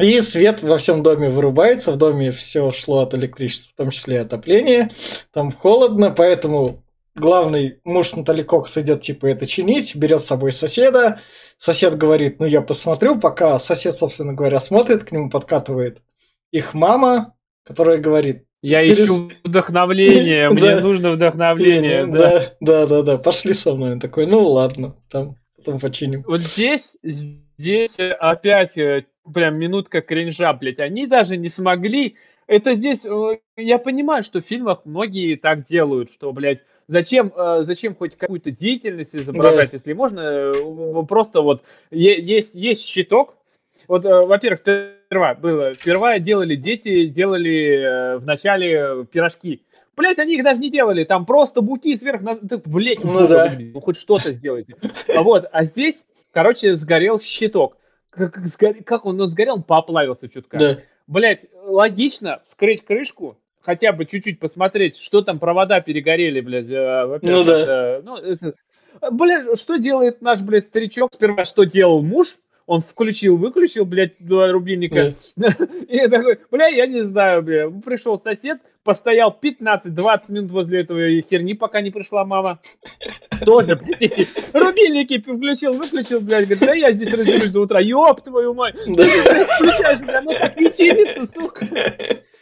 И 0.00 0.20
свет 0.20 0.62
во 0.62 0.78
всем 0.78 1.02
доме 1.02 1.28
вырубается, 1.28 1.90
в 1.90 1.96
доме 1.96 2.30
все 2.30 2.70
шло 2.70 3.00
от 3.00 3.14
электричества, 3.14 3.72
в 3.72 3.76
том 3.76 3.90
числе 3.90 4.16
и 4.16 4.20
отопление. 4.20 4.90
Там 5.32 5.50
холодно, 5.50 6.10
поэтому 6.10 6.84
главный 7.18 7.80
муж 7.84 8.14
Натали 8.14 8.42
Кокс 8.42 8.76
идет 8.78 9.02
типа 9.02 9.26
это 9.26 9.46
чинить, 9.46 9.94
берет 9.96 10.20
с 10.20 10.26
собой 10.26 10.52
соседа. 10.52 11.20
Сосед 11.58 11.96
говорит, 11.96 12.40
ну 12.40 12.46
я 12.46 12.62
посмотрю, 12.62 13.18
пока 13.18 13.58
сосед, 13.58 13.96
собственно 13.96 14.32
говоря, 14.32 14.58
смотрит, 14.60 15.04
к 15.04 15.12
нему 15.12 15.30
подкатывает 15.30 16.02
их 16.50 16.74
мама, 16.74 17.34
которая 17.64 17.98
говорит, 17.98 18.44
я 18.62 18.82
Перес... 18.82 19.06
ищу 19.06 19.30
вдохновление, 19.44 20.50
мне 20.50 20.80
нужно 20.80 21.12
вдохновление. 21.12 22.06
Да, 22.06 22.54
да, 22.60 22.86
да, 22.86 23.02
да, 23.02 23.18
пошли 23.18 23.52
со 23.52 23.74
мной. 23.74 23.92
Он 23.92 24.00
такой, 24.00 24.26
ну 24.26 24.42
ладно, 24.48 24.96
там 25.10 25.36
потом 25.56 25.78
починим. 25.78 26.24
Вот 26.26 26.40
здесь, 26.40 26.94
здесь 27.02 27.96
опять 27.98 28.76
э, 28.76 29.06
прям 29.32 29.56
минутка 29.58 30.00
кринжа, 30.00 30.52
блядь. 30.54 30.80
Они 30.80 31.06
даже 31.06 31.36
не 31.36 31.48
смогли. 31.48 32.16
Это 32.46 32.74
здесь, 32.74 33.04
э, 33.04 33.38
я 33.56 33.78
понимаю, 33.78 34.24
что 34.24 34.40
в 34.40 34.44
фильмах 34.44 34.80
многие 34.84 35.36
так 35.36 35.66
делают, 35.66 36.10
что, 36.10 36.32
блядь, 36.32 36.60
зачем, 36.88 37.32
э, 37.36 37.62
зачем 37.64 37.94
хоть 37.94 38.16
какую-то 38.16 38.50
деятельность 38.50 39.14
изображать, 39.14 39.70
да. 39.70 39.76
если 39.76 39.92
можно 39.92 40.20
э, 40.20 41.04
просто 41.06 41.42
вот 41.42 41.62
есть, 41.90 42.54
есть 42.54 42.84
щиток. 42.84 43.36
Вот, 43.86 44.04
э, 44.04 44.26
во-первых, 44.26 44.60
сперва 44.60 45.34
было, 45.34 45.72
сперва 45.74 46.18
делали 46.18 46.56
дети, 46.56 47.06
делали 47.06 48.18
в 48.18 48.26
начале 48.26 49.06
пирожки. 49.10 49.62
Блять, 49.96 50.18
они 50.18 50.36
их 50.36 50.44
даже 50.44 50.60
не 50.60 50.70
делали, 50.70 51.04
там 51.04 51.26
просто 51.26 51.60
буки 51.60 51.94
сверх, 51.96 52.22
блять, 52.22 53.02
ну, 53.02 53.26
да. 53.26 53.52
ну 53.58 53.80
хоть 53.80 53.96
что-то 53.96 54.32
сделайте. 54.32 54.76
А 55.14 55.22
вот, 55.22 55.46
а 55.50 55.64
здесь, 55.64 56.04
короче, 56.32 56.74
сгорел 56.76 57.18
щиток. 57.18 57.76
Как, 58.10 58.32
как, 58.32 58.84
как 58.84 59.06
он, 59.06 59.20
он 59.20 59.28
сгорел, 59.28 59.56
он 59.56 59.62
поплавился 59.64 60.28
чутка. 60.28 60.56
Да. 60.56 60.78
Блять, 61.08 61.46
логично 61.64 62.40
скрыть 62.44 62.84
крышку, 62.84 63.38
хотя 63.68 63.92
бы 63.92 64.06
чуть-чуть 64.06 64.40
посмотреть, 64.40 64.96
что 64.96 65.20
там 65.20 65.38
провода 65.38 65.82
перегорели, 65.82 66.40
блядь. 66.40 66.70
Э, 66.70 67.18
ну 67.20 67.44
да. 67.44 67.60
Это, 67.60 68.02
ну, 68.02 68.16
это, 68.16 68.54
блядь, 69.10 69.60
что 69.60 69.76
делает 69.76 70.22
наш, 70.22 70.40
блядь, 70.40 70.64
старичок? 70.64 71.12
Сперва 71.12 71.44
что 71.44 71.64
делал 71.64 72.00
муж? 72.00 72.38
Он 72.64 72.80
включил, 72.80 73.36
выключил, 73.36 73.84
блядь, 73.84 74.14
два 74.20 74.48
рубильника. 74.48 75.08
Yes. 75.08 75.34
И 75.86 76.08
такой, 76.08 76.38
бля, 76.50 76.68
я 76.68 76.86
не 76.86 77.02
знаю, 77.02 77.42
бля. 77.42 77.68
Пришел 77.68 78.18
сосед, 78.18 78.58
постоял 78.84 79.38
15-20 79.38 80.20
минут 80.28 80.50
возле 80.50 80.80
этого 80.80 81.20
херни, 81.20 81.52
пока 81.52 81.82
не 81.82 81.90
пришла 81.90 82.24
мама. 82.24 82.60
Тоже, 83.44 83.76
блядь, 83.76 84.28
рубильники 84.54 85.20
включил, 85.20 85.74
выключил, 85.74 86.22
блядь. 86.22 86.46
Говорит, 86.46 86.66
да 86.66 86.72
я 86.72 86.92
здесь 86.92 87.12
разберусь 87.12 87.50
до 87.50 87.60
утра. 87.60 87.80
Ёб 87.80 88.22
твою 88.22 88.54
мать. 88.54 88.76
Да. 88.86 89.04
Включаешь, 89.04 90.00
бля, 90.00 90.22
ну 90.22 90.32
так 90.32 90.58
не 90.58 90.72
чинится, 90.72 91.28
сука. 91.34 91.66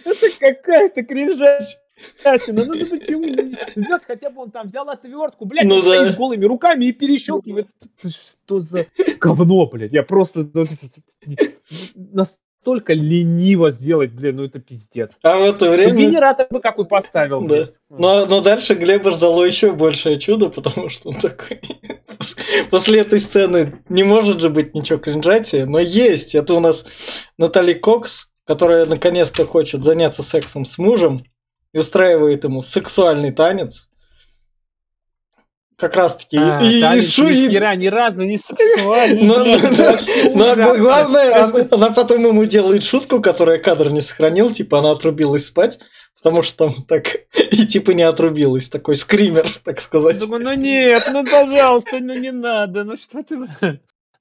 Это 0.06 0.26
какая-то 0.40 1.02
кринжать. 1.02 1.78
Ну, 2.24 2.64
ну, 2.64 2.64
ну 2.74 2.86
почему 2.86 3.26
сделать 3.74 4.04
хотя 4.06 4.28
бы 4.30 4.42
он 4.42 4.50
там 4.50 4.66
взял 4.66 4.88
отвертку, 4.90 5.46
блядь, 5.46 5.66
ну, 5.66 5.82
да. 5.82 6.10
с 6.10 6.14
голыми 6.14 6.44
руками 6.44 6.86
и 6.86 6.92
перещелкивает. 6.92 7.68
Что 8.04 8.60
за 8.60 8.86
говно, 9.18 9.66
блядь? 9.66 9.92
Я 9.92 10.02
просто 10.02 10.46
ну, 10.52 10.64
настолько 11.94 12.92
лениво 12.92 13.70
сделать, 13.70 14.12
блин, 14.12 14.36
ну 14.36 14.44
это 14.44 14.58
пиздец. 14.58 15.12
А 15.22 15.38
в 15.38 15.44
это 15.44 15.70
время... 15.70 15.94
Ну, 15.94 16.00
генератор 16.00 16.46
бы 16.50 16.60
какой 16.60 16.84
поставил. 16.84 17.46
Да. 17.46 17.68
Но, 17.88 18.26
но 18.26 18.40
дальше 18.42 18.74
Глеба 18.74 19.12
ждало 19.12 19.44
еще 19.44 19.72
большее 19.72 20.18
чудо, 20.18 20.50
потому 20.50 20.90
что 20.90 21.10
он 21.10 21.14
такой... 21.14 21.60
После 22.70 23.00
этой 23.00 23.20
сцены 23.20 23.80
не 23.88 24.02
может 24.02 24.40
же 24.40 24.50
быть 24.50 24.74
ничего 24.74 24.98
кринжати, 24.98 25.62
но 25.62 25.78
есть. 25.78 26.34
Это 26.34 26.54
у 26.54 26.60
нас 26.60 26.84
Натали 27.38 27.72
Кокс, 27.72 28.28
которая 28.46 28.86
наконец-то 28.86 29.44
хочет 29.44 29.84
заняться 29.84 30.22
сексом 30.22 30.64
с 30.64 30.78
мужем 30.78 31.24
и 31.72 31.78
устраивает 31.78 32.44
ему 32.44 32.62
сексуальный 32.62 33.32
танец. 33.32 33.88
Как 35.76 35.94
раз 35.94 36.16
таки. 36.16 36.38
А, 36.38 36.62
и, 36.62 36.80
танец 36.80 37.10
шу, 37.10 37.28
и... 37.28 37.48
ни 37.48 37.86
разу 37.86 38.24
не 38.24 38.38
сексуальный. 38.42 39.22
Но, 39.22 39.44
но, 40.34 40.54
но 40.54 40.76
главное, 40.76 41.44
она, 41.44 41.68
она 41.70 41.90
потом 41.90 42.24
ему 42.24 42.44
делает 42.46 42.82
шутку, 42.82 43.20
которая 43.20 43.58
кадр 43.58 43.90
не 43.90 44.00
сохранил, 44.00 44.50
типа 44.50 44.78
она 44.78 44.92
отрубилась 44.92 45.46
спать, 45.46 45.78
потому 46.16 46.42
что 46.42 46.66
там 46.66 46.84
так 46.84 47.08
и 47.50 47.66
типа 47.66 47.90
не 47.90 48.04
отрубилась, 48.04 48.70
такой 48.70 48.96
скример, 48.96 49.46
так 49.64 49.80
сказать. 49.80 50.18
Думаю, 50.18 50.44
ну 50.44 50.54
нет, 50.54 51.10
ну 51.12 51.24
пожалуйста, 51.24 51.98
ну 51.98 52.14
не 52.14 52.32
надо, 52.32 52.84
ну 52.84 52.96
что 52.96 53.22
ты... 53.22 53.36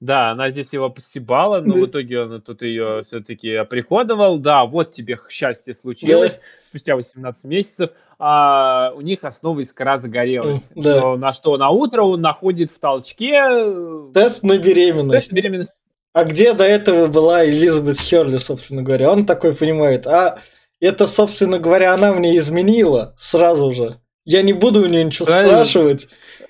Да, 0.00 0.30
она 0.30 0.50
здесь 0.50 0.72
его 0.72 0.90
постебала, 0.90 1.60
но 1.60 1.74
в 1.74 1.86
итоге 1.86 2.22
он 2.22 2.40
тут 2.42 2.62
ее 2.62 3.02
все-таки 3.06 3.54
оприходовал. 3.54 4.38
Да, 4.38 4.64
вот 4.64 4.92
тебе 4.92 5.18
счастье 5.28 5.74
случилось 5.74 6.34
да. 6.34 6.40
спустя 6.68 6.96
18 6.96 7.44
месяцев. 7.44 7.90
А 8.18 8.92
у 8.94 9.00
них 9.00 9.24
основа 9.24 9.60
искра 9.60 9.98
загорелась. 9.98 10.70
Да. 10.74 11.00
Но 11.00 11.16
на 11.16 11.32
что 11.32 11.56
на 11.56 11.70
утро 11.70 12.02
он 12.02 12.20
находит 12.20 12.70
в 12.70 12.78
толчке 12.78 13.34
э, 13.34 14.10
тест 14.14 14.42
на 14.42 14.58
беременность. 14.58 15.12
Тест 15.12 15.32
на 15.32 15.36
беременность. 15.36 15.74
А 16.12 16.24
где 16.24 16.54
до 16.54 16.64
этого 16.64 17.08
была 17.08 17.44
Элизабет 17.44 18.00
Херли, 18.00 18.38
собственно 18.38 18.82
говоря? 18.82 19.10
Он 19.12 19.26
такой 19.26 19.54
понимает, 19.54 20.06
а 20.06 20.40
это, 20.80 21.06
собственно 21.06 21.58
говоря, 21.58 21.92
она 21.92 22.12
мне 22.12 22.36
изменила 22.38 23.14
сразу 23.18 23.72
же. 23.72 24.00
Я 24.24 24.42
не 24.42 24.52
буду 24.52 24.82
у 24.82 24.86
нее 24.86 25.04
ничего 25.04 25.26
Правильно. 25.26 25.52
спрашивать. 25.64 26.08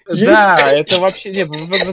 Да, 0.09 0.59
это 0.73 1.01
вообще... 1.01 1.31
Нет, 1.31 1.49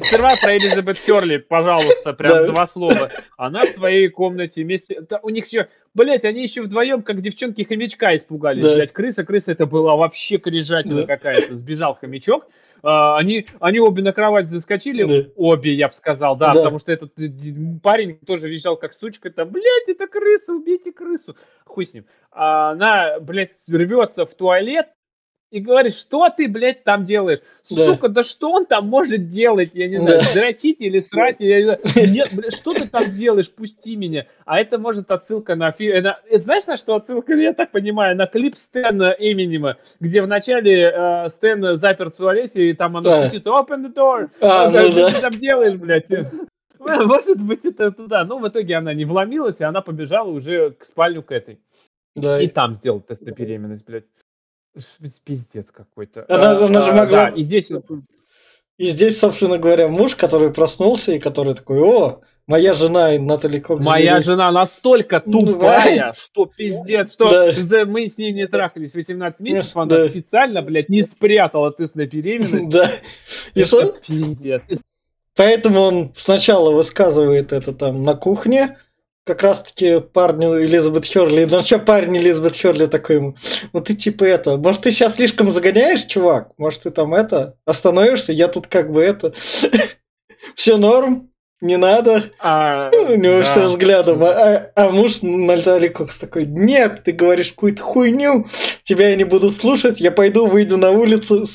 сперва 0.05 0.34
про 0.41 0.57
Элизабет 0.57 0.97
Херли, 0.97 1.38
пожалуйста, 1.38 2.14
прям 2.14 2.45
два 2.45 2.68
слова. 2.68 3.11
Она 3.38 3.66
в 3.66 3.70
своей 3.70 4.09
комнате 4.09 4.64
вместе... 4.64 5.05
У 5.22 5.30
них 5.30 5.47
еще... 5.47 5.68
Блять, 5.93 6.26
они 6.26 6.41
еще 6.41 6.64
вдвоем, 6.64 7.03
как 7.03 7.22
девчонки 7.22 7.64
хомячка 7.64 8.16
испугались. 8.16 8.64
Блять, 8.64 8.91
крыса, 8.91 9.24
крыса, 9.24 9.51
это 9.51 9.66
была 9.68 9.95
вообще 9.95 10.38
крижатина 10.38 11.05
какая-то. 11.05 11.53
Сбежал 11.53 11.95
хомячок. 11.95 12.47
А, 12.86 13.18
они, 13.18 13.47
они 13.61 13.80
обе 13.80 14.03
на 14.03 14.11
кровать 14.11 14.49
заскочили, 14.49 15.03
да. 15.05 15.30
обе, 15.38 15.74
я 15.74 15.88
бы 15.88 15.93
сказал, 15.93 16.36
да, 16.36 16.47
да, 16.47 16.59
потому 16.59 16.80
что 16.80 16.91
этот 16.91 17.18
э, 17.18 17.30
парень 17.82 18.20
тоже 18.20 18.49
визжал 18.49 18.76
как 18.76 18.91
сучка, 18.91 19.32
там, 19.32 19.51
блядь, 19.51 19.88
это 19.88 20.05
крыса, 20.05 20.53
убейте 20.53 20.91
крысу, 20.91 21.34
хуй 21.64 21.86
с 21.86 21.93
ним. 21.93 22.05
А 22.30 22.72
она, 22.72 23.22
блядь, 23.22 23.51
рвется 23.70 24.26
в 24.26 24.36
туалет, 24.36 24.88
и 25.54 25.60
говорит, 25.60 25.93
что 25.93 26.28
ты, 26.36 26.47
блядь, 26.47 26.84
там 26.84 27.04
делаешь? 27.04 27.39
Да. 27.70 27.86
Сука, 27.86 28.10
да 28.10 28.24
что 28.24 28.51
он 28.51 28.66
там 28.66 28.88
может 28.88 29.28
делать? 29.28 29.72
Я 29.76 29.88
не 29.88 29.99
знаю, 29.99 30.22
да. 30.22 30.34
дрочить 30.34 30.82
или 30.82 30.99
срать? 30.99 31.36
Я 31.39 31.58
не 31.58 31.64
знаю. 31.64 31.80
Нет, 32.12 32.30
блядь, 32.34 32.56
что 32.56 32.74
ты 32.74 32.88
там 32.88 33.12
делаешь? 33.12 33.51
Пусти 33.51 33.95
меня. 33.95 34.26
А 34.45 34.60
это 34.60 34.80
может 34.80 35.12
отсылка 35.12 35.56
на 35.56 35.72
фильм. 35.72 36.04
Знаешь, 36.32 36.66
на 36.66 36.76
что 36.76 36.95
отсылка, 36.95 37.34
я 37.36 37.54
так 37.54 37.70
понимаю, 37.70 38.18
на 38.18 38.26
клип 38.26 38.56
Стэна 38.56 39.16
Эминема, 39.18 39.78
где 39.99 40.24
в 40.24 40.28
начале 40.28 40.91
э, 40.91 41.30
Стэн 41.30 41.76
заперт 41.76 42.16
в 42.16 42.18
туалете, 42.18 42.70
и 42.70 42.74
там 42.74 42.97
оно 42.97 43.10
да. 43.12 43.28
«Open 43.28 43.86
the 43.86 43.93
door». 43.93 44.30
А, 44.41 44.72
ну, 44.72 44.80
что 44.89 45.10
да. 45.10 45.10
ты 45.12 45.22
там 45.22 45.32
делаешь, 45.34 45.76
блядь? 45.76 46.10
Может 46.80 47.39
быть, 47.39 47.64
это 47.66 47.91
туда. 47.91 48.24
Но 48.24 48.39
в 48.39 48.47
итоге 48.47 48.76
она 48.76 48.93
не 48.93 49.06
вломилась, 49.06 49.62
и 49.62 49.64
она 49.64 49.82
побежала 49.82 50.30
уже 50.30 50.72
к 50.72 50.84
спальню 50.84 51.22
к 51.22 51.32
этой. 51.32 51.60
Да. 52.16 52.39
И 52.39 52.47
там 52.47 52.74
сделал 52.74 53.01
тест 53.01 53.22
на 53.22 53.32
беременность, 53.32 53.86
блядь. 53.86 54.06
Пиздец 55.26 55.71
какой-то. 55.71 56.26
Она, 56.28 56.51
а, 56.51 56.65
она 56.65 56.82
же 56.84 56.93
могла... 56.93 57.26
Да, 57.26 57.30
и 57.30 57.41
здесь... 57.43 57.71
И 58.78 58.86
здесь, 58.86 59.19
собственно 59.19 59.59
говоря, 59.59 59.88
муж, 59.88 60.15
который 60.15 60.51
проснулся 60.51 61.11
и 61.13 61.19
который 61.19 61.53
такой, 61.53 61.80
о, 61.80 62.21
моя 62.47 62.74
жена 62.74 63.11
Натали 63.19 63.59
Кокс. 63.59 63.86
Моя 63.86 64.19
жена 64.19 64.51
настолько 64.51 65.21
ну, 65.28 65.45
тупая, 65.45 66.13
что 66.17 66.47
пиздец, 66.47 67.13
что 67.13 67.53
да. 67.53 67.86
мы 67.86 68.07
с 68.07 68.17
ней 68.17 68.34
не 68.34 68.47
трахались 68.47 68.95
18 68.95 69.41
месяцев, 69.41 69.78
она 69.78 69.86
да. 69.86 70.09
специально, 70.09 70.63
блядь, 70.63 70.89
не 70.89 71.03
спрятала 71.03 71.71
тест 71.71 71.93
на 71.93 72.07
беременность. 72.07 72.69
Да. 72.71 72.89
И 73.53 73.63
со... 73.63 73.86
пиздец. 73.86 74.63
Поэтому 75.36 75.82
он 75.82 76.13
сначала 76.15 76.71
высказывает 76.71 77.53
это 77.53 77.74
там 77.74 78.03
на 78.03 78.15
кухне, 78.15 78.78
как 79.26 79.41
раз-таки 79.41 79.99
парню 79.99 80.63
Элизабет 80.63 81.05
Херли, 81.05 81.45
ну 81.45 81.61
что 81.61 81.80
парень 81.80 82.17
Элизабет 82.17 82.55
Херли 82.55 82.88
такой 82.88 83.15
ему, 83.17 83.36
ну 83.71 83.80
ты 83.82 83.93
типа 83.93 84.24
это, 84.24 84.57
может 84.57 84.82
ты 84.82 84.91
сейчас 84.91 85.15
слишком 85.15 85.51
загоняешь, 85.51 86.03
чувак, 86.05 86.51
может 86.57 86.84
ты 86.84 86.91
там 86.91 87.13
это, 87.13 87.57
остановишься, 87.65 88.34
я 88.34 88.47
тут 88.47 88.67
как 88.67 88.91
бы 88.91 89.01
это, 89.01 89.34
все 90.55 90.78
норм, 90.78 91.30
не 91.63 91.78
надо. 91.78 92.32
А, 92.39 92.91
у 92.91 93.15
него 93.15 93.38
да. 93.38 93.43
все 93.43 93.63
взглядом. 93.63 94.21
А, 94.21 94.28
а, 94.28 94.71
а 94.76 94.89
муж 94.89 95.21
Натали 95.21 95.88
Кокс 95.88 96.17
такой, 96.19 96.45
нет, 96.45 97.05
ты 97.05 97.13
говоришь 97.13 97.51
какую-то 97.51 97.82
хуйню, 97.82 98.47
тебя 98.84 99.09
я 99.09 99.15
не 99.15 99.24
буду 99.24 99.49
слушать, 99.49 100.01
я 100.01 100.11
пойду, 100.11 100.45
выйду 100.45 100.76
на 100.76 100.91
улицу, 100.91 101.45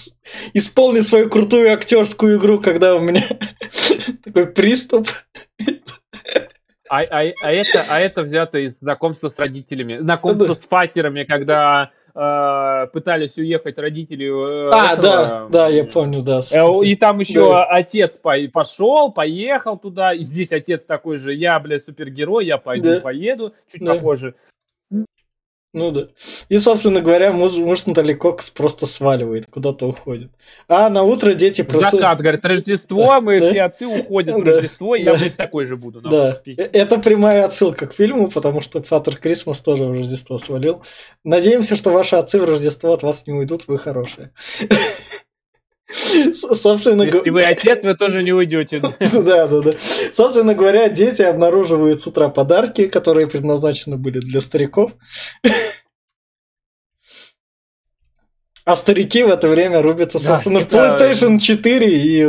исполню 0.54 1.02
свою 1.02 1.28
крутую 1.28 1.74
актерскую 1.74 2.38
игру, 2.38 2.58
когда 2.58 2.96
у 2.96 3.00
меня 3.00 3.22
такой 4.24 4.46
приступ. 4.46 5.08
А, 6.89 7.01
а, 7.01 7.32
а, 7.43 7.53
это, 7.53 7.84
а 7.89 8.01
это 8.01 8.22
взято 8.22 8.59
из 8.59 8.74
знакомства 8.80 9.30
с 9.30 9.39
родителями, 9.39 9.99
знакомства 9.99 10.55
с 10.55 10.68
факерами, 10.68 11.24
когда 11.24 11.91
э, 12.14 12.86
пытались 12.93 13.36
уехать 13.36 13.78
родители. 13.78 14.26
Э, 14.26 14.70
а, 14.72 14.93
этого, 14.95 15.03
да, 15.03 15.49
да, 15.51 15.68
я 15.68 15.84
помню, 15.84 16.22
да. 16.22 16.41
Э, 16.51 16.84
и 16.84 16.95
там 16.97 17.18
еще 17.20 17.51
да. 17.51 17.64
отец 17.64 18.18
по 18.18 18.34
пошел, 18.53 19.12
поехал 19.12 19.78
туда, 19.78 20.14
и 20.14 20.22
здесь 20.22 20.53
отец 20.53 20.84
такой 20.84 21.18
же, 21.18 21.34
я, 21.34 21.59
бля, 21.61 21.78
супергерой, 21.78 22.47
я 22.47 22.59
пойду, 22.59 22.95
да. 22.95 23.01
поеду, 23.01 23.55
чуть 23.70 23.84
да. 23.84 23.95
попозже. 23.95 24.34
Ну 25.74 25.90
да. 25.90 26.08
И, 26.48 26.58
собственно 26.58 27.02
говоря, 27.02 27.30
муж, 27.30 27.52
муж 27.56 27.84
Натали 27.84 28.14
Кокс 28.14 28.48
просто 28.48 28.86
сваливает, 28.86 29.46
куда-то 29.50 29.86
уходит. 29.86 30.30
А 30.66 30.88
на 30.88 31.02
утро 31.02 31.34
дети 31.34 31.60
просто... 31.60 31.98
Закат, 31.98 32.20
говорит, 32.20 32.44
Рождество, 32.46 33.20
мы 33.20 33.40
все 33.40 33.62
отцы 33.62 33.86
уходят 33.86 34.38
в 34.38 34.42
Рождество, 34.42 34.94
и 34.96 35.02
я, 35.02 35.14
блядь, 35.14 35.36
такой 35.36 35.66
же 35.66 35.76
буду. 35.76 36.00
Да, 36.00 36.40
это 36.46 36.96
прямая 36.96 37.44
отсылка 37.44 37.86
к 37.86 37.94
фильму, 37.94 38.30
потому 38.30 38.62
что 38.62 38.82
Фатер 38.82 39.16
Крисмас 39.16 39.60
тоже 39.60 39.84
в 39.84 39.92
Рождество 39.92 40.38
свалил. 40.38 40.82
Надеемся, 41.22 41.76
что 41.76 41.90
ваши 41.90 42.16
отцы 42.16 42.40
в 42.40 42.44
Рождество 42.44 42.94
от 42.94 43.02
вас 43.02 43.26
не 43.26 43.34
уйдут, 43.34 43.64
вы 43.66 43.76
хорошие. 43.76 44.32
Собственно 46.34 47.07
говоря... 47.07 47.18
Если 47.18 47.30
вы 47.30 47.43
отец, 47.45 47.82
вы 47.82 47.95
тоже 47.95 48.22
не 48.22 48.32
уйдете. 48.32 48.78
Да, 49.01 49.47
да, 49.47 49.61
да. 49.61 49.72
Собственно 50.12 50.55
говоря, 50.55 50.89
дети 50.89 51.22
обнаруживают 51.22 52.03
с 52.03 52.07
утра 52.07 52.28
подарки, 52.28 52.89
которые 52.89 53.26
предназначены 53.26 53.97
были 53.97 54.20
для 54.20 54.41
стариков. 54.41 54.93
А 58.64 58.76
старики 58.76 59.22
в 59.22 59.28
это 59.28 59.49
время 59.49 59.80
рубятся, 59.80 60.18
собственно, 60.18 60.61
в 60.61 60.68
PlayStation 60.68 61.39
4 61.39 61.86
и 61.89 62.22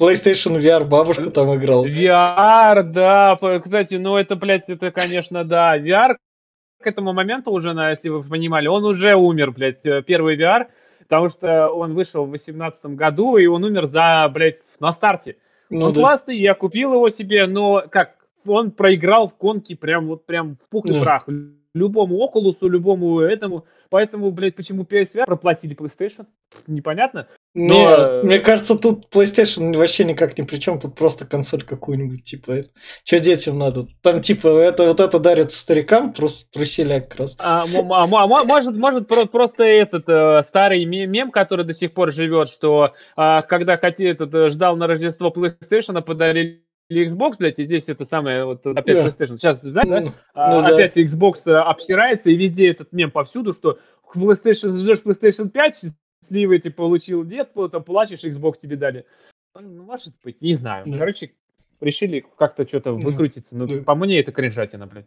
PlayStation 0.00 0.60
VR 0.60 0.84
бабушка 0.84 1.30
там 1.30 1.54
играл. 1.56 1.84
VR, 1.84 2.84
да. 2.84 3.36
Кстати, 3.62 3.96
ну 3.96 4.16
это, 4.16 4.36
блядь, 4.36 4.70
это, 4.70 4.92
конечно, 4.92 5.44
да. 5.44 5.76
VR 5.76 6.14
к 6.80 6.86
этому 6.86 7.12
моменту 7.12 7.50
уже, 7.50 7.70
если 7.70 8.08
вы 8.08 8.22
понимали, 8.22 8.68
он 8.68 8.84
уже 8.84 9.14
умер, 9.14 9.50
блядь, 9.50 9.84
э, 9.84 10.02
первый 10.02 10.38
VR 10.38 10.66
потому 11.10 11.28
что 11.28 11.70
он 11.70 11.94
вышел 11.94 12.24
в 12.24 12.28
2018 12.28 12.86
году, 12.94 13.36
и 13.36 13.46
он 13.46 13.64
умер 13.64 13.86
за, 13.86 14.30
блядь, 14.32 14.60
на 14.78 14.92
старте. 14.92 15.36
Ну, 15.68 15.86
он 15.86 15.92
да. 15.92 16.00
классный, 16.00 16.38
я 16.38 16.54
купил 16.54 16.94
его 16.94 17.08
себе, 17.08 17.48
но 17.48 17.82
как, 17.90 18.14
он 18.46 18.70
проиграл 18.70 19.26
в 19.26 19.34
конке 19.34 19.74
прям 19.74 20.06
вот 20.06 20.24
прям 20.24 20.56
в 20.56 20.68
пух 20.68 20.86
и 20.86 20.92
да. 20.92 21.00
прах. 21.00 21.28
Любому 21.74 22.16
Окулусу, 22.22 22.68
любому 22.68 23.20
этому. 23.20 23.64
Поэтому, 23.90 24.30
блядь, 24.30 24.54
почему 24.54 24.84
PSVR 24.84 25.26
проплатили 25.26 25.76
PlayStation? 25.76 26.26
Непонятно. 26.68 27.26
Но... 27.52 27.74
Нет, 27.74 28.24
мне 28.24 28.38
кажется, 28.38 28.76
тут 28.76 29.12
PlayStation 29.12 29.76
вообще 29.76 30.04
никак 30.04 30.38
ни 30.38 30.42
при 30.42 30.58
чем, 30.58 30.78
тут 30.78 30.94
просто 30.94 31.26
консоль 31.26 31.62
какую-нибудь, 31.62 32.22
типа, 32.22 32.66
что 33.04 33.18
детям 33.18 33.58
надо? 33.58 33.88
Там, 34.02 34.20
типа, 34.20 34.46
это 34.46 34.86
вот 34.86 35.00
это 35.00 35.18
дарят 35.18 35.50
старикам, 35.50 36.12
просто 36.12 36.48
труселяк 36.52 37.08
как 37.08 37.20
раз. 37.20 37.34
А, 37.40 37.64
а, 37.64 38.04
а, 38.04 38.06
может, 38.06 38.76
может, 38.76 39.08
просто 39.08 39.64
этот 39.64 40.08
э, 40.08 40.42
старый 40.48 40.84
мем, 40.84 41.32
который 41.32 41.64
до 41.64 41.74
сих 41.74 41.92
пор 41.92 42.12
живет, 42.12 42.48
что 42.48 42.92
а, 43.16 43.42
когда 43.42 43.76
хотел, 43.78 44.08
этот, 44.08 44.32
э, 44.32 44.50
ждал 44.50 44.76
на 44.76 44.86
Рождество 44.86 45.30
PlayStation, 45.30 46.00
подарили 46.02 46.62
Xbox, 46.88 47.36
блядь, 47.38 47.58
и 47.58 47.64
здесь 47.64 47.88
это 47.88 48.04
самое, 48.04 48.44
вот 48.44 48.64
опять 48.64 48.96
yeah. 48.96 49.06
PlayStation. 49.06 49.36
Сейчас, 49.36 49.60
знаешь, 49.60 49.88
ну, 49.88 50.12
да? 50.34 50.50
Ну, 50.52 50.58
опять 50.58 50.94
да. 50.94 51.02
Xbox 51.02 51.34
э, 51.46 51.52
обсирается, 51.52 52.30
и 52.30 52.36
везде 52.36 52.70
этот 52.70 52.92
мем 52.92 53.10
повсюду, 53.10 53.52
что 53.52 53.78
PlayStation, 54.14 54.76
ждешь 54.76 55.02
PlayStation 55.04 55.48
5, 55.48 55.84
счастливый 56.22 56.60
ты 56.60 56.70
получил, 56.70 57.24
нет, 57.24 57.50
там 57.54 57.82
плачешь, 57.82 58.24
Xbox 58.24 58.54
тебе 58.58 58.76
дали. 58.76 59.04
Ну, 59.54 59.84
может 59.84 60.14
быть, 60.22 60.40
не 60.40 60.54
знаю. 60.54 60.84
Да. 60.86 60.98
Короче, 60.98 61.32
решили 61.80 62.24
как-то 62.38 62.66
что-то 62.66 62.92
выкрутиться. 62.92 63.56
Ну, 63.56 63.66
да. 63.66 63.82
по 63.82 63.94
мне 63.94 64.20
это 64.20 64.32
кринжатина, 64.32 64.86
блядь. 64.86 65.06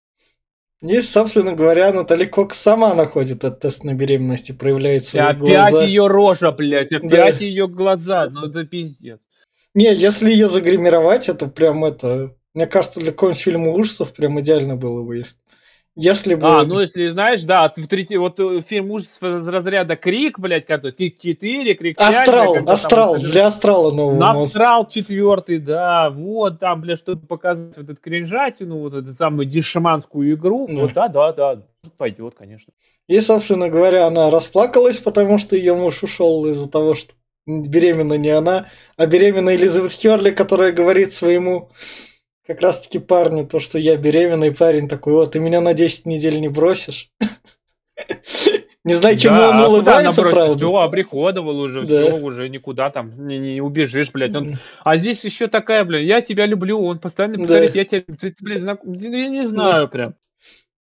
И, 0.81 0.99
собственно 0.99 1.53
говоря, 1.53 1.93
Натали 1.93 2.25
Кокс 2.25 2.57
сама 2.57 2.93
находит 2.93 3.45
этот 3.45 3.61
тест 3.61 3.85
на 3.85 3.93
беременность 3.93 4.49
и 4.49 4.53
проявляет 4.53 5.05
свои 5.05 5.23
опять 5.23 5.37
глаза. 5.37 5.67
Опять 5.67 5.87
ее 5.87 6.07
рожа, 6.07 6.51
блядь, 6.51 6.91
опять 6.91 7.39
да. 7.39 7.45
ее 7.45 7.67
глаза, 7.69 8.29
ну 8.29 8.47
это 8.47 8.65
пиздец. 8.65 9.21
Не, 9.73 9.95
если 9.95 10.29
ее 10.29 10.49
загримировать, 10.49 11.29
это 11.29 11.47
прям 11.47 11.85
это... 11.85 12.35
Мне 12.53 12.67
кажется, 12.67 12.99
для 12.99 13.11
какого-нибудь 13.11 13.41
фильма 13.41 13.71
ужасов 13.71 14.13
прям 14.13 14.39
идеально 14.41 14.75
было 14.75 15.01
бы, 15.03 15.17
если 15.17 15.37
если 15.95 16.33
бы... 16.33 16.47
А, 16.47 16.63
ну 16.63 16.79
если 16.79 17.07
знаешь, 17.09 17.43
да, 17.43 17.71
в 17.75 17.87
третий, 17.87 18.17
вот 18.17 18.39
э, 18.39 18.61
фильм 18.61 18.89
ужасов 18.91 19.21
из 19.21 19.47
разряда 19.47 19.95
Крик, 19.95 20.39
блядь, 20.39 20.65
который 20.65 20.91
Крик 20.91 21.19
4, 21.19 21.75
Крик 21.75 21.97
5. 21.97 22.15
Астрал, 22.15 22.53
блядь, 22.53 22.67
Астрал, 22.67 23.13
там, 23.13 23.23
для 23.23 23.45
Астрала 23.45 23.91
нового. 23.91 24.43
Астрал 24.43 24.87
четвертый, 24.87 25.59
да, 25.59 26.09
вот 26.09 26.59
там, 26.59 26.81
блядь, 26.81 26.97
чтобы 26.97 27.27
показать 27.27 27.77
вот 27.77 27.89
эту 27.89 28.01
кринжатину, 28.01 28.79
вот 28.79 28.93
эту 28.95 29.11
самую 29.11 29.45
дешаманскую 29.45 30.33
игру, 30.33 30.67
mm. 30.67 30.81
вот 30.81 30.93
да, 30.93 31.09
да, 31.09 31.31
да, 31.31 31.61
пойдет, 31.97 32.33
конечно. 32.35 32.73
И, 33.07 33.19
собственно 33.19 33.69
говоря, 33.69 34.07
она 34.07 34.31
расплакалась, 34.31 34.97
потому 34.97 35.37
что 35.37 35.55
ее 35.55 35.75
муж 35.75 36.01
ушел 36.01 36.47
из-за 36.47 36.69
того, 36.69 36.95
что 36.95 37.13
беременна 37.45 38.13
не 38.13 38.29
она, 38.29 38.69
а 38.97 39.05
беременна 39.05 39.55
Элизабет 39.55 39.91
Херли, 39.91 40.31
которая 40.31 40.71
говорит 40.71 41.13
своему 41.13 41.69
как 42.45 42.61
раз-таки 42.61 42.99
парню, 42.99 43.47
то, 43.47 43.59
что 43.59 43.79
я 43.79 43.95
беременный 43.97 44.53
парень 44.53 44.87
такой, 44.87 45.13
вот, 45.13 45.31
ты 45.31 45.39
меня 45.39 45.61
на 45.61 45.73
10 45.73 46.05
недель 46.05 46.39
не 46.39 46.49
бросишь. 46.49 47.09
Не 48.85 48.95
знаю, 48.95 49.17
чему 49.17 49.37
да, 49.37 49.49
он 49.49 49.55
а 49.55 49.67
улыбается, 49.69 50.21
правда. 50.23 50.57
Все, 50.57 50.75
обриходовал 50.75 51.57
уже, 51.57 51.81
да. 51.81 51.85
все, 51.85 52.17
уже 52.17 52.49
никуда 52.49 52.89
там 52.89 53.27
не, 53.27 53.37
не 53.37 53.61
убежишь, 53.61 54.11
блядь. 54.11 54.35
Он... 54.35 54.57
А 54.83 54.97
здесь 54.97 55.23
еще 55.23 55.47
такая, 55.47 55.85
блядь, 55.85 56.03
я 56.03 56.19
тебя 56.19 56.45
люблю, 56.45 56.83
он 56.83 56.99
постоянно 56.99 57.47
да. 57.47 57.63
я 57.63 57.85
тебя, 57.85 58.03
ты, 58.19 58.35
блядь, 58.41 58.59
знак... 58.59 58.81
я 58.83 59.29
не 59.29 59.45
знаю 59.45 59.85
да. 59.85 59.87
прям. 59.87 60.15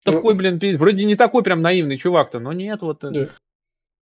Такой, 0.04 0.34
блин, 0.34 0.60
вроде 0.78 1.06
не 1.06 1.16
такой 1.16 1.42
прям 1.42 1.62
наивный 1.62 1.98
чувак-то, 1.98 2.40
но 2.40 2.52
нет, 2.52 2.82
вот. 2.82 3.02
Э. 3.06 3.12
Да. 3.12 3.28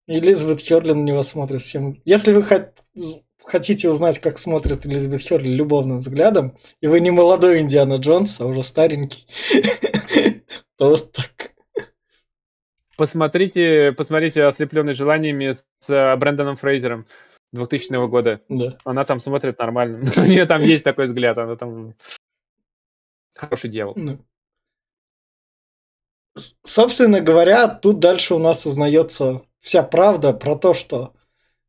Элизабет 0.09 0.67
Хёрлин 0.67 1.01
на 1.01 1.05
него 1.05 1.21
смотрит 1.21 1.61
всем. 1.61 2.01
Если 2.07 2.33
вы 2.33 2.43
хотите 2.45 2.73
хотите 3.53 3.91
узнать, 3.91 4.19
как 4.19 4.39
смотрит 4.39 4.87
Элизабет 4.87 5.21
Херли 5.21 5.51
любовным 5.51 5.99
взглядом, 5.99 6.57
и 6.81 6.87
вы 6.87 7.01
не 7.01 7.11
молодой 7.11 7.61
Индиана 7.61 7.97
Джонс, 7.97 8.41
а 8.41 8.47
уже 8.47 8.63
старенький, 8.63 9.27
то 10.79 10.89
вот 10.89 11.13
так. 11.13 11.53
Посмотрите, 12.97 13.93
посмотрите 13.93 14.45
«Ослепленный 14.45 14.95
желаниями» 14.95 15.53
с 15.53 15.91
э, 15.91 16.17
Брэндоном 16.17 16.57
Фрейзером 16.57 17.07
2000 17.53 18.09
года. 18.09 18.41
Да. 18.49 18.79
Она 18.85 19.05
там 19.05 19.21
смотрит 19.21 19.59
нормально. 19.59 20.11
У 20.17 20.21
нее 20.21 20.47
там 20.47 20.63
есть 20.63 20.85
такой 20.85 21.05
взгляд, 21.05 21.37
она 21.37 21.57
там 21.57 21.95
хороший 23.35 23.71
дьявол. 23.71 23.95
Да. 23.97 24.19
Собственно 26.65 27.21
говоря, 27.21 27.69
тут 27.69 27.99
дальше 27.99 28.35
у 28.35 28.39
нас 28.39 28.65
узнается 28.65 29.43
вся 29.61 29.83
правда 29.83 30.33
про 30.33 30.57
то, 30.57 30.73
что 30.73 31.13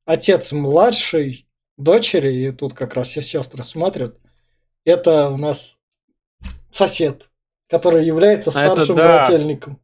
отец 0.06 0.54
младший 0.54 1.43
дочери, 1.78 2.47
и 2.47 2.51
тут 2.51 2.74
как 2.74 2.95
раз 2.95 3.07
все 3.07 3.21
сестры 3.21 3.63
смотрят, 3.63 4.17
это 4.86 5.30
у 5.30 5.38
нас 5.38 5.78
сосед, 6.71 7.30
который 7.69 8.05
является 8.05 8.51
старшим 8.51 8.95
это, 8.95 8.95
да. 8.95 9.05
брательником 9.05 9.80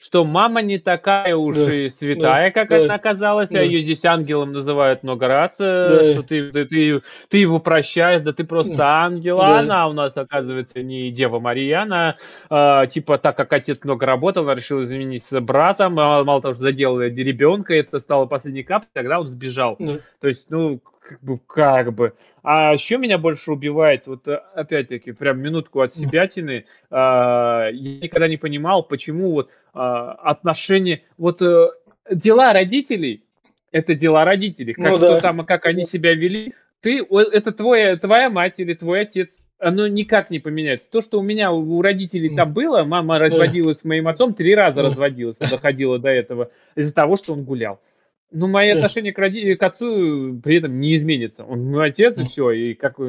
что 0.00 0.24
мама 0.24 0.62
не 0.62 0.78
такая 0.78 1.34
уж 1.34 1.56
да, 1.56 1.74
и 1.74 1.88
святая, 1.88 2.48
да, 2.48 2.50
как 2.52 2.68
да, 2.68 2.84
она 2.84 2.94
оказалась, 2.94 3.50
а 3.50 3.54
да. 3.54 3.60
а 3.60 3.62
ее 3.62 3.80
здесь 3.80 4.04
ангелом 4.04 4.52
называют 4.52 5.02
много 5.02 5.26
раз, 5.26 5.56
э, 5.58 5.88
да. 5.88 6.12
что 6.12 6.22
ты, 6.22 6.52
ты, 6.52 6.64
ты, 6.66 7.02
ты 7.28 7.38
его 7.38 7.58
прощаешь, 7.58 8.22
да 8.22 8.32
ты 8.32 8.44
просто 8.44 8.76
да. 8.76 9.04
ангел, 9.04 9.40
а 9.40 9.58
она 9.58 9.88
у 9.88 9.92
нас, 9.92 10.16
оказывается, 10.16 10.82
не 10.82 11.10
Дева 11.10 11.40
Мария, 11.40 11.82
она, 11.82 12.16
э, 12.48 12.86
типа, 12.90 13.18
так 13.18 13.36
как 13.36 13.52
отец 13.52 13.78
много 13.82 14.06
работал, 14.06 14.44
она 14.44 14.54
решила 14.54 14.84
заменить 14.84 15.24
с 15.24 15.40
братом, 15.40 15.98
а 15.98 16.22
мало 16.22 16.40
того, 16.40 16.54
что 16.54 16.62
заделала 16.62 17.08
ребенка, 17.08 17.74
это 17.74 17.98
стало 17.98 18.26
последней 18.26 18.62
каплей, 18.62 18.90
тогда 18.94 19.20
он 19.20 19.28
сбежал. 19.28 19.76
Да. 19.80 19.96
То 20.20 20.28
есть, 20.28 20.48
ну, 20.48 20.80
как 21.08 21.22
бы, 21.22 21.38
как 21.38 21.94
бы. 21.94 22.12
А 22.42 22.72
еще 22.74 22.98
меня 22.98 23.16
больше 23.16 23.52
убивает, 23.52 24.06
вот 24.06 24.28
э, 24.28 24.40
опять-таки, 24.54 25.12
прям 25.12 25.40
минутку 25.40 25.80
от 25.80 25.94
себятины, 25.94 26.66
а, 26.90 27.68
я 27.70 28.00
никогда 28.00 28.28
не 28.28 28.36
понимал, 28.36 28.82
почему 28.82 29.32
вот 29.32 29.50
а, 29.72 30.12
отношения, 30.12 31.02
вот 31.16 31.40
а, 31.40 31.70
дела 32.10 32.52
родителей, 32.52 33.24
это 33.72 33.94
дела 33.94 34.24
родителей, 34.24 34.74
как, 34.74 34.90
ну, 34.90 34.98
да. 34.98 35.20
там, 35.20 35.46
как 35.46 35.64
они 35.64 35.84
себя 35.84 36.14
вели, 36.14 36.54
ты, 36.80 37.02
это 37.02 37.52
твой, 37.52 37.96
твоя 37.96 38.28
мать 38.28 38.60
или 38.60 38.74
твой 38.74 39.00
отец, 39.00 39.44
оно 39.58 39.88
никак 39.88 40.30
не 40.30 40.38
поменяет. 40.38 40.90
То, 40.90 41.00
что 41.00 41.18
у 41.18 41.22
меня, 41.22 41.50
у 41.52 41.82
родителей 41.82 42.36
там 42.36 42.52
было, 42.52 42.84
мама 42.84 43.18
разводилась 43.18 43.80
с 43.80 43.84
моим 43.84 44.08
отцом, 44.08 44.34
три 44.34 44.54
раза 44.54 44.82
разводилась, 44.82 45.38
доходила 45.38 45.98
до 45.98 46.10
этого, 46.10 46.50
из-за 46.76 46.94
того, 46.94 47.16
что 47.16 47.32
он 47.32 47.44
гулял. 47.44 47.80
Ну, 48.30 48.46
мои 48.46 48.68
отношения 48.68 49.12
к, 49.12 49.18
роди... 49.18 49.54
к 49.54 49.62
отцу 49.62 50.38
при 50.44 50.58
этом 50.58 50.78
не 50.78 50.96
изменится. 50.96 51.44
Он 51.44 51.64
мой 51.64 51.88
отец, 51.88 52.18
и 52.18 52.24
все. 52.24 52.50
И 52.50 52.74
как... 52.74 53.00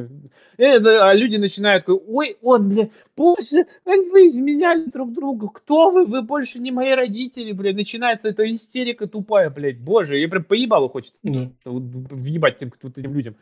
Это, 0.56 1.10
а 1.10 1.14
люди 1.14 1.36
начинают, 1.36 1.84
ой, 1.88 2.38
он, 2.42 2.70
бля, 2.70 2.90
боже, 3.18 3.66
вы 3.86 4.28
изменяли 4.28 4.86
друг 4.86 5.14
другу. 5.14 5.50
Кто 5.50 5.92
вы? 5.92 6.06
Вы 6.06 6.22
больше 6.22 6.60
не 6.60 6.72
мои 6.72 6.94
родители, 6.94 7.52
бля. 7.52 7.74
Начинается 7.74 8.30
эта 8.30 8.50
истерика 8.50 9.08
тупая, 9.08 9.50
блядь. 9.50 9.80
Боже, 9.80 10.18
я 10.18 10.30
прям 10.30 10.46
поебало 10.46 10.88
хочется. 10.88 11.20
Да. 11.24 11.52
Въебать 11.66 12.60
тем, 12.60 12.72
этим 12.82 13.14
людям. 13.14 13.36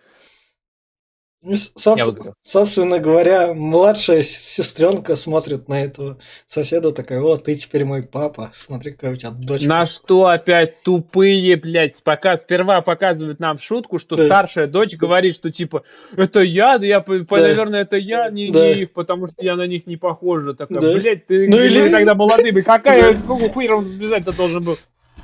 Ну, 1.43 1.55
собственно, 1.55 2.33
собственно 2.41 2.99
говоря, 2.99 3.53
младшая 3.53 4.23
сестренка 4.23 5.15
смотрит 5.15 5.67
на 5.67 5.83
этого 5.83 6.17
соседа 6.47 6.91
такая, 6.91 7.21
вот, 7.21 7.43
ты 7.43 7.53
теперь 7.53 7.85
мой 7.85 8.01
папа, 8.01 8.51
смотри, 8.55 8.91
какая 8.91 9.13
у 9.13 9.15
тебя 9.15 9.29
дочка. 9.29 9.67
На 9.67 9.85
что 9.85 10.25
опять 10.25 10.81
тупые, 10.81 11.55
блядь, 11.55 12.01
пока 12.03 12.37
сперва 12.37 12.81
показывают 12.81 13.39
нам 13.39 13.59
шутку, 13.59 13.99
что 13.99 14.15
да. 14.15 14.25
старшая 14.25 14.65
дочь 14.65 14.95
говорит, 14.95 15.35
что 15.35 15.51
типа, 15.51 15.83
это 16.15 16.41
я, 16.41 16.79
да 16.79 16.87
я, 16.87 17.01
да. 17.01 17.25
наверное, 17.29 17.81
это 17.81 17.97
я, 17.97 18.31
не, 18.31 18.51
да. 18.51 18.73
не 18.73 18.81
их, 18.81 18.93
потому 18.93 19.27
что 19.27 19.35
я 19.43 19.55
на 19.55 19.67
них 19.67 19.85
не 19.85 19.95
похожа. 19.95 20.55
Такая, 20.55 20.79
да. 20.79 20.91
блядь, 20.91 21.27
ты 21.27 21.47
ну, 21.47 21.59
или... 21.61 21.89
тогда 21.89 22.15
молодыми, 22.15 22.61
какая, 22.61 23.13
какого 23.13 23.47
хуя 23.49 23.75
он 23.75 23.85
сбежать-то 23.85 24.35
должен 24.35 24.63
был? 24.63 24.77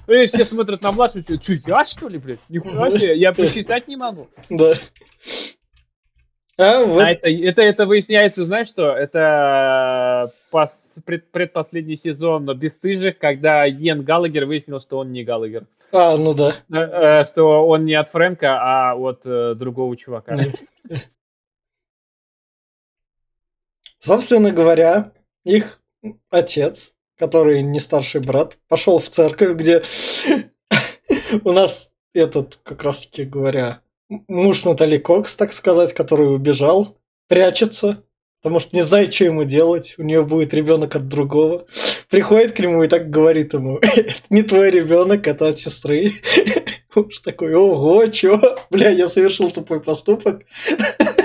И 0.07 0.25
все 0.25 0.45
смотрят 0.45 0.81
на 0.81 0.91
младшую, 0.91 1.23
что, 1.23 1.53
я 1.65 1.85
что 1.85 2.07
ли, 2.07 2.17
блядь? 2.17 2.39
Нихуя 2.49 2.91
себе, 2.91 3.17
я 3.17 3.31
посчитать 3.33 3.87
не 3.87 3.95
могу. 3.95 4.27
Да. 4.49 4.75
А, 6.57 6.85
вот. 6.85 7.01
а 7.01 7.09
это, 7.09 7.29
это, 7.29 7.61
это 7.63 7.85
выясняется, 7.85 8.45
знаешь 8.45 8.67
что? 8.67 8.91
Это 8.91 10.31
пос, 10.51 10.93
пред, 11.05 11.31
предпоследний 11.31 11.95
сезон 11.95 12.45
«Бестыжих», 12.57 13.17
когда 13.17 13.65
Йен 13.65 14.03
Галагер 14.03 14.45
выяснил, 14.45 14.79
что 14.79 14.99
он 14.99 15.11
не 15.11 15.23
Галагер. 15.23 15.65
А, 15.91 16.15
ну 16.15 16.33
да. 16.33 16.57
Э, 16.71 17.21
э, 17.21 17.23
что 17.23 17.67
он 17.67 17.85
не 17.85 17.95
от 17.95 18.09
Фрэнка, 18.09 18.59
а 18.61 18.95
от 18.95 19.25
э, 19.25 19.55
другого 19.55 19.97
чувака. 19.97 20.37
Собственно 23.99 24.51
говоря, 24.51 25.11
их 25.43 25.79
отец, 26.29 26.93
который 27.17 27.63
не 27.63 27.79
старший 27.79 28.21
брат, 28.21 28.57
пошел 28.67 28.99
в 28.99 29.09
церковь, 29.09 29.57
где 29.57 29.83
у 31.43 31.51
нас 31.51 31.91
этот, 32.13 32.57
как 32.63 32.83
раз 32.83 33.07
таки 33.07 33.23
говоря, 33.23 33.82
муж 34.27 34.65
Натали 34.65 34.97
Кокс, 34.97 35.35
так 35.35 35.53
сказать, 35.53 35.93
который 35.93 36.33
убежал, 36.33 36.97
прячется, 37.27 38.03
потому 38.41 38.59
что 38.59 38.75
не 38.75 38.81
знает, 38.81 39.13
что 39.13 39.25
ему 39.25 39.43
делать. 39.43 39.95
У 39.97 40.03
нее 40.03 40.23
будет 40.23 40.53
ребенок 40.53 40.95
от 40.95 41.07
другого. 41.07 41.65
Приходит 42.09 42.51
к 42.51 42.59
нему 42.59 42.83
и 42.83 42.87
так 42.87 43.09
говорит 43.09 43.53
ему, 43.53 43.77
это 43.81 44.13
не 44.29 44.43
твой 44.43 44.69
ребенок, 44.69 45.27
это 45.27 45.49
от 45.49 45.59
сестры. 45.59 46.11
Муж 46.95 47.19
такой, 47.19 47.55
ого, 47.55 48.05
чего? 48.07 48.59
Бля, 48.69 48.89
я 48.89 49.07
совершил 49.07 49.49
тупой 49.49 49.81
поступок. 49.81 50.43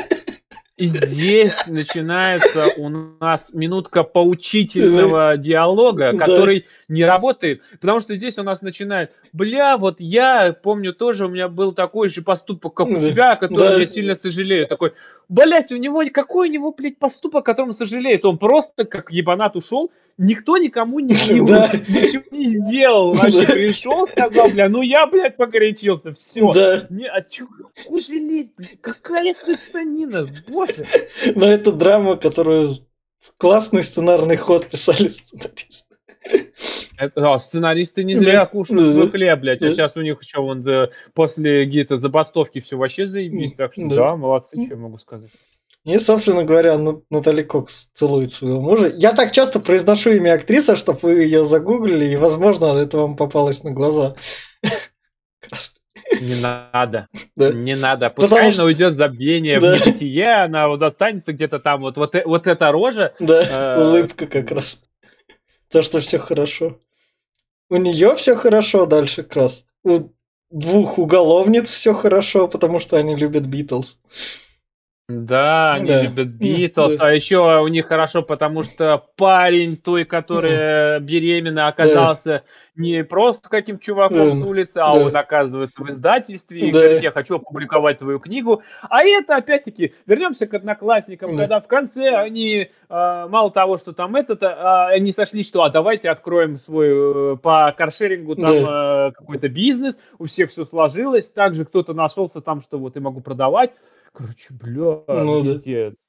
И 0.79 0.87
здесь 0.87 1.57
начинается 1.66 2.68
у 2.76 2.89
нас 2.89 3.51
минутка 3.53 4.05
поучительного 4.05 5.37
диалога, 5.37 6.16
который 6.16 6.66
не 6.87 7.05
работает, 7.05 7.62
потому 7.81 7.99
что 7.99 8.14
здесь 8.14 8.39
у 8.39 8.45
нас 8.45 8.62
начинает, 8.62 9.11
бля, 9.33 9.76
вот 9.76 9.97
я 9.99 10.53
помню 10.53 10.95
тоже, 10.95 11.26
у 11.26 11.29
меня 11.31 11.49
был 11.49 11.72
такой 11.72 12.09
же 12.11 12.22
поступок, 12.22 12.74
как 12.74 12.87
у 12.87 13.01
тебя, 13.01 13.33
о 13.33 13.37
котором 13.37 13.81
я 13.81 13.87
сильно 13.87 14.14
сожалею. 14.14 14.68
Такой, 14.68 14.93
блять, 15.29 15.72
у 15.72 15.76
него, 15.76 16.03
какой 16.12 16.49
у 16.49 16.53
него, 16.53 16.72
блядь, 16.72 16.99
поступок, 16.99 17.43
о 17.43 17.43
котором 17.43 17.72
сожалеет? 17.72 18.24
Он 18.24 18.39
просто 18.39 18.85
как 18.85 19.11
ебанат 19.11 19.57
ушел, 19.57 19.91
никто 20.16 20.57
никому 20.57 21.01
ничего, 21.01 21.49
да. 21.49 21.70
ничего 21.89 22.24
не 22.31 22.47
сделал. 22.47 23.12
Вообще 23.14 23.47
пришел, 23.47 24.07
сказал, 24.07 24.49
бля, 24.51 24.68
ну 24.68 24.83
я, 24.83 25.07
блядь, 25.07 25.37
погорячился, 25.37 26.12
все. 26.12 26.53
Да. 26.53 26.87
Не, 26.91 27.09
а 27.09 27.22
чё, 27.22 27.47
жалеть, 27.91 28.53
блядь, 28.57 28.81
какая 28.81 29.35
ты 29.35 29.57
санина, 29.57 30.29
боже. 30.49 30.87
Но 31.35 31.47
это 31.47 31.72
драма, 31.72 32.16
которую 32.16 32.72
классный 33.37 33.83
сценарный 33.83 34.37
ход 34.37 34.68
писали 34.68 35.09
сценаристы. 35.09 35.88
Это, 36.98 37.20
да, 37.20 37.38
сценаристы 37.38 38.02
не 38.02 38.16
зря 38.16 38.44
кушают 38.46 38.92
свой 38.92 39.08
хлеб, 39.08 39.38
блядь. 39.40 39.62
А 39.62 39.70
сейчас 39.70 39.96
у 39.96 40.02
них 40.02 40.20
еще 40.20 40.40
вон 40.40 40.62
за, 40.62 40.90
после 41.14 41.64
какие-то 41.64 41.96
забастовки 41.96 42.60
все 42.60 42.76
вообще 42.76 43.06
заебись. 43.06 43.54
Так 43.54 43.72
что 43.72 43.88
да, 43.88 44.16
молодцы, 44.16 44.60
что 44.60 44.74
я 44.74 44.80
могу 44.80 44.98
сказать. 44.98 45.30
И, 45.84 45.96
собственно 45.98 46.44
говоря, 46.44 46.76
Натали 47.08 47.42
Кокс 47.42 47.88
целует 47.94 48.32
своего 48.32 48.60
мужа. 48.60 48.92
Я 48.94 49.12
так 49.12 49.32
часто 49.32 49.60
произношу 49.60 50.10
имя 50.10 50.34
актрисы, 50.34 50.76
чтобы 50.76 50.98
вы 51.00 51.22
ее 51.22 51.44
загуглили, 51.44 52.04
и, 52.04 52.16
возможно, 52.16 52.76
это 52.76 52.98
вам 52.98 53.16
попалось 53.16 53.62
на 53.62 53.70
глаза. 53.70 54.14
Не 56.20 56.40
надо. 56.40 57.06
Да. 57.36 57.52
Не 57.52 57.74
надо. 57.74 58.10
Пускай 58.10 58.28
Потому 58.28 58.46
она 58.46 58.52
что... 58.52 58.64
уйдет 58.64 58.94
забвение, 58.94 59.60
да. 59.60 59.76
в 59.76 59.80
небытие, 59.80 60.44
она 60.44 60.68
вот 60.68 60.82
останется 60.82 61.32
где-то 61.32 61.58
там. 61.58 61.80
Вот, 61.80 61.96
вот, 61.96 62.14
вот 62.24 62.46
эта 62.46 62.72
рожа. 62.72 63.14
Да, 63.18 63.76
э... 63.76 63.82
улыбка 63.82 64.26
как 64.26 64.50
раз. 64.50 64.82
То, 65.70 65.82
что 65.82 66.00
все 66.00 66.18
хорошо. 66.18 66.80
У 67.70 67.76
нее 67.76 68.14
все 68.16 68.34
хорошо 68.34 68.86
дальше 68.86 69.22
как 69.22 69.36
раз. 69.36 69.64
У 69.84 70.10
двух 70.50 70.98
уголовниц 70.98 71.68
все 71.68 71.92
хорошо, 71.92 72.48
потому 72.48 72.80
что 72.80 72.96
они 72.96 73.14
любят 73.14 73.46
Битлз. 73.46 73.98
Да, 75.09 75.72
они 75.72 75.88
да. 75.88 76.02
любят 76.02 76.28
Битлз, 76.28 76.98
да. 76.98 77.06
а 77.06 77.12
еще 77.12 77.62
у 77.62 77.68
них 77.68 77.86
хорошо, 77.86 78.20
потому 78.20 78.62
что 78.62 79.06
парень 79.16 79.78
той, 79.78 80.04
которая 80.04 81.00
беременна, 81.00 81.66
оказался 81.66 82.30
да. 82.30 82.42
не 82.76 83.02
просто 83.04 83.48
каким 83.48 83.78
чуваком 83.78 84.32
да. 84.32 84.36
с 84.36 84.42
улицы, 84.42 84.76
а 84.76 84.92
да. 84.92 84.98
он 84.98 85.16
оказывается 85.16 85.82
в 85.82 85.88
издательстве 85.88 86.68
и 86.68 86.72
да. 86.72 86.80
говорит, 86.80 87.02
я 87.04 87.11
хочу 87.11 87.36
опубликовать 87.36 87.96
твою 88.00 88.18
книгу. 88.20 88.61
А 88.82 89.02
это, 89.02 89.36
опять-таки, 89.36 89.94
вернемся 90.06 90.46
к 90.46 90.52
одноклассникам, 90.52 91.30
да. 91.30 91.44
когда 91.44 91.61
в 91.61 91.68
конце 91.68 92.11
они, 92.11 92.68
а, 92.90 93.28
мало 93.28 93.50
того, 93.50 93.78
что 93.78 93.94
там 93.94 94.14
это, 94.14 94.36
а, 94.42 94.88
они 94.88 95.12
сошли, 95.12 95.42
что 95.42 95.62
а 95.62 95.70
давайте 95.70 96.11
откроем 96.11 96.59
свой 96.59 97.32
э, 97.32 97.36
по 97.38 97.72
каршерингу 97.74 98.36
там 98.36 98.62
да. 98.62 99.12
какой-то 99.16 99.48
бизнес, 99.48 99.98
у 100.18 100.26
всех 100.26 100.50
все 100.50 100.66
сложилось, 100.66 101.30
также 101.30 101.64
кто-то 101.64 101.94
нашелся 101.94 102.42
там, 102.42 102.61
что 102.61 102.78
вот 102.78 102.94
я 102.94 103.00
могу 103.00 103.22
продавать. 103.22 103.70
Короче, 104.12 104.54
бля, 104.54 105.02
ну, 105.06 105.44
пиздец. 105.44 106.09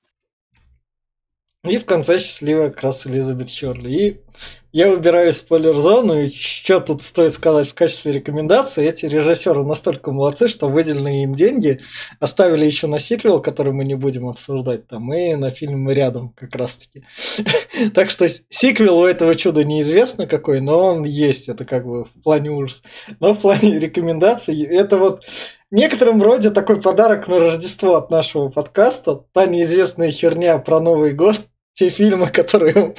И 1.66 1.78
в 1.78 1.84
конце 1.84 2.20
счастливая 2.20 2.70
как 2.70 2.84
раз 2.84 3.06
Элизабет 3.06 3.50
Чорли. 3.50 3.91
И 3.91 4.22
я 4.72 4.89
выбираю 4.89 5.34
спойлер-зону, 5.34 6.22
и 6.22 6.28
что 6.28 6.80
тут 6.80 7.02
стоит 7.02 7.34
сказать 7.34 7.68
в 7.68 7.74
качестве 7.74 8.14
рекомендации, 8.14 8.88
эти 8.88 9.08
режиссеры 9.08 9.66
настолько 9.66 10.12
молодцы, 10.14 10.47
что 10.47 10.70
выделенные 10.70 11.24
им 11.24 11.34
деньги 11.34 11.82
оставили 12.22 12.66
еще 12.66 12.88
на 12.88 12.97
сиквел, 12.97 13.41
который 13.41 13.74
мы 13.74 13.84
не 13.84 13.95
будем 13.95 14.30
обсуждать 14.30 14.88
там, 14.88 15.14
и 15.14 15.36
на 15.36 15.50
фильм 15.50 15.89
рядом 15.89 16.30
как 16.30 16.56
раз-таки. 16.56 17.04
Так 17.93 18.10
что 18.10 18.28
сиквел 18.30 19.00
у 19.00 19.06
этого 19.06 19.36
чуда 19.36 19.64
неизвестно 19.64 20.28
какой, 20.28 20.62
но 20.62 20.86
он 20.86 21.04
есть, 21.04 21.50
это 21.50 21.66
как 21.66 21.86
бы 21.86 22.06
в 22.06 22.12
плане 22.24 22.52
ужас. 22.52 22.84
Но 23.20 23.34
в 23.34 23.41
плане 23.41 23.80
рекомендаций, 23.80 24.62
это 24.64 24.97
вот 24.97 25.24
некотором 25.72 26.22
роде 26.22 26.50
такой 26.50 26.82
подарок 26.82 27.28
на 27.28 27.40
Рождество 27.40 27.96
от 27.96 28.10
нашего 28.10 28.50
подкаста. 28.50 29.26
Та 29.34 29.46
неизвестная 29.46 30.12
херня 30.12 30.58
про 30.58 30.80
Новый 30.80 31.14
год. 31.14 31.42
Те 31.74 31.90
фильмы, 31.90 32.28
которые 32.28 32.96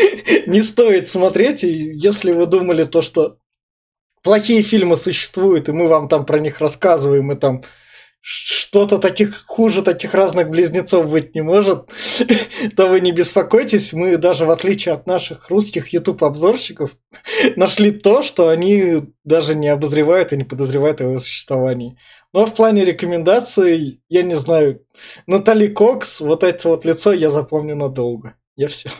не 0.46 0.62
стоит 0.62 1.08
смотреть. 1.08 1.64
И 1.64 1.92
если 1.92 2.32
вы 2.32 2.46
думали 2.46 2.84
то, 2.84 3.02
что 3.02 3.38
плохие 4.22 4.62
фильмы 4.62 4.96
существуют, 4.96 5.68
и 5.68 5.72
мы 5.72 5.86
вам 5.88 6.08
там 6.08 6.26
про 6.26 6.40
них 6.40 6.60
рассказываем, 6.60 7.30
и 7.30 7.36
там 7.36 7.62
что-то 8.26 8.98
таких 8.98 9.44
хуже 9.46 9.82
таких 9.82 10.14
разных 10.14 10.48
близнецов 10.48 11.10
быть 11.10 11.34
не 11.34 11.42
может, 11.42 11.90
то 12.76 12.86
вы 12.86 13.00
не 13.00 13.12
беспокойтесь, 13.12 13.92
мы 13.92 14.16
даже 14.16 14.46
в 14.46 14.50
отличие 14.50 14.94
от 14.94 15.06
наших 15.06 15.50
русских 15.50 15.92
YouTube 15.92 16.24
обзорщиков 16.24 16.96
нашли 17.56 17.90
то, 17.90 18.22
что 18.22 18.48
они 18.48 19.12
даже 19.24 19.54
не 19.54 19.68
обозревают 19.68 20.32
и 20.32 20.38
не 20.38 20.44
подозревают 20.44 21.02
о 21.02 21.04
его 21.04 21.18
существовании. 21.18 21.98
Но 22.32 22.46
в 22.46 22.54
плане 22.54 22.84
рекомендаций, 22.84 24.00
я 24.08 24.22
не 24.22 24.34
знаю, 24.34 24.86
Натали 25.26 25.66
Кокс, 25.66 26.20
вот 26.20 26.44
это 26.44 26.70
вот 26.70 26.86
лицо 26.86 27.12
я 27.12 27.28
запомню 27.28 27.76
надолго. 27.76 28.36
Я 28.56 28.68
все. 28.68 28.90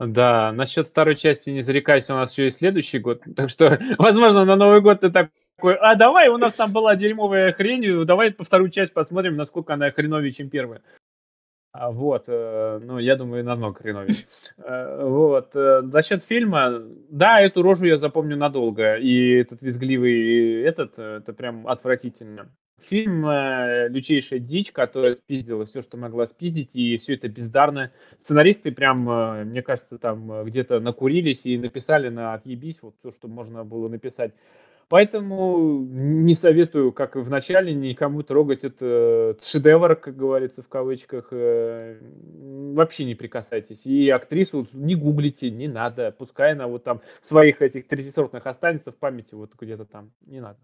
Да, 0.00 0.52
насчет 0.52 0.88
второй 0.88 1.16
части 1.16 1.50
не 1.50 1.60
зарекайся, 1.60 2.14
у 2.14 2.16
нас 2.16 2.32
еще 2.32 2.46
и 2.46 2.50
следующий 2.50 2.98
год. 2.98 3.22
Так 3.36 3.50
что, 3.50 3.78
возможно, 3.98 4.46
на 4.46 4.56
Новый 4.56 4.80
год 4.80 5.00
ты 5.00 5.10
так 5.10 5.28
такой, 5.56 5.74
а 5.76 5.94
давай, 5.96 6.28
у 6.28 6.38
нас 6.38 6.52
там 6.54 6.72
была 6.72 6.96
дерьмовая 6.96 7.52
хрень, 7.52 8.04
давай 8.04 8.32
по 8.32 8.44
вторую 8.44 8.70
часть 8.70 8.92
посмотрим, 8.92 9.36
насколько 9.36 9.74
она 9.74 9.90
хреновее, 9.90 10.32
чем 10.32 10.50
первая. 10.50 10.82
А 11.72 11.90
Вот, 11.90 12.26
э, 12.28 12.78
ну, 12.84 12.98
я 12.98 13.16
думаю, 13.16 13.44
намного 13.44 13.80
хреновее. 13.80 14.18
Э, 14.58 15.04
вот, 15.04 15.56
э, 15.56 15.80
насчет 15.82 16.22
фильма, 16.22 16.80
да, 17.10 17.40
эту 17.40 17.62
рожу 17.62 17.86
я 17.86 17.96
запомню 17.96 18.36
надолго, 18.36 18.94
и 18.94 19.40
этот 19.40 19.60
визгливый, 19.60 20.62
этот, 20.62 20.96
это 21.00 21.32
прям 21.32 21.66
отвратительно. 21.66 22.48
Фильм 22.80 23.26
э, 23.26 23.88
«Лютейшая 23.88 24.40
дичь», 24.40 24.70
которая 24.70 25.14
спиздила 25.14 25.64
все, 25.64 25.80
что 25.80 25.96
могла 25.96 26.26
спиздить, 26.26 26.70
и 26.74 26.98
все 26.98 27.14
это 27.14 27.28
бездарно. 27.28 27.92
Сценаристы 28.22 28.72
прям, 28.72 29.08
э, 29.08 29.44
мне 29.44 29.62
кажется, 29.62 29.98
там 29.98 30.30
э, 30.30 30.44
где-то 30.44 30.80
накурились 30.80 31.46
и 31.46 31.56
написали 31.56 32.08
на 32.08 32.34
отъебись 32.34 32.80
вот 32.82 32.94
все, 32.98 33.10
что 33.10 33.26
можно 33.26 33.64
было 33.64 33.88
написать. 33.88 34.32
Поэтому 34.88 35.80
не 35.80 36.34
советую, 36.34 36.92
как 36.92 37.16
и 37.16 37.20
в 37.20 37.30
начале, 37.30 37.74
никому 37.74 38.22
трогать 38.22 38.64
этот 38.64 39.42
шедевр, 39.44 39.96
как 39.96 40.16
говорится 40.16 40.62
в 40.62 40.68
кавычках. 40.68 41.28
Вообще 41.30 43.04
не 43.04 43.14
прикасайтесь. 43.14 43.86
И 43.86 44.10
актрису 44.10 44.66
не 44.74 44.94
гуглите, 44.94 45.50
не 45.50 45.68
надо. 45.68 46.14
Пускай 46.16 46.52
она 46.52 46.66
вот 46.66 46.84
там 46.84 47.00
своих 47.20 47.62
этих 47.62 47.86
третьесортных 47.88 48.46
останется 48.46 48.92
в 48.92 48.96
памяти 48.96 49.34
вот 49.34 49.52
где-то 49.58 49.84
там. 49.84 50.12
Не 50.26 50.40
надо. 50.40 50.58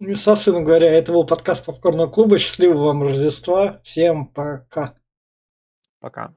Ну, 0.00 0.14
собственно 0.14 0.60
говоря, 0.60 0.92
это 0.92 1.12
был 1.12 1.26
подкаст 1.26 1.64
Попкорного 1.64 2.08
клуба. 2.08 2.38
Счастливого 2.38 2.86
вам 2.86 3.02
Рождества. 3.02 3.80
Всем 3.82 4.26
пока. 4.26 4.94
Пока. 5.98 6.34